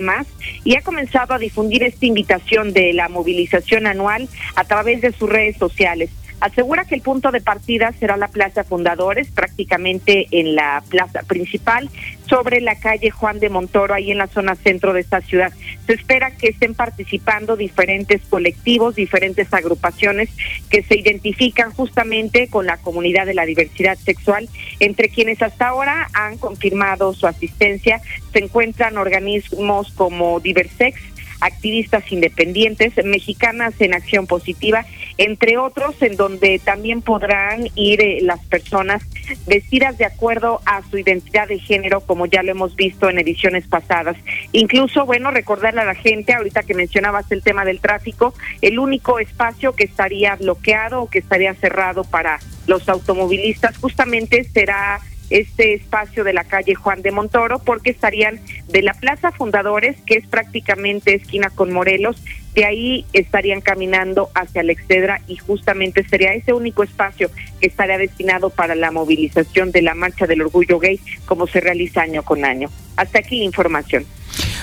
y 0.63 0.77
ha 0.77 0.83
comenzado 0.83 1.35
a 1.35 1.39
difundir 1.39 1.83
esta 1.83 2.07
invitación 2.07 2.73
de 2.73 2.93
la 2.93 3.09
movilización 3.09 3.89
anual 3.89 4.29
a 4.55 4.63
través 4.63 5.01
de 5.01 5.11
sus 5.11 5.29
redes 5.29 5.57
sociales. 5.57 6.11
Asegura 6.41 6.85
que 6.85 6.95
el 6.95 7.01
punto 7.01 7.33
de 7.33 7.41
partida 7.41 7.93
será 7.99 8.17
la 8.17 8.29
Plaza 8.29 8.63
Fundadores, 8.63 9.29
prácticamente 9.29 10.29
en 10.31 10.55
la 10.55 10.83
plaza 10.89 11.23
principal, 11.23 11.91
sobre 12.29 12.61
la 12.61 12.77
calle 12.77 13.11
Juan 13.11 13.41
de 13.41 13.49
Montoro, 13.49 13.95
ahí 13.95 14.13
en 14.13 14.19
la 14.19 14.29
zona 14.29 14.55
centro 14.55 14.93
de 14.93 15.01
esta 15.01 15.21
ciudad. 15.21 15.53
Se 15.87 15.95
espera 15.95 16.31
que 16.31 16.49
estén 16.49 16.75
participando 16.75 17.57
diferentes 17.57 18.23
colectivos, 18.29 18.95
diferentes 18.95 19.53
agrupaciones 19.53 20.29
que 20.71 20.83
se 20.83 20.97
identifican 20.97 21.73
justamente 21.73 22.49
con 22.49 22.67
la 22.67 22.77
comunidad 22.77 23.27
de 23.27 23.35
la 23.35 23.45
diversidad 23.45 23.97
sexual, 23.99 24.49
entre 24.79 25.09
quienes 25.09 25.43
hasta 25.43 25.69
ahora 25.69 26.09
han 26.13 26.39
confirmado 26.39 27.15
su 27.15 27.27
asistencia. 27.27 28.01
Se 28.33 28.39
encuentran 28.39 28.97
organismos 28.97 29.93
como 29.93 30.39
Diversex, 30.41 31.01
activistas 31.41 32.11
independientes, 32.11 32.95
mexicanas 33.05 33.75
en 33.81 33.95
acción 33.95 34.27
positiva 34.27 34.85
entre 35.19 35.59
otros, 35.59 36.01
en 36.01 36.17
donde 36.17 36.61
también 36.65 37.03
podrán 37.03 37.69
ir 37.75 38.01
eh, 38.01 38.19
las 38.23 38.45
personas 38.47 39.03
vestidas 39.47 39.99
de 39.99 40.05
acuerdo 40.05 40.61
a 40.65 40.83
su 40.89 40.97
identidad 40.97 41.49
de 41.49 41.59
género, 41.59 42.01
como 42.01 42.27
ya 42.27 42.43
lo 42.45 42.53
hemos 42.53 42.77
visto 42.77 43.11
en 43.11 43.19
ediciones 43.19 43.67
pasadas. 43.67 44.17
Incluso, 44.53 45.07
bueno, 45.07 45.33
recordarle 45.33 45.81
a 45.81 45.85
la 45.85 45.97
gente, 45.97 46.35
ahorita 46.35 46.63
que 46.63 46.75
mencionabas 46.75 47.31
el 47.33 47.43
tema 47.43 47.65
del 47.65 47.81
tráfico, 47.81 48.33
el 48.63 48.79
único 48.79 49.19
espacio 49.19 49.75
que 49.75 49.85
estaría 49.85 50.37
bloqueado 50.37 51.03
o 51.03 51.11
que 51.11 51.19
estaría 51.19 51.53
cerrado 51.55 52.05
para 52.05 52.39
los 52.69 52.89
automovilistas 52.89 53.77
justamente 53.79 54.45
será 54.45 55.01
este 55.31 55.75
espacio 55.75 56.25
de 56.25 56.33
la 56.33 56.45
calle 56.45 56.75
Juan 56.75 57.03
de 57.03 57.11
Montoro 57.11 57.59
porque 57.59 57.91
estarían 57.91 58.41
de 58.69 58.83
la 58.83 58.95
Plaza 58.95 59.33
Fundadores, 59.33 59.97
que 60.07 60.15
es 60.15 60.27
prácticamente 60.27 61.15
esquina 61.15 61.51
con 61.51 61.73
Morelos, 61.73 62.23
de 62.55 62.65
ahí 62.65 63.07
estarían 63.13 63.61
caminando 63.61 64.31
hacia 64.35 64.63
la 64.63 64.73
Excedra 64.73 65.21
y 65.29 65.37
justamente 65.37 66.07
sería 66.09 66.33
ese 66.33 66.53
único 66.53 66.83
espacio 66.83 67.31
que 67.61 67.69
estaría 67.69 67.99
destinado 67.99 68.51
para 68.51 68.75
la 68.75 68.91
movilización 68.91 69.71
de 69.71 69.83
la 69.83 69.95
Marcha 69.95 70.27
del 70.27 70.43
Orgullo 70.43 70.79
Gay 70.79 71.01
como 71.27 71.47
se 71.47 71.61
realiza 71.61 72.03
año 72.03 72.23
con 72.23 72.45
año. 72.45 72.69
Hasta 72.97 73.21
aquí 73.21 73.43
información. 73.43 74.07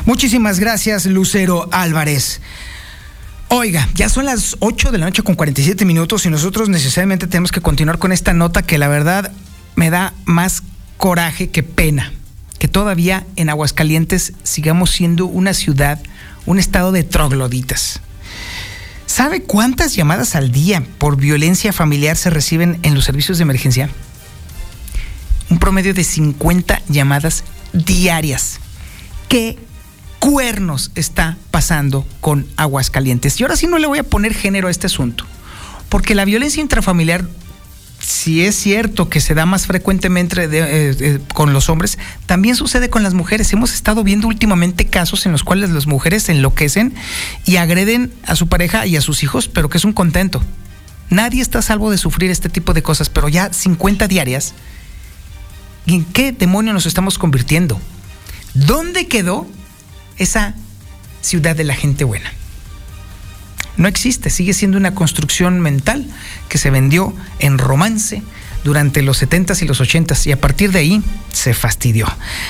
Muchísimas 0.06 0.60
gracias, 0.60 1.06
Lucero 1.06 1.70
Álvarez. 1.72 2.42
Oiga, 3.48 3.88
ya 3.94 4.10
son 4.10 4.26
las 4.26 4.58
8 4.60 4.92
de 4.92 4.98
la 4.98 5.06
noche 5.06 5.24
con 5.24 5.36
47 5.36 5.86
minutos 5.86 6.26
y 6.26 6.30
nosotros 6.30 6.68
necesariamente 6.68 7.28
tenemos 7.28 7.52
que 7.52 7.62
continuar 7.62 8.00
con 8.00 8.12
esta 8.12 8.34
nota 8.34 8.64
que 8.64 8.78
la 8.78 8.88
verdad 8.88 9.32
me 9.76 9.90
da 9.90 10.14
más 10.26 10.64
coraje 10.98 11.50
que 11.50 11.64
pena. 11.64 12.14
Que 12.60 12.68
todavía 12.68 13.26
en 13.36 13.50
Aguascalientes 13.50 14.34
sigamos 14.44 14.92
siendo 14.92 15.26
una 15.26 15.54
ciudad, 15.54 16.00
un 16.46 16.60
estado 16.60 16.92
de 16.92 17.04
trogloditas. 17.04 18.00
¿Sabe 19.06 19.44
cuántas 19.44 19.96
llamadas 19.96 20.36
al 20.36 20.52
día 20.52 20.84
por 20.98 21.16
violencia 21.18 21.72
familiar 21.72 22.18
se 22.18 22.30
reciben 22.30 22.80
en 22.82 22.96
los 22.96 23.06
servicios 23.06 23.38
de 23.38 23.44
emergencia? 23.44 23.90
Un 25.50 25.60
promedio 25.60 25.94
de 25.94 26.04
50 26.04 26.82
llamadas 26.90 27.44
diarias. 27.72 28.60
¿Qué 29.30 29.58
cuernos 30.20 30.92
está 30.96 31.38
pasando 31.52 32.06
con 32.20 32.48
Aguascalientes? 32.58 33.40
Y 33.40 33.44
ahora 33.44 33.56
sí 33.56 33.68
no 33.68 33.78
le 33.78 33.88
voy 33.88 34.00
a 34.00 34.04
poner 34.04 34.34
género 34.34 34.70
a 34.70 34.72
este 34.72 34.88
asunto, 34.88 35.26
porque 35.90 36.16
la 36.16 36.26
violencia 36.26 36.62
intrafamiliar 36.62 37.26
si 38.06 38.46
es 38.46 38.56
cierto 38.56 39.10
que 39.10 39.20
se 39.20 39.34
da 39.34 39.48
más 39.48 39.66
frecuentemente 39.66 40.44
eh, 40.44 40.50
eh, 40.52 41.20
con 41.34 41.54
los 41.54 41.70
hombres, 41.70 41.98
también 42.28 42.56
sucede 42.56 42.88
con 42.88 43.02
las 43.02 43.16
mujeres. 43.16 43.52
Hemos 43.52 43.74
estado 43.74 44.04
viendo 44.04 44.28
últimamente 44.28 44.86
casos 44.86 45.26
en 45.26 45.32
los 45.32 45.44
cuales 45.44 45.72
las 45.72 45.88
mujeres 45.88 46.30
enloquecen 46.30 46.94
y 47.46 47.56
agreden 47.56 48.14
a 48.24 48.36
su 48.36 48.48
pareja 48.48 48.86
y 48.86 48.96
a 48.96 49.02
sus 49.02 49.24
hijos, 49.24 49.48
pero 49.48 49.70
que 49.70 49.80
es 49.80 49.86
un 49.86 49.94
contento. 49.94 50.44
Nadie 51.10 51.42
está 51.42 51.64
salvo 51.64 51.90
de 51.90 51.98
sufrir 51.98 52.30
este 52.30 52.48
tipo 52.48 52.74
de 52.74 52.84
cosas, 52.84 53.10
pero 53.10 53.28
ya 53.28 53.52
50 53.52 54.08
diarias. 54.08 54.54
¿Y 55.88 55.96
en 55.96 56.06
qué 56.06 56.32
demonio 56.32 56.74
nos 56.74 56.86
estamos 56.86 57.18
convirtiendo? 57.18 57.82
¿Dónde 58.54 59.08
quedó 59.08 59.48
esa 60.18 60.54
ciudad 61.22 61.56
de 61.56 61.64
la 61.64 61.74
gente 61.74 62.04
buena? 62.04 62.32
No 63.78 63.88
existe, 63.88 64.30
sigue 64.30 64.54
siendo 64.54 64.78
una 64.78 64.96
construcción 64.96 65.60
mental 65.60 66.06
que 66.50 66.58
se 66.58 66.70
vendió 66.70 67.14
en 67.40 67.58
romance 67.58 68.22
durante 68.64 69.02
los 69.02 69.22
70s 69.22 69.62
y 69.62 69.66
los 69.66 69.80
80s 69.80 70.28
y 70.28 70.32
a 70.32 70.42
partir 70.42 70.72
de 70.72 70.80
ahí 70.80 71.04
se 71.32 71.54
fastidió. 71.54 72.08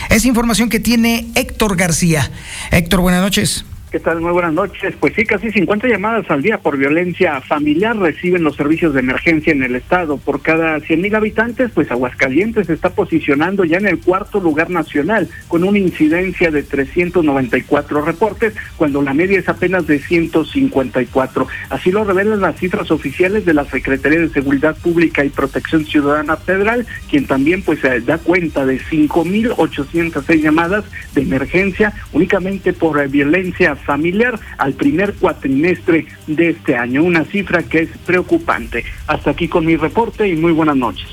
Es 0.09 0.25
información 0.25 0.69
que 0.69 0.79
tiene 0.79 1.27
Héctor 1.35 1.75
García. 1.75 2.31
Héctor, 2.71 3.01
buenas 3.01 3.21
noches. 3.21 3.65
¿Qué 3.95 4.01
tal? 4.01 4.19
Muy 4.19 4.33
buenas 4.33 4.51
noches. 4.51 4.93
Pues 4.99 5.13
sí, 5.15 5.23
casi 5.23 5.51
50 5.51 5.87
llamadas 5.87 6.29
al 6.29 6.41
día 6.41 6.57
por 6.57 6.75
violencia 6.75 7.39
familiar 7.39 7.95
reciben 7.95 8.43
los 8.43 8.57
servicios 8.57 8.93
de 8.93 8.99
emergencia 8.99 9.53
en 9.53 9.63
el 9.63 9.73
estado. 9.73 10.17
Por 10.17 10.41
cada 10.41 10.81
100 10.81 10.99
mil 10.99 11.15
habitantes, 11.15 11.71
pues 11.73 11.89
Aguascalientes 11.89 12.69
está 12.69 12.89
posicionando 12.89 13.63
ya 13.63 13.77
en 13.77 13.87
el 13.87 13.99
cuarto 13.99 14.41
lugar 14.41 14.69
nacional, 14.69 15.29
con 15.47 15.63
una 15.63 15.79
incidencia 15.79 16.51
de 16.51 16.63
394 16.63 18.01
reportes, 18.01 18.53
cuando 18.75 19.01
la 19.01 19.13
media 19.13 19.39
es 19.39 19.47
apenas 19.47 19.87
de 19.87 19.99
154. 19.99 21.47
Así 21.69 21.89
lo 21.89 22.03
revelan 22.03 22.41
las 22.41 22.57
cifras 22.57 22.91
oficiales 22.91 23.45
de 23.45 23.53
la 23.53 23.63
Secretaría 23.63 24.19
de 24.19 24.27
Seguridad 24.27 24.75
Pública 24.75 25.23
y 25.23 25.29
Protección 25.29 25.85
Ciudadana 25.85 26.35
Federal, 26.35 26.85
quien 27.09 27.27
también 27.27 27.61
pues 27.61 27.79
da 27.81 28.17
cuenta 28.17 28.65
de 28.65 28.77
5.806 28.77 30.41
llamadas 30.41 30.83
de 31.13 31.21
emergencia 31.21 31.93
únicamente 32.11 32.73
por 32.73 33.07
violencia 33.07 33.77
familiar 33.85 34.39
al 34.57 34.73
primer 34.73 35.13
cuatrimestre 35.13 36.07
de 36.27 36.49
este 36.49 36.75
año, 36.75 37.03
una 37.03 37.23
cifra 37.23 37.63
que 37.63 37.83
es 37.83 37.89
preocupante. 38.05 38.83
Hasta 39.07 39.31
aquí 39.31 39.47
con 39.47 39.65
mi 39.65 39.77
reporte 39.77 40.27
y 40.27 40.35
muy 40.35 40.51
buenas 40.51 40.75
noches. 40.75 41.07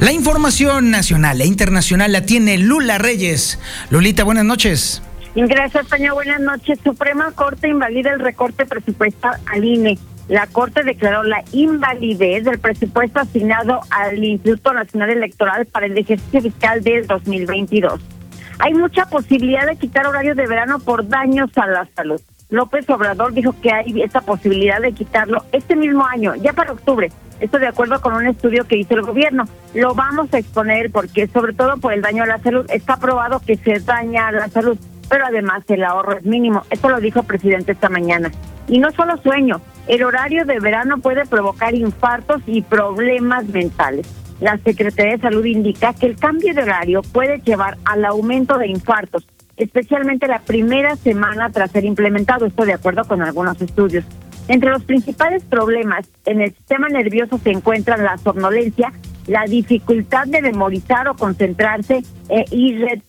La 0.00 0.12
información 0.12 0.92
nacional 0.92 1.40
e 1.40 1.46
internacional 1.46 2.12
la 2.12 2.24
tiene 2.24 2.56
Lula 2.58 2.98
Reyes. 2.98 3.58
Lulita, 3.90 4.22
buenas 4.22 4.44
noches. 4.44 5.02
Gracias, 5.34 5.86
Toño. 5.88 6.14
Buenas 6.14 6.40
noches. 6.40 6.78
Suprema 6.84 7.32
Corte 7.32 7.68
invalida 7.68 8.12
el 8.12 8.20
recorte 8.20 8.64
presupuestal 8.64 9.40
al 9.46 9.64
INE 9.64 9.98
la 10.28 10.46
Corte 10.46 10.82
declaró 10.82 11.22
la 11.22 11.42
invalidez 11.52 12.44
del 12.44 12.58
presupuesto 12.58 13.20
asignado 13.20 13.80
al 13.90 14.22
Instituto 14.22 14.74
Nacional 14.74 15.10
Electoral 15.10 15.64
para 15.66 15.86
el 15.86 15.96
ejercicio 15.96 16.42
fiscal 16.42 16.82
del 16.82 17.06
2022. 17.06 18.17
Hay 18.60 18.74
mucha 18.74 19.06
posibilidad 19.06 19.66
de 19.66 19.76
quitar 19.76 20.06
horario 20.06 20.34
de 20.34 20.46
verano 20.46 20.80
por 20.80 21.06
daños 21.06 21.50
a 21.56 21.66
la 21.66 21.88
salud. 21.94 22.20
López 22.50 22.88
Obrador 22.90 23.32
dijo 23.32 23.54
que 23.62 23.70
hay 23.70 24.02
esta 24.02 24.20
posibilidad 24.20 24.80
de 24.80 24.92
quitarlo 24.92 25.44
este 25.52 25.76
mismo 25.76 26.04
año, 26.04 26.34
ya 26.34 26.52
para 26.52 26.72
octubre. 26.72 27.12
Esto 27.40 27.58
de 27.58 27.68
acuerdo 27.68 28.00
con 28.00 28.14
un 28.14 28.26
estudio 28.26 28.66
que 28.66 28.76
hizo 28.76 28.94
el 28.94 29.02
gobierno. 29.02 29.44
Lo 29.74 29.94
vamos 29.94 30.32
a 30.32 30.38
exponer 30.38 30.90
porque 30.90 31.28
sobre 31.28 31.52
todo 31.52 31.76
por 31.76 31.92
el 31.92 32.02
daño 32.02 32.24
a 32.24 32.26
la 32.26 32.38
salud 32.38 32.66
está 32.70 32.96
probado 32.96 33.40
que 33.40 33.56
se 33.56 33.78
daña 33.78 34.28
a 34.28 34.32
la 34.32 34.48
salud, 34.48 34.76
pero 35.08 35.26
además 35.26 35.62
el 35.68 35.84
ahorro 35.84 36.18
es 36.18 36.24
mínimo. 36.24 36.64
Esto 36.70 36.88
lo 36.88 37.00
dijo 37.00 37.20
el 37.20 37.26
presidente 37.26 37.72
esta 37.72 37.88
mañana. 37.88 38.32
Y 38.66 38.78
no 38.78 38.90
solo 38.90 39.18
sueño, 39.18 39.60
el 39.86 40.02
horario 40.02 40.44
de 40.44 40.58
verano 40.58 40.98
puede 40.98 41.26
provocar 41.26 41.74
infartos 41.74 42.42
y 42.46 42.62
problemas 42.62 43.44
mentales. 43.46 44.08
La 44.40 44.56
Secretaría 44.58 45.16
de 45.16 45.22
Salud 45.22 45.44
indica 45.44 45.92
que 45.94 46.06
el 46.06 46.16
cambio 46.16 46.54
de 46.54 46.62
horario 46.62 47.02
puede 47.02 47.38
llevar 47.38 47.76
al 47.84 48.04
aumento 48.04 48.56
de 48.56 48.68
infartos, 48.68 49.26
especialmente 49.56 50.28
la 50.28 50.38
primera 50.38 50.94
semana 50.96 51.50
tras 51.50 51.72
ser 51.72 51.84
implementado, 51.84 52.46
esto 52.46 52.64
de 52.64 52.74
acuerdo 52.74 53.04
con 53.04 53.20
algunos 53.22 53.60
estudios. 53.60 54.04
Entre 54.46 54.70
los 54.70 54.84
principales 54.84 55.42
problemas 55.44 56.08
en 56.24 56.40
el 56.40 56.54
sistema 56.54 56.88
nervioso 56.88 57.38
se 57.38 57.50
encuentran 57.50 58.04
la 58.04 58.16
somnolencia, 58.16 58.92
la 59.26 59.44
dificultad 59.44 60.26
de 60.26 60.40
memorizar 60.40 61.08
o 61.08 61.14
concentrarse 61.14 62.02
e 62.30 62.44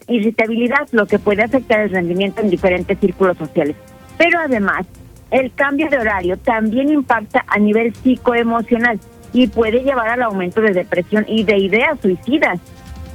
irritabilidad, 0.07 0.88
lo 0.91 1.05
que 1.05 1.19
puede 1.19 1.43
afectar 1.43 1.80
el 1.80 1.91
rendimiento 1.91 2.41
en 2.41 2.49
diferentes 2.49 2.97
círculos 2.99 3.38
sociales. 3.38 3.75
Pero 4.17 4.39
además, 4.39 4.86
el 5.32 5.53
cambio 5.53 5.89
de 5.89 5.97
horario 5.97 6.38
también 6.38 6.89
impacta 6.89 7.45
a 7.47 7.59
nivel 7.59 7.93
psicoemocional 7.93 8.99
y 9.34 9.47
puede 9.47 9.84
llevar 9.84 10.09
al 10.09 10.23
aumento 10.23 10.61
de 10.61 10.73
depresión 10.73 11.25
y 11.27 11.43
de 11.43 11.57
ideas 11.57 11.99
suicidas. 12.01 12.59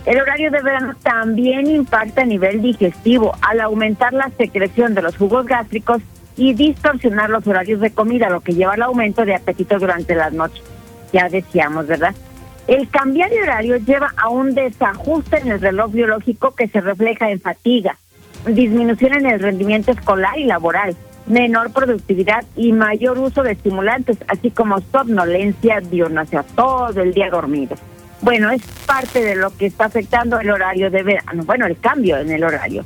El 0.07 0.21
horario 0.21 0.51
de 0.51 0.61
verano 0.61 0.95
también 1.03 1.67
impacta 1.67 2.23
a 2.23 2.27
nivel 2.27 2.61
digestivo 2.61 3.33
al 3.41 3.61
aumentar 3.61 4.13
la 4.13 4.31
secreción 4.37 4.95
de 4.95 5.03
los 5.03 5.17
jugos 5.17 5.47
gástricos 5.47 6.03
y 6.37 6.53
distorsionar 6.53 7.31
los 7.31 7.47
horarios 7.47 7.81
de 7.81 7.91
comida, 7.91 8.29
lo 8.29 8.41
que 8.41 8.53
lleva 8.53 8.75
al 8.75 8.83
aumento 8.83 9.25
de 9.25 9.35
apetito 9.35 9.79
durante 9.79 10.15
las 10.15 10.33
noches. 10.33 10.63
Ya 11.13 11.29
decíamos, 11.29 11.87
¿verdad? 11.87 12.15
El 12.67 12.89
cambiar 12.89 13.31
de 13.31 13.43
horario 13.43 13.77
lleva 13.77 14.13
a 14.17 14.29
un 14.29 14.55
desajuste 14.55 15.39
en 15.39 15.53
el 15.53 15.61
reloj 15.61 15.93
biológico 15.93 16.55
que 16.55 16.69
se 16.69 16.81
refleja 16.81 17.31
en 17.31 17.41
fatiga, 17.41 17.97
disminución 18.47 19.15
en 19.15 19.27
el 19.27 19.41
rendimiento 19.41 19.93
escolar 19.93 20.39
y 20.39 20.45
laboral, 20.45 20.97
menor 21.27 21.73
productividad 21.73 22.45
y 22.57 22.73
mayor 22.73 23.19
uso 23.19 23.43
de 23.43 23.53
estimulantes, 23.53 24.19
así 24.29 24.51
como 24.51 24.81
somnolencia 24.93 25.81
diurna, 25.81 26.25
todo 26.55 27.01
el 27.01 27.15
día 27.15 27.31
dormido. 27.31 27.77
Bueno, 28.21 28.51
es 28.51 28.63
parte 28.87 29.23
de 29.23 29.37
lo 29.37 29.55
que 29.57 29.67
está 29.67 29.87
afectando 29.87 30.39
el 30.39 30.51
horario 30.51 30.91
de 30.91 31.03
verano, 31.03 31.45
bueno, 31.45 31.67
el 31.67 31.79
cambio 31.79 32.19
en 32.19 32.31
el 32.31 32.45
horario. 32.45 32.85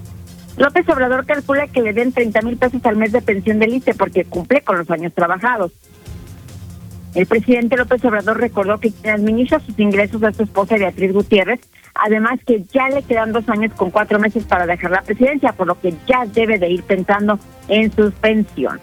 López 0.57 0.89
Obrador 0.89 1.25
calcula 1.25 1.69
que 1.69 1.83
le 1.83 1.93
den 1.93 2.13
30 2.13 2.43
mil 2.43 2.57
pesos 2.57 2.85
al 2.85 2.97
mes 2.97 3.13
de 3.13 3.23
pensión 3.23 3.61
del 3.61 3.75
ICE 3.75 3.95
porque 3.95 4.25
cumple 4.25 4.63
con 4.63 4.79
los 4.79 4.91
años 4.91 5.13
trabajados. 5.15 5.73
El 7.15 7.27
presidente 7.27 7.77
López 7.77 8.05
Obrador 8.05 8.41
recordó 8.41 8.79
que 8.79 8.91
quien 8.91 9.15
administra 9.15 9.61
sus 9.61 9.79
ingresos 9.79 10.23
a 10.25 10.33
su 10.33 10.43
esposa 10.43 10.77
Beatriz 10.77 11.13
Gutiérrez, 11.13 11.61
además 11.99 12.41
que 12.47 12.63
ya 12.73 12.89
le 12.89 13.03
quedan 13.03 13.33
dos 13.33 13.49
años 13.49 13.73
con 13.75 13.91
cuatro 13.91 14.19
meses 14.19 14.45
para 14.45 14.67
dejar 14.67 14.91
la 14.91 15.03
presidencia, 15.03 15.53
por 15.53 15.67
lo 15.67 15.81
que 15.81 15.95
ya 16.07 16.25
debe 16.27 16.59
de 16.59 16.71
ir 16.71 16.83
pensando 16.83 17.39
en 17.69 17.93
suspensión. 17.93 18.81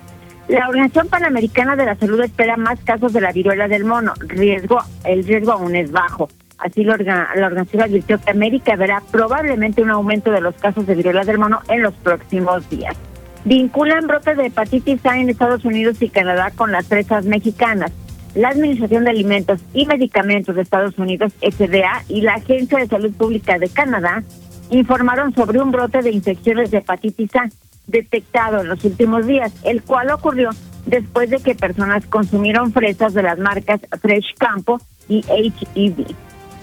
La 0.47 0.67
Organización 0.67 1.09
Panamericana 1.09 1.75
de 1.75 1.85
la 1.85 1.95
Salud 1.95 2.21
espera 2.21 2.55
más 2.55 2.79
casos 2.81 3.13
de 3.13 3.21
la 3.21 3.31
viruela 3.31 3.67
del 3.67 3.83
mono. 3.83 4.13
Riesgo, 4.19 4.79
el 5.03 5.23
riesgo 5.25 5.53
aún 5.53 5.75
es 5.75 5.91
bajo. 5.91 6.29
Así 6.59 6.83
la, 6.83 6.93
organización 6.93 7.83
advirtió 7.83 8.19
que 8.19 8.31
América 8.31 8.75
verá 8.75 9.01
probablemente 9.11 9.81
un 9.81 9.89
aumento 9.89 10.31
de 10.31 10.41
los 10.41 10.55
casos 10.55 10.85
de 10.85 10.95
viruela 10.95 11.23
del 11.23 11.39
mono 11.39 11.61
en 11.67 11.81
los 11.81 11.93
próximos 11.95 12.69
días. 12.69 12.95
Vinculan 13.43 14.07
brotes 14.07 14.37
de 14.37 14.47
hepatitis 14.47 15.05
A 15.05 15.17
en 15.17 15.29
Estados 15.29 15.65
Unidos 15.65 16.01
y 16.01 16.09
Canadá 16.09 16.51
con 16.55 16.71
las 16.71 16.85
presas 16.85 17.25
mexicanas. 17.25 17.91
La 18.35 18.49
Administración 18.49 19.05
de 19.05 19.11
Alimentos 19.11 19.61
y 19.73 19.85
Medicamentos 19.85 20.55
de 20.55 20.61
Estados 20.61 20.97
Unidos, 20.97 21.33
FDA, 21.41 22.03
y 22.09 22.21
la 22.21 22.35
Agencia 22.35 22.77
de 22.79 22.87
Salud 22.87 23.13
Pública 23.13 23.57
de 23.57 23.69
Canadá 23.69 24.23
informaron 24.69 25.33
sobre 25.33 25.61
un 25.61 25.71
brote 25.71 26.01
de 26.01 26.11
infecciones 26.11 26.69
de 26.69 26.79
hepatitis 26.79 27.33
A 27.35 27.49
detectado 27.87 28.61
en 28.61 28.67
los 28.67 28.83
últimos 28.83 29.25
días, 29.25 29.53
el 29.63 29.83
cual 29.83 30.11
ocurrió 30.11 30.49
después 30.85 31.29
de 31.29 31.39
que 31.39 31.55
personas 31.55 32.05
consumieron 32.07 32.73
fresas 32.73 33.13
de 33.13 33.23
las 33.23 33.39
marcas 33.39 33.79
Fresh 34.01 34.35
Campo 34.37 34.79
y 35.07 35.23
HEB. 35.29 36.05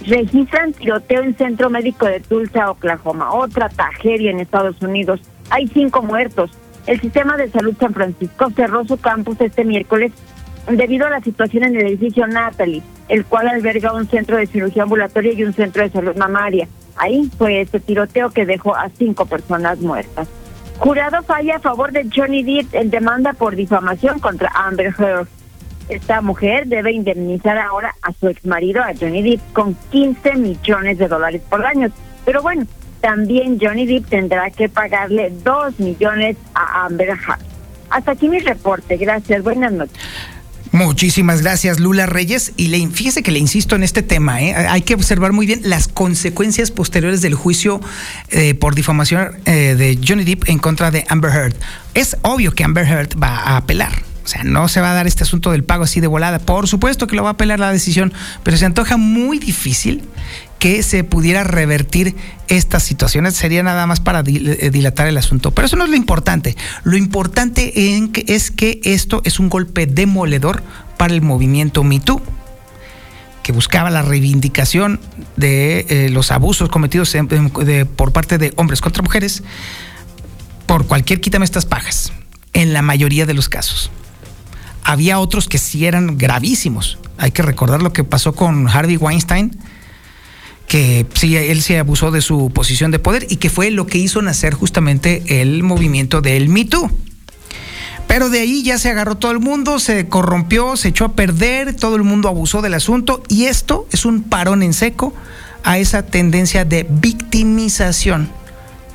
Registran 0.06 0.72
tiroteo 0.72 1.22
en 1.22 1.36
Centro 1.36 1.70
Médico 1.70 2.06
de 2.06 2.20
Tulsa, 2.20 2.70
Oklahoma. 2.70 3.32
Otra 3.32 3.68
tragedia 3.68 4.30
en 4.30 4.40
Estados 4.40 4.82
Unidos. 4.82 5.20
Hay 5.48 5.68
cinco 5.68 6.02
muertos. 6.02 6.50
El 6.86 7.00
sistema 7.00 7.36
de 7.36 7.48
salud 7.50 7.76
San 7.78 7.94
Francisco 7.94 8.50
cerró 8.50 8.84
su 8.84 8.96
campus 8.96 9.40
este 9.40 9.64
miércoles 9.64 10.12
debido 10.68 11.06
a 11.06 11.10
la 11.10 11.20
situación 11.20 11.64
en 11.64 11.76
el 11.76 11.86
edificio 11.86 12.26
Natalie, 12.26 12.82
el 13.08 13.24
cual 13.24 13.48
alberga 13.48 13.92
un 13.92 14.08
centro 14.08 14.36
de 14.36 14.46
cirugía 14.46 14.84
ambulatoria 14.84 15.32
y 15.32 15.44
un 15.44 15.52
centro 15.52 15.82
de 15.82 15.90
salud 15.90 16.16
mamaria. 16.16 16.68
Ahí 16.96 17.30
fue 17.36 17.60
este 17.60 17.80
tiroteo 17.80 18.30
que 18.30 18.46
dejó 18.46 18.76
a 18.76 18.88
cinco 18.90 19.26
personas 19.26 19.78
muertas. 19.80 20.28
Jurado 20.78 21.22
falla 21.22 21.56
a 21.56 21.60
favor 21.60 21.92
de 21.92 22.08
Johnny 22.14 22.42
Depp 22.42 22.74
en 22.74 22.90
demanda 22.90 23.32
por 23.32 23.56
difamación 23.56 24.18
contra 24.18 24.50
Amber 24.54 24.94
Heard. 24.98 25.28
Esta 25.88 26.20
mujer 26.20 26.66
debe 26.66 26.92
indemnizar 26.92 27.58
ahora 27.58 27.94
a 28.02 28.12
su 28.12 28.28
exmarido, 28.28 28.82
a 28.82 28.92
Johnny 28.98 29.22
Depp, 29.22 29.52
con 29.52 29.76
15 29.90 30.36
millones 30.36 30.98
de 30.98 31.08
dólares 31.08 31.42
por 31.48 31.64
año. 31.64 31.90
Pero 32.24 32.42
bueno, 32.42 32.66
también 33.00 33.58
Johnny 33.60 33.86
Depp 33.86 34.08
tendrá 34.08 34.50
que 34.50 34.68
pagarle 34.68 35.32
2 35.42 35.80
millones 35.80 36.36
a 36.54 36.86
Amber 36.86 37.10
Heard. 37.10 37.40
Hasta 37.90 38.12
aquí 38.12 38.28
mi 38.28 38.38
reporte. 38.38 38.96
Gracias. 38.96 39.42
Buenas 39.42 39.72
noches. 39.72 39.98
Muchísimas 40.72 41.42
gracias, 41.42 41.80
Lula 41.80 42.06
Reyes. 42.06 42.52
Y 42.56 42.68
le, 42.68 42.86
fíjese 42.88 43.22
que 43.22 43.30
le 43.30 43.38
insisto 43.38 43.76
en 43.76 43.82
este 43.82 44.02
tema, 44.02 44.40
¿eh? 44.40 44.54
hay 44.54 44.80
que 44.80 44.94
observar 44.94 45.32
muy 45.32 45.44
bien 45.44 45.60
las 45.64 45.86
consecuencias 45.86 46.70
posteriores 46.70 47.20
del 47.20 47.34
juicio 47.34 47.80
eh, 48.30 48.54
por 48.54 48.74
difamación 48.74 49.36
eh, 49.44 49.74
de 49.76 49.98
Johnny 50.06 50.24
Depp 50.24 50.48
en 50.48 50.58
contra 50.58 50.90
de 50.90 51.04
Amber 51.08 51.30
Heard. 51.30 51.56
Es 51.92 52.16
obvio 52.22 52.54
que 52.54 52.64
Amber 52.64 52.86
Heard 52.86 53.22
va 53.22 53.36
a 53.36 53.58
apelar. 53.58 53.92
O 54.24 54.28
sea, 54.28 54.44
no 54.44 54.68
se 54.68 54.80
va 54.80 54.92
a 54.92 54.94
dar 54.94 55.06
este 55.06 55.24
asunto 55.24 55.50
del 55.50 55.62
pago 55.62 55.84
así 55.84 56.00
de 56.00 56.06
volada. 56.06 56.38
Por 56.38 56.66
supuesto 56.66 57.06
que 57.06 57.16
lo 57.16 57.22
va 57.22 57.30
a 57.30 57.32
apelar 57.32 57.60
la 57.60 57.70
decisión, 57.70 58.12
pero 58.42 58.56
se 58.56 58.64
antoja 58.64 58.96
muy 58.96 59.38
difícil 59.38 60.02
que 60.62 60.84
se 60.84 61.02
pudiera 61.02 61.42
revertir 61.42 62.14
estas 62.46 62.84
situaciones. 62.84 63.34
Sería 63.34 63.64
nada 63.64 63.84
más 63.88 63.98
para 63.98 64.20
eh, 64.20 64.70
dilatar 64.72 65.08
el 65.08 65.18
asunto. 65.18 65.50
Pero 65.50 65.66
eso 65.66 65.74
no 65.74 65.82
es 65.82 65.90
lo 65.90 65.96
importante. 65.96 66.56
Lo 66.84 66.96
importante 66.96 67.72
es 68.28 68.52
que 68.52 68.80
esto 68.84 69.22
es 69.24 69.40
un 69.40 69.48
golpe 69.48 69.86
demoledor 69.86 70.62
para 70.98 71.14
el 71.14 71.20
movimiento 71.20 71.82
MeToo 71.82 72.22
que 73.42 73.50
buscaba 73.50 73.90
la 73.90 74.02
reivindicación 74.02 75.00
de 75.36 75.80
eh, 75.88 76.10
los 76.10 76.30
abusos 76.30 76.68
cometidos 76.68 77.12
por 77.96 78.12
parte 78.12 78.38
de 78.38 78.52
hombres 78.54 78.80
contra 78.80 79.02
mujeres 79.02 79.42
por 80.66 80.86
cualquier 80.86 81.20
quítame 81.20 81.44
estas 81.44 81.66
pajas, 81.66 82.12
en 82.52 82.72
la 82.72 82.82
mayoría 82.82 83.26
de 83.26 83.34
los 83.34 83.48
casos. 83.48 83.90
Había 84.84 85.18
otros 85.18 85.48
que 85.48 85.58
sí 85.58 85.86
eran 85.86 86.18
gravísimos. 86.18 86.98
Hay 87.18 87.32
que 87.32 87.42
recordar 87.42 87.82
lo 87.82 87.92
que 87.92 88.04
pasó 88.04 88.32
con 88.32 88.68
Harvey 88.68 88.96
Weinstein, 88.96 89.58
que 90.66 91.06
sí, 91.14 91.36
él 91.36 91.62
se 91.62 91.78
abusó 91.78 92.10
de 92.10 92.22
su 92.22 92.50
posición 92.50 92.90
de 92.90 92.98
poder 92.98 93.26
y 93.28 93.36
que 93.36 93.50
fue 93.50 93.70
lo 93.70 93.86
que 93.86 93.98
hizo 93.98 94.22
nacer 94.22 94.54
justamente 94.54 95.42
el 95.42 95.62
movimiento 95.62 96.20
del 96.20 96.48
Me 96.48 96.64
Too. 96.64 96.90
Pero 98.06 98.28
de 98.28 98.40
ahí 98.40 98.62
ya 98.62 98.78
se 98.78 98.90
agarró 98.90 99.16
todo 99.16 99.32
el 99.32 99.40
mundo, 99.40 99.78
se 99.78 100.06
corrompió, 100.08 100.76
se 100.76 100.88
echó 100.88 101.06
a 101.06 101.12
perder, 101.12 101.74
todo 101.74 101.96
el 101.96 102.02
mundo 102.02 102.28
abusó 102.28 102.60
del 102.60 102.74
asunto 102.74 103.22
y 103.28 103.46
esto 103.46 103.86
es 103.90 104.04
un 104.04 104.22
parón 104.22 104.62
en 104.62 104.74
seco 104.74 105.14
a 105.64 105.78
esa 105.78 106.04
tendencia 106.04 106.64
de 106.64 106.86
victimización 106.88 108.30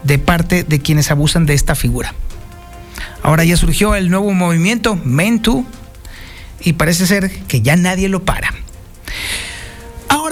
de 0.03 0.19
parte 0.19 0.63
de 0.63 0.79
quienes 0.79 1.09
abusan 1.09 1.45
de 1.45 1.53
esta 1.53 1.75
figura. 1.75 2.13
Ahora 3.23 3.43
ya 3.43 3.57
surgió 3.57 3.95
el 3.95 4.09
nuevo 4.09 4.31
movimiento 4.33 4.99
Too 5.41 5.65
y 6.61 6.73
parece 6.73 7.07
ser 7.07 7.31
que 7.47 7.61
ya 7.61 7.75
nadie 7.75 8.09
lo 8.09 8.23
para. 8.23 8.53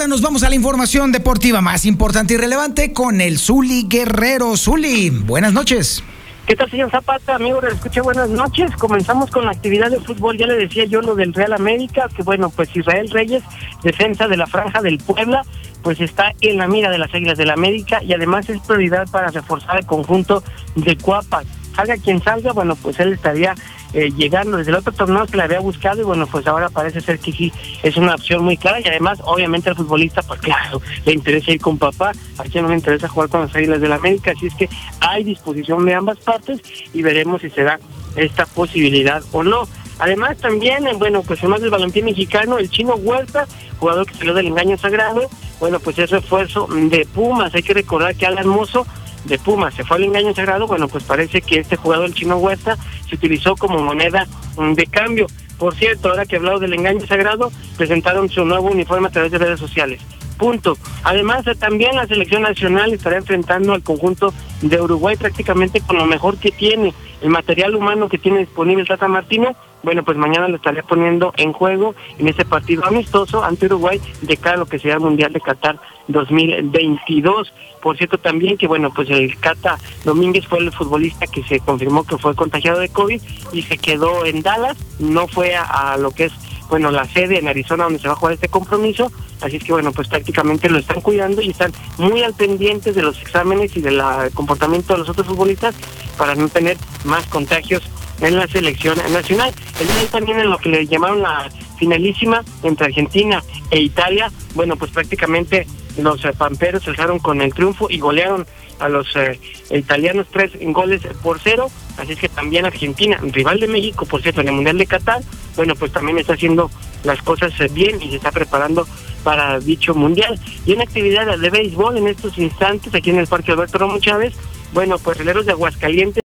Nos 0.08 0.22
vamos 0.22 0.44
a 0.44 0.48
la 0.48 0.54
información 0.54 1.10
deportiva 1.10 1.60
más 1.60 1.84
importante 1.84 2.34
y 2.34 2.36
relevante 2.36 2.92
con 2.92 3.20
el 3.20 3.38
Zuli 3.38 3.86
Guerrero. 3.88 4.56
Zuli, 4.56 5.10
buenas 5.10 5.52
noches. 5.52 6.04
¿Qué 6.46 6.54
tal, 6.54 6.70
señor 6.70 6.92
Zapata? 6.92 7.34
Amigo, 7.34 7.60
le 7.60 7.72
escuché 7.72 8.00
buenas 8.00 8.30
noches. 8.30 8.70
Comenzamos 8.76 9.32
con 9.32 9.46
la 9.46 9.50
actividad 9.50 9.90
de 9.90 9.98
fútbol. 9.98 10.38
Ya 10.38 10.46
le 10.46 10.54
decía 10.54 10.84
yo 10.84 11.00
lo 11.00 11.16
del 11.16 11.34
Real 11.34 11.54
América, 11.54 12.08
que 12.14 12.22
bueno, 12.22 12.50
pues 12.50 12.74
Israel 12.76 13.10
Reyes, 13.10 13.42
defensa 13.82 14.28
de 14.28 14.36
la 14.36 14.46
franja 14.46 14.80
del 14.80 14.98
Puebla, 14.98 15.42
pues 15.82 16.00
está 16.00 16.32
en 16.40 16.56
la 16.56 16.68
mira 16.68 16.88
de 16.90 16.98
las 16.98 17.12
Águilas 17.12 17.36
del 17.36 17.48
la 17.48 17.54
América 17.54 18.00
y 18.00 18.12
además 18.14 18.48
es 18.48 18.60
prioridad 18.60 19.08
para 19.10 19.28
reforzar 19.32 19.76
el 19.78 19.86
conjunto 19.86 20.44
de 20.76 20.96
Cuapas. 20.96 21.46
Salga 21.74 21.96
quien 21.96 22.22
salga, 22.22 22.52
bueno, 22.52 22.76
pues 22.76 23.00
él 23.00 23.12
estaría 23.12 23.56
eh, 23.96 24.12
llegando 24.14 24.58
desde 24.58 24.72
el 24.72 24.76
otro 24.76 24.92
torneo 24.92 25.24
que 25.24 25.38
le 25.38 25.44
había 25.44 25.58
buscado 25.58 26.02
y 26.02 26.04
bueno, 26.04 26.26
pues 26.26 26.46
ahora 26.46 26.68
parece 26.68 27.00
ser 27.00 27.18
que 27.18 27.32
sí 27.32 27.50
es 27.82 27.96
una 27.96 28.14
opción 28.14 28.44
muy 28.44 28.58
clara 28.58 28.78
y 28.78 28.86
además 28.86 29.18
obviamente 29.24 29.70
al 29.70 29.76
futbolista, 29.76 30.20
pues 30.20 30.38
claro, 30.42 30.82
le 31.06 31.14
interesa 31.14 31.52
ir 31.52 31.62
con 31.62 31.78
papá, 31.78 32.12
a 32.36 32.42
quien 32.42 32.64
no 32.64 32.68
le 32.68 32.76
interesa 32.76 33.08
jugar 33.08 33.30
con 33.30 33.40
las 33.40 33.56
Águilas 33.56 33.80
de 33.80 33.88
la 33.88 33.94
América, 33.94 34.32
así 34.36 34.48
es 34.48 34.54
que 34.54 34.68
hay 35.00 35.24
disposición 35.24 35.86
de 35.86 35.94
ambas 35.94 36.18
partes 36.18 36.60
y 36.92 37.00
veremos 37.00 37.40
si 37.40 37.48
se 37.48 37.62
da 37.62 37.80
esta 38.16 38.44
posibilidad 38.44 39.22
o 39.32 39.42
no. 39.42 39.66
Además 39.98 40.36
también, 40.36 40.86
eh, 40.86 40.92
bueno, 40.98 41.22
pues 41.22 41.38
además 41.38 41.62
del 41.62 41.70
balompié 41.70 42.02
mexicano, 42.02 42.58
el 42.58 42.68
chino 42.68 42.96
Huerta, 42.96 43.46
jugador 43.78 44.04
que 44.04 44.14
salió 44.14 44.34
del 44.34 44.48
engaño 44.48 44.76
sagrado, 44.76 45.30
bueno, 45.58 45.80
pues 45.80 45.98
es 45.98 46.10
refuerzo 46.10 46.68
de 46.70 47.06
Pumas. 47.06 47.54
Hay 47.54 47.62
que 47.62 47.72
recordar 47.72 48.14
que 48.14 48.26
Alan 48.26 48.46
Mozo 48.46 48.86
de 49.26 49.38
Pumas 49.38 49.74
se 49.74 49.84
fue 49.84 49.96
al 49.96 50.04
engaño 50.04 50.34
sagrado, 50.34 50.66
bueno, 50.66 50.88
pues 50.88 51.04
parece 51.04 51.40
que 51.40 51.58
este 51.60 51.76
jugador, 51.76 52.12
chino 52.12 52.36
Huerta, 52.36 52.76
se 53.08 53.14
utilizó 53.14 53.56
como 53.56 53.78
moneda 53.78 54.26
mm, 54.56 54.72
de 54.72 54.86
cambio. 54.86 55.26
Por 55.58 55.74
cierto, 55.74 56.10
ahora 56.10 56.26
que 56.26 56.36
he 56.36 56.38
hablado 56.38 56.58
del 56.58 56.74
engaño 56.74 57.06
sagrado, 57.06 57.50
presentaron 57.76 58.28
su 58.28 58.44
nuevo 58.44 58.68
uniforme 58.68 59.08
a 59.08 59.10
través 59.10 59.32
de 59.32 59.38
redes 59.38 59.58
sociales. 59.58 60.00
Punto. 60.36 60.76
Además, 61.02 61.46
también 61.58 61.96
la 61.96 62.06
selección 62.06 62.42
nacional 62.42 62.92
estará 62.92 63.16
enfrentando 63.16 63.72
al 63.72 63.82
conjunto 63.82 64.34
de 64.60 64.80
Uruguay 64.80 65.16
prácticamente 65.16 65.80
con 65.80 65.96
lo 65.96 66.04
mejor 66.04 66.36
que 66.36 66.50
tiene, 66.50 66.92
el 67.22 67.30
material 67.30 67.74
humano 67.74 68.08
que 68.08 68.18
tiene 68.18 68.40
disponible 68.40 68.84
Tata 68.84 69.08
Martínez. 69.08 69.56
Bueno, 69.82 70.04
pues 70.04 70.18
mañana 70.18 70.48
lo 70.48 70.56
estaré 70.56 70.82
poniendo 70.82 71.32
en 71.36 71.52
juego 71.52 71.94
en 72.18 72.28
ese 72.28 72.44
partido 72.44 72.84
amistoso 72.84 73.44
ante 73.44 73.66
Uruguay 73.66 74.00
de 74.20 74.36
cara 74.36 74.56
a 74.56 74.58
lo 74.58 74.66
que 74.66 74.78
será 74.78 74.94
el 74.94 75.00
Mundial 75.00 75.32
de 75.32 75.40
Qatar 75.40 75.78
2022. 76.08 77.52
Por 77.82 77.96
cierto, 77.96 78.18
también 78.18 78.56
que, 78.56 78.66
bueno, 78.66 78.92
pues 78.94 79.10
el 79.10 79.38
Cata 79.38 79.78
Domínguez 80.04 80.46
fue 80.46 80.58
el 80.58 80.72
futbolista 80.72 81.26
que 81.26 81.42
se 81.44 81.60
confirmó 81.60 82.04
que 82.04 82.18
fue 82.18 82.34
contagiado 82.34 82.80
de 82.80 82.88
COVID 82.88 83.20
y 83.52 83.62
se 83.62 83.78
quedó 83.78 84.24
en 84.24 84.42
Dallas, 84.42 84.76
no 84.98 85.28
fue 85.28 85.54
a, 85.56 85.96
lo 85.96 86.10
que 86.10 86.24
es 86.24 86.32
bueno, 86.68 86.90
la 86.90 87.04
sede 87.04 87.38
en 87.38 87.46
Arizona 87.46 87.84
donde 87.84 88.00
se 88.00 88.08
va 88.08 88.14
a 88.14 88.16
jugar 88.16 88.34
este 88.34 88.48
compromiso, 88.48 89.12
así 89.40 89.56
es 89.56 89.62
que 89.62 89.72
bueno, 89.72 89.92
pues 89.92 90.08
prácticamente 90.08 90.68
lo 90.68 90.78
están 90.78 91.00
cuidando 91.00 91.40
y 91.40 91.50
están 91.50 91.72
muy 91.96 92.22
al 92.24 92.34
pendiente 92.34 92.92
de 92.92 93.02
los 93.02 93.22
exámenes 93.22 93.76
y 93.76 93.80
del 93.80 94.02
comportamiento 94.34 94.94
de 94.94 94.98
los 94.98 95.08
otros 95.08 95.28
futbolistas 95.28 95.76
para 96.18 96.34
no 96.34 96.48
tener 96.48 96.76
más 97.04 97.24
contagios 97.26 97.84
en 98.20 98.36
la 98.36 98.48
selección 98.48 98.98
nacional. 99.12 99.52
El 99.80 99.86
día 99.86 100.10
también 100.10 100.40
en 100.40 100.50
lo 100.50 100.58
que 100.58 100.70
le 100.70 100.86
llamaron 100.86 101.22
la 101.22 101.48
finalísima 101.76 102.44
entre 102.62 102.86
Argentina 102.86 103.42
e 103.70 103.80
Italia, 103.80 104.30
bueno, 104.54 104.76
pues 104.76 104.90
prácticamente 104.90 105.66
los 105.98 106.24
eh, 106.24 106.32
pamperos 106.36 106.82
se 106.84 106.90
alzaron 106.90 107.18
con 107.18 107.40
el 107.40 107.54
triunfo 107.54 107.88
y 107.90 107.98
golearon 107.98 108.46
a 108.78 108.88
los 108.88 109.14
eh, 109.16 109.40
italianos 109.70 110.26
tres 110.30 110.52
goles 110.60 111.02
por 111.22 111.40
cero. 111.40 111.70
Así 111.96 112.12
es 112.12 112.18
que 112.18 112.28
también 112.28 112.66
Argentina, 112.66 113.18
rival 113.22 113.60
de 113.60 113.68
México, 113.68 114.04
por 114.04 114.22
cierto, 114.22 114.42
en 114.42 114.48
el 114.48 114.54
Mundial 114.54 114.78
de 114.78 114.86
Qatar, 114.86 115.22
bueno, 115.56 115.74
pues 115.74 115.92
también 115.92 116.18
está 116.18 116.34
haciendo 116.34 116.70
las 117.04 117.22
cosas 117.22 117.58
eh, 117.60 117.68
bien 117.72 118.02
y 118.02 118.10
se 118.10 118.16
está 118.16 118.32
preparando 118.32 118.86
para 119.24 119.58
dicho 119.58 119.94
Mundial. 119.94 120.38
Y 120.66 120.72
en 120.72 120.82
actividad 120.82 121.38
de 121.38 121.50
béisbol 121.50 121.96
en 121.96 122.08
estos 122.08 122.36
instantes, 122.38 122.94
aquí 122.94 123.10
en 123.10 123.18
el 123.18 123.26
Parque 123.26 123.52
Alberto 123.52 123.78
Romo 123.78 123.98
Chávez, 123.98 124.34
bueno, 124.72 124.98
pues 124.98 125.16
releros 125.16 125.46
de 125.46 125.52
Aguascalientes 125.52 126.25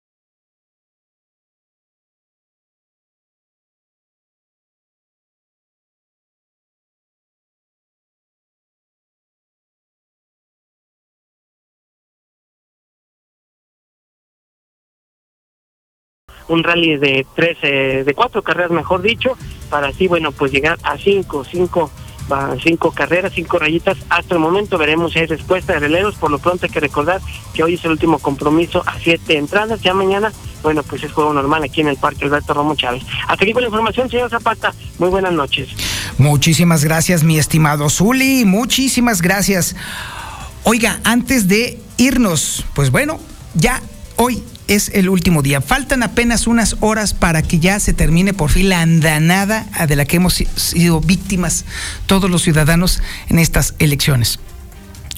un 16.48 16.64
rally 16.64 16.98
de 16.98 17.26
tres, 17.36 17.62
de 17.62 18.14
cuatro 18.16 18.42
carreras, 18.42 18.72
mejor 18.72 19.02
dicho, 19.02 19.38
para 19.70 19.88
así, 19.88 20.08
bueno, 20.08 20.32
pues 20.32 20.52
llegar 20.52 20.78
a 20.84 20.98
cinco, 20.98 21.44
cinco, 21.44 21.92
cinco 22.64 22.92
carreras, 22.92 23.34
cinco 23.34 23.60
rayitas. 23.60 23.98
Hasta 24.10 24.36
el 24.36 24.40
momento 24.40 24.78
veremos 24.78 25.14
si 25.14 25.20
hay 25.20 25.26
respuesta 25.28 25.74
de 25.74 25.80
releros. 25.80 26.16
Por 26.16 26.32
lo 26.32 26.40
pronto 26.40 26.66
hay 26.66 26.72
que 26.72 26.80
recordar 26.80 27.22
que 27.54 27.64
hoy 27.64 27.76
es 27.76 27.86
el 27.86 27.92
último 27.92 28.20
compromiso 28.20 28.84
a 28.86 29.00
siete 29.00 29.38
entradas. 29.38 29.82
Ya 29.82 29.94
mañana 29.94 30.32
bueno, 30.64 30.84
pues 30.84 31.04
es 31.04 31.12
juego 31.12 31.34
normal 31.34 31.64
aquí 31.64 31.82
en 31.82 31.88
el 31.88 31.98
Parque 31.98 32.26
Alberto 32.26 32.54
Romo 32.54 32.76
Chávez. 32.76 33.04
Hasta 33.28 33.44
aquí 33.44 33.54
con 33.54 33.64
la 33.64 33.68
información, 33.68 34.10
señor 34.10 34.30
Zapata. 34.30 34.74
Muy 35.00 35.10
buenas 35.10 35.34
noches. 35.34 35.70
Muchísimas 36.18 36.84
gracias, 36.84 37.24
mi 37.24 37.38
estimado 37.38 37.90
Zuli. 37.90 38.46
Muchísimas 38.46 39.22
gracias. 39.22 39.76
Oiga, 40.64 41.00
antes 41.04 41.48
de 41.48 41.80
irnos, 41.98 42.64
pues 42.76 42.92
bueno, 42.92 43.20
ya 43.56 43.82
hoy 44.18 44.44
es 44.76 44.90
el 44.94 45.10
último 45.10 45.42
día. 45.42 45.60
Faltan 45.60 46.02
apenas 46.02 46.48
unas 46.48 46.78
horas 46.80 47.14
para 47.14 47.42
que 47.42 47.60
ya 47.60 47.80
se 47.80 47.94
termine 47.94 48.34
por 48.34 48.50
fin 48.50 48.70
la 48.70 48.82
andanada 48.82 49.68
de 49.88 49.96
la 49.98 50.06
que 50.06 50.16
hemos 50.16 50.36
sido 50.56 51.02
víctimas 51.02 51.66
todos 52.06 52.30
los 52.30 52.42
ciudadanos 52.42 53.02
en 53.30 53.40
estas 53.40 53.76
elecciones 53.80 54.40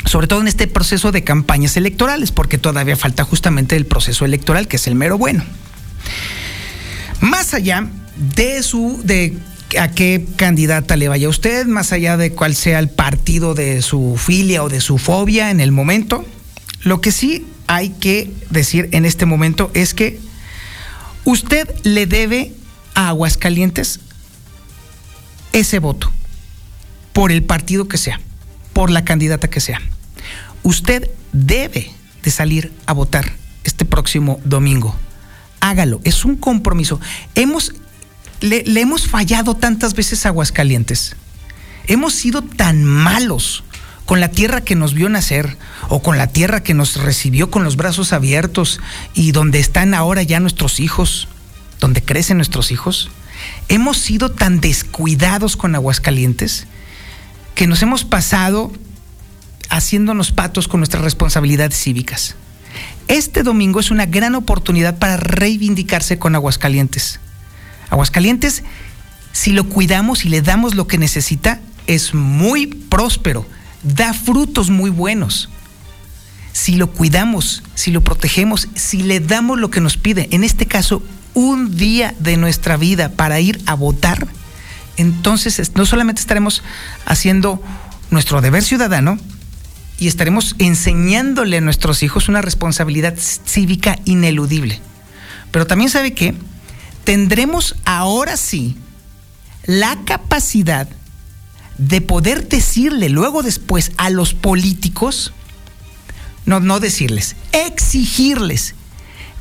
sobre 0.06 0.28
todo 0.28 0.42
en 0.42 0.50
este 0.50 0.68
proceso 0.68 1.14
de 1.14 1.24
campañas 1.24 1.78
electorales, 1.78 2.34
porque 2.34 2.58
todavía 2.58 2.98
falta 2.98 3.24
justamente 3.24 3.78
el 3.78 3.86
proceso 3.86 4.26
electoral, 4.26 4.68
que 4.68 4.76
es 4.76 4.86
el 4.88 4.96
mero 4.96 5.18
bueno. 5.18 5.46
Más 7.22 7.54
allá 7.54 7.88
de 8.36 8.64
su 8.64 9.00
de 9.06 9.38
a 9.80 9.92
qué 9.92 10.26
candidata 10.36 10.98
le 10.98 11.08
vaya 11.08 11.30
usted, 11.30 11.66
más 11.68 11.94
allá 11.94 12.18
de 12.18 12.34
cuál 12.34 12.54
sea 12.54 12.80
el 12.80 12.90
partido 12.90 13.54
de 13.54 13.82
su 13.82 14.20
filia 14.20 14.62
o 14.62 14.68
de 14.68 14.82
su 14.82 14.98
fobia 14.98 15.52
en 15.52 15.62
el 15.62 15.72
momento, 15.72 16.26
lo 16.82 17.00
que 17.00 17.14
sí 17.14 17.46
hay 17.74 17.90
que 17.90 18.32
decir 18.50 18.90
en 18.92 19.06
este 19.06 19.26
momento 19.26 19.72
es 19.74 19.94
que 19.94 20.20
usted 21.26 21.70
le 21.84 22.06
debe 22.06 22.54
a 22.96 23.10
Aguascalientes 23.10 24.00
ese 25.52 25.80
voto, 25.80 26.12
por 27.14 27.32
el 27.32 27.44
partido 27.44 27.88
que 27.88 27.98
sea, 27.98 28.20
por 28.74 28.90
la 28.90 29.06
candidata 29.06 29.50
que 29.50 29.60
sea 29.60 29.82
usted 30.64 31.10
debe 31.32 31.92
de 32.24 32.32
salir 32.32 32.74
a 32.86 32.94
votar 32.94 33.34
este 33.64 33.86
próximo 33.86 34.40
domingo. 34.44 34.96
Hágalo, 35.60 36.02
es 36.04 36.26
un 36.26 36.36
compromiso. 36.36 37.00
Hemos, 37.36 37.74
le, 38.42 38.64
hemos 38.80 39.08
fallado 39.08 39.56
tantas 39.56 39.94
veces 39.94 40.26
a 40.26 40.30
Aguascalientes. 40.30 41.16
Hemos 41.88 42.14
sido 42.14 42.42
tan 42.42 42.84
malos 42.84 43.64
con 44.06 44.20
la 44.20 44.30
tierra 44.30 44.62
que 44.62 44.76
nos 44.76 44.94
vio 44.94 45.10
nacer 45.10 45.58
o 45.90 46.02
con 46.02 46.18
la 46.18 46.28
tierra 46.28 46.64
que 46.64 46.74
nos 46.74 46.98
recibió 46.98 47.50
con 47.50 47.64
los 47.64 47.78
brazos 47.78 48.14
abiertos 48.14 48.80
y 49.14 49.32
donde 49.32 49.60
están 49.60 49.94
ahora 49.94 50.24
ya 50.24 50.40
nuestros 50.40 50.80
hijos, 50.80 51.28
donde 51.80 52.02
crecen 52.02 52.38
nuestros 52.38 52.72
hijos. 52.72 53.10
Hemos 53.68 53.98
sido 53.98 54.30
tan 54.30 54.62
descuidados 54.62 55.58
con 55.58 55.76
Aguascalientes 55.76 56.68
que 57.56 57.68
nos 57.68 57.82
hemos 57.82 58.04
pasado 58.04 58.72
haciéndonos 59.70 60.32
patos 60.32 60.68
con 60.68 60.80
nuestras 60.80 61.04
responsabilidades 61.04 61.78
cívicas. 61.78 62.36
Este 63.08 63.44
domingo 63.44 63.80
es 63.80 63.92
una 63.92 64.06
gran 64.06 64.36
oportunidad 64.36 64.98
para 64.98 65.18
reivindicarse 65.18 66.18
con 66.18 66.36
Aguascalientes. 66.36 67.20
Aguascalientes, 67.90 68.64
si 69.32 69.52
lo 69.52 69.66
cuidamos 69.66 70.26
y 70.26 70.30
le 70.30 70.42
damos 70.42 70.76
lo 70.76 70.88
que 70.88 70.98
necesita, 70.98 71.60
es 71.86 72.14
muy 72.14 72.68
próspero, 72.68 73.46
da 73.84 74.14
frutos 74.14 74.70
muy 74.70 74.90
buenos. 74.90 75.50
Si 76.52 76.76
lo 76.76 76.92
cuidamos, 76.92 77.64
si 77.76 77.92
lo 77.92 78.02
protegemos, 78.02 78.68
si 78.76 79.04
le 79.04 79.20
damos 79.20 79.60
lo 79.60 79.70
que 79.70 79.82
nos 79.82 79.98
pide, 79.98 80.28
en 80.32 80.44
este 80.44 80.66
caso, 80.66 81.02
un 81.34 81.76
día 81.78 82.14
de 82.20 82.38
nuestra 82.38 82.78
vida 82.78 83.10
para 83.10 83.40
ir 83.40 83.62
a 83.66 83.74
votar, 83.74 84.28
entonces 84.98 85.72
no 85.76 85.86
solamente 85.86 86.22
estaremos 86.22 86.62
haciendo 87.06 87.62
nuestro 88.12 88.42
deber 88.42 88.64
ciudadano, 88.64 89.18
y 89.98 90.08
estaremos 90.08 90.56
enseñándole 90.60 91.58
a 91.58 91.62
nuestros 91.62 92.04
hijos 92.04 92.28
una 92.28 92.42
responsabilidad 92.42 93.16
cívica 93.18 94.00
ineludible. 94.06 94.82
Pero 95.52 95.68
también 95.68 95.90
sabe 95.90 96.14
que 96.14 96.36
tendremos 97.04 97.76
ahora 97.86 98.38
sí 98.38 98.76
la 99.66 99.98
capacidad 100.06 100.90
de 101.88 102.00
poder 102.00 102.48
decirle 102.48 103.10
luego 103.10 103.44
después 103.44 103.92
a 103.98 104.10
los 104.10 104.34
políticos, 104.34 105.34
no, 106.46 106.60
no 106.60 106.80
decirles, 106.80 107.36
exigirles 107.52 108.76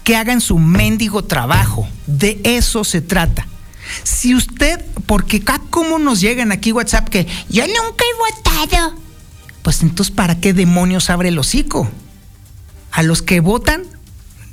que 0.03 0.17
hagan 0.17 0.41
su 0.41 0.59
mendigo 0.59 1.23
trabajo. 1.23 1.89
De 2.07 2.41
eso 2.43 2.83
se 2.83 3.01
trata. 3.01 3.47
Si 4.03 4.35
usted, 4.35 4.85
porque 5.07 5.39
acá 5.39 5.61
como 5.71 5.99
nos 5.99 6.21
llegan 6.21 6.51
aquí 6.51 6.73
WhatsApp 6.73 7.09
que 7.09 7.27
yo 7.49 7.65
nunca 7.67 8.05
he 8.05 8.67
votado, 8.67 8.97
pues 9.63 9.83
entonces 9.83 10.13
¿para 10.15 10.41
qué 10.41 10.53
demonios 10.53 11.11
abre 11.11 11.29
el 11.29 11.39
hocico? 11.39 11.89
A 12.91 13.03
los 13.03 13.23
que 13.23 13.41
votan, 13.41 13.85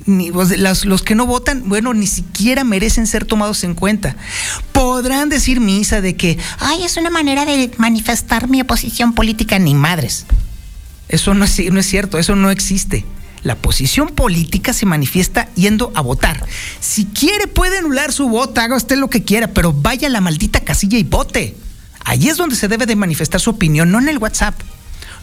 ni, 0.06 0.30
los, 0.30 0.84
los, 0.84 1.02
que 1.02 1.14
no 1.14 1.26
votan, 1.26 1.68
bueno, 1.68 1.94
ni 1.94 2.06
siquiera 2.06 2.64
merecen 2.64 3.06
ser 3.06 3.24
tomados 3.24 3.64
en 3.64 3.74
cuenta. 3.74 4.16
Podrán 4.72 5.28
decir 5.28 5.60
misa 5.60 6.00
de 6.00 6.16
que, 6.16 6.38
ay, 6.58 6.84
es 6.84 6.96
una 6.96 7.10
manera 7.10 7.44
de 7.44 7.70
manifestar 7.78 8.48
mi 8.48 8.60
oposición 8.60 9.12
política, 9.12 9.58
ni 9.58 9.74
madres. 9.74 10.26
Eso 11.08 11.34
no 11.34 11.44
es, 11.44 11.72
no 11.72 11.80
es 11.80 11.86
cierto, 11.86 12.18
eso 12.18 12.36
no 12.36 12.50
existe. 12.50 13.04
La 13.42 13.56
posición 13.56 14.08
política 14.08 14.72
se 14.72 14.86
manifiesta 14.86 15.48
yendo 15.54 15.92
a 15.94 16.02
votar. 16.02 16.44
Si 16.78 17.06
quiere 17.06 17.46
puede 17.46 17.78
anular 17.78 18.12
su 18.12 18.28
voto, 18.28 18.60
haga 18.60 18.76
usted 18.76 18.98
lo 18.98 19.08
que 19.08 19.24
quiera, 19.24 19.48
pero 19.48 19.72
vaya 19.72 20.08
a 20.08 20.10
la 20.10 20.20
maldita 20.20 20.60
casilla 20.60 20.98
y 20.98 21.04
vote. 21.04 21.56
Allí 22.04 22.28
es 22.28 22.36
donde 22.36 22.56
se 22.56 22.68
debe 22.68 22.86
de 22.86 22.96
manifestar 22.96 23.40
su 23.40 23.50
opinión, 23.50 23.90
no 23.90 23.98
en 23.98 24.08
el 24.08 24.18
WhatsApp. 24.18 24.54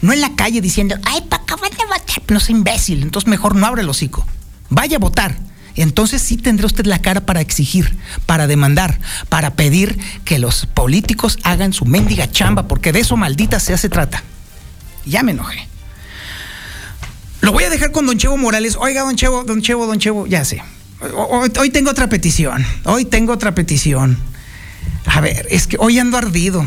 No 0.00 0.12
en 0.12 0.20
la 0.20 0.34
calle 0.36 0.60
diciendo, 0.60 0.96
ay, 1.04 1.22
para 1.28 1.42
acabar 1.42 1.70
de 1.70 1.84
votar. 1.84 2.22
No 2.28 2.38
es 2.38 2.50
imbécil, 2.50 3.02
entonces 3.02 3.28
mejor 3.28 3.56
no 3.56 3.66
abre 3.66 3.82
el 3.82 3.88
hocico. 3.88 4.26
Vaya 4.70 4.96
a 4.96 5.00
votar. 5.00 5.36
Entonces 5.76 6.20
sí 6.20 6.36
tendrá 6.36 6.66
usted 6.66 6.86
la 6.86 6.98
cara 6.98 7.20
para 7.20 7.40
exigir, 7.40 7.96
para 8.26 8.48
demandar, 8.48 8.98
para 9.28 9.54
pedir 9.54 9.96
que 10.24 10.40
los 10.40 10.66
políticos 10.66 11.38
hagan 11.44 11.72
su 11.72 11.84
mendiga 11.84 12.28
chamba, 12.30 12.66
porque 12.66 12.92
de 12.92 13.00
eso 13.00 13.16
maldita 13.16 13.60
sea 13.60 13.78
se 13.78 13.88
trata. 13.88 14.24
Ya 15.06 15.22
me 15.22 15.32
enojé. 15.32 15.68
Lo 17.40 17.52
voy 17.52 17.64
a 17.64 17.70
dejar 17.70 17.92
con 17.92 18.06
don 18.06 18.18
Chevo 18.18 18.36
Morales. 18.36 18.76
Oiga, 18.80 19.02
don 19.02 19.14
Chevo, 19.14 19.44
don 19.44 19.62
Chevo, 19.62 19.86
don 19.86 19.98
Chevo, 19.98 20.26
ya 20.26 20.44
sé. 20.44 20.62
Hoy, 21.00 21.70
tengo 21.70 21.90
otra 21.90 22.08
petición. 22.08 22.64
Hoy 22.84 23.04
tengo 23.04 23.32
otra 23.32 23.54
petición. 23.54 24.18
A 25.06 25.20
ver, 25.20 25.46
es 25.50 25.68
que 25.68 25.76
hoy 25.78 25.98
ando 25.98 26.18
ardido. 26.18 26.66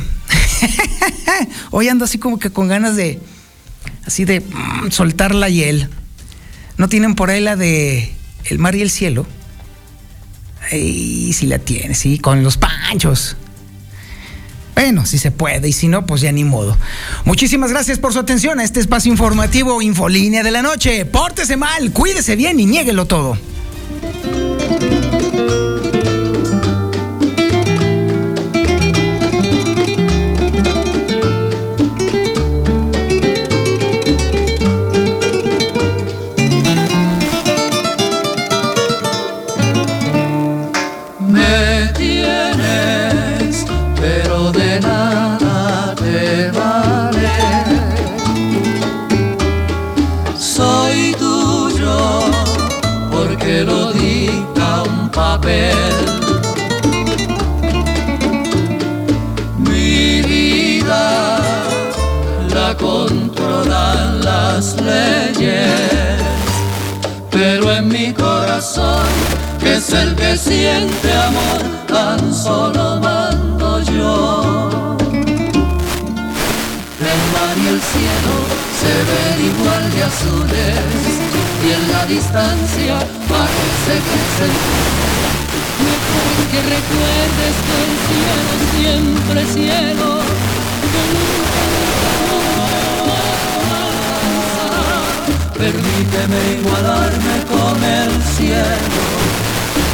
hoy 1.71 1.89
ando 1.89 2.05
así 2.05 2.17
como 2.17 2.39
que 2.39 2.49
con 2.49 2.69
ganas 2.69 2.95
de, 2.95 3.19
así 4.05 4.23
de 4.23 4.39
mm, 4.39 4.91
soltar 4.91 5.35
la 5.35 5.49
hiel. 5.49 5.89
¿No 6.81 6.89
tienen 6.89 7.13
por 7.13 7.29
ahí 7.29 7.41
la 7.41 7.55
de 7.55 8.11
El 8.43 8.57
mar 8.57 8.73
y 8.73 8.81
el 8.81 8.89
cielo? 8.89 9.27
Y 10.71 11.31
si 11.33 11.45
la 11.45 11.59
tiene, 11.59 11.93
sí, 11.93 12.17
con 12.17 12.41
los 12.41 12.57
panchos. 12.57 13.37
Bueno, 14.73 15.05
si 15.05 15.19
se 15.19 15.29
puede, 15.29 15.69
y 15.69 15.73
si 15.73 15.87
no, 15.87 16.07
pues 16.07 16.21
ya 16.21 16.31
ni 16.31 16.43
modo. 16.43 16.75
Muchísimas 17.23 17.69
gracias 17.69 17.99
por 17.99 18.13
su 18.13 18.19
atención 18.19 18.59
a 18.59 18.63
este 18.63 18.79
espacio 18.79 19.11
informativo 19.11 19.79
Infolínea 19.83 20.41
de 20.41 20.49
la 20.49 20.63
Noche. 20.63 21.05
Pórtese 21.05 21.55
mal, 21.55 21.91
cuídese 21.91 22.35
bien 22.35 22.59
y 22.59 22.65
niéguelo 22.65 23.05
todo. 23.05 23.37
Es 69.91 70.03
el 70.03 70.15
que 70.15 70.37
siente 70.37 71.13
amor, 71.13 71.61
tan 71.87 72.33
solo 72.33 72.99
mando 73.01 73.81
yo. 73.81 74.97
El 77.11 77.21
mar 77.33 77.55
y 77.57 77.67
el 77.67 77.81
cielo 77.81 78.35
se 78.79 78.93
ven 79.09 79.37
igual 79.51 79.83
de 79.91 80.03
azules 80.03 80.77
y 81.63 81.71
en 81.73 81.83
la 81.91 82.05
distancia 82.05 82.95
parece 83.27 83.93
que 84.07 84.19
se 84.37 84.47
Mejor 85.81 86.33
que 86.51 86.59
recuerdes 86.77 87.55
que 87.65 87.75
el 87.85 87.93
cielo 88.07 88.53
siempre 88.75 89.39
cielo, 89.53 90.09
Permíteme 95.57 96.41
igualarme 96.59 97.35
con 97.49 97.83
el 97.83 98.11
cielo. 98.35 98.41
que 98.41 98.41
a 98.41 98.49
ti 98.71 98.71
te 98.71 98.79
corresponde 98.81 99.01
ser 99.01 99.11
el 99.11 99.20
Me 99.20 99.20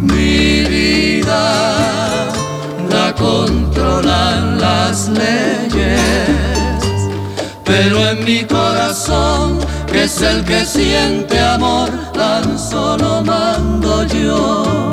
Mi 0.00 0.62
vida 0.64 2.28
la 2.88 3.12
controlan 3.16 4.60
las 4.60 5.08
leyes, 5.08 6.00
pero 7.64 8.10
en 8.10 8.24
mi 8.24 8.44
corazón, 8.44 9.58
que 9.90 10.04
es 10.04 10.22
el 10.22 10.44
que 10.44 10.64
siente 10.64 11.40
amor, 11.40 11.90
tan 12.14 12.56
solo 12.56 13.24
mando 13.24 14.04
yo. 14.04 14.92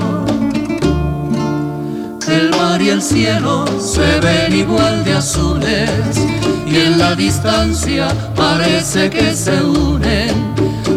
El 2.28 2.50
mar 2.50 2.82
y 2.82 2.90
el 2.90 3.04
cielo 3.04 3.66
se 3.80 4.20
ven 4.22 4.56
igual 4.56 5.04
de 5.04 5.14
azules 5.14 6.18
y 6.66 6.78
en 6.78 6.98
la 6.98 7.14
distancia 7.14 8.08
parece 8.36 9.12
que 9.12 9.36
se 9.36 9.62
unen. 9.62 10.55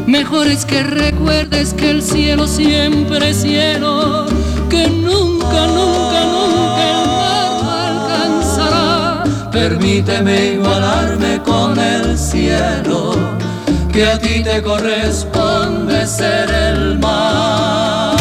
Mejor 0.08 0.46
es 0.46 0.64
que 0.64 0.82
recuerdes 0.82 1.74
que 1.74 1.90
el 1.90 2.02
cielo 2.02 2.48
siempre 2.48 3.28
es 3.28 3.42
cielo, 3.42 4.24
que 4.70 4.88
nunca, 4.88 5.66
nunca, 5.66 6.24
nunca 6.24 6.82
el 6.88 7.06
mar 7.12 7.92
alcanzará. 7.92 9.24
Permíteme 9.52 10.54
igualarme 10.54 11.42
con 11.42 11.78
el 11.78 12.18
cielo, 12.18 13.16
que 13.92 14.06
a 14.06 14.18
ti 14.18 14.42
te 14.42 14.62
corresponde 14.62 16.06
ser 16.06 16.50
el 16.52 16.98
mar. 16.98 18.16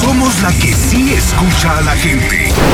Somos 0.00 0.40
la 0.40 0.50
que 0.52 0.72
sí 0.72 1.12
escucha 1.12 1.76
a 1.76 1.82
la 1.82 1.92
gente. 1.92 2.50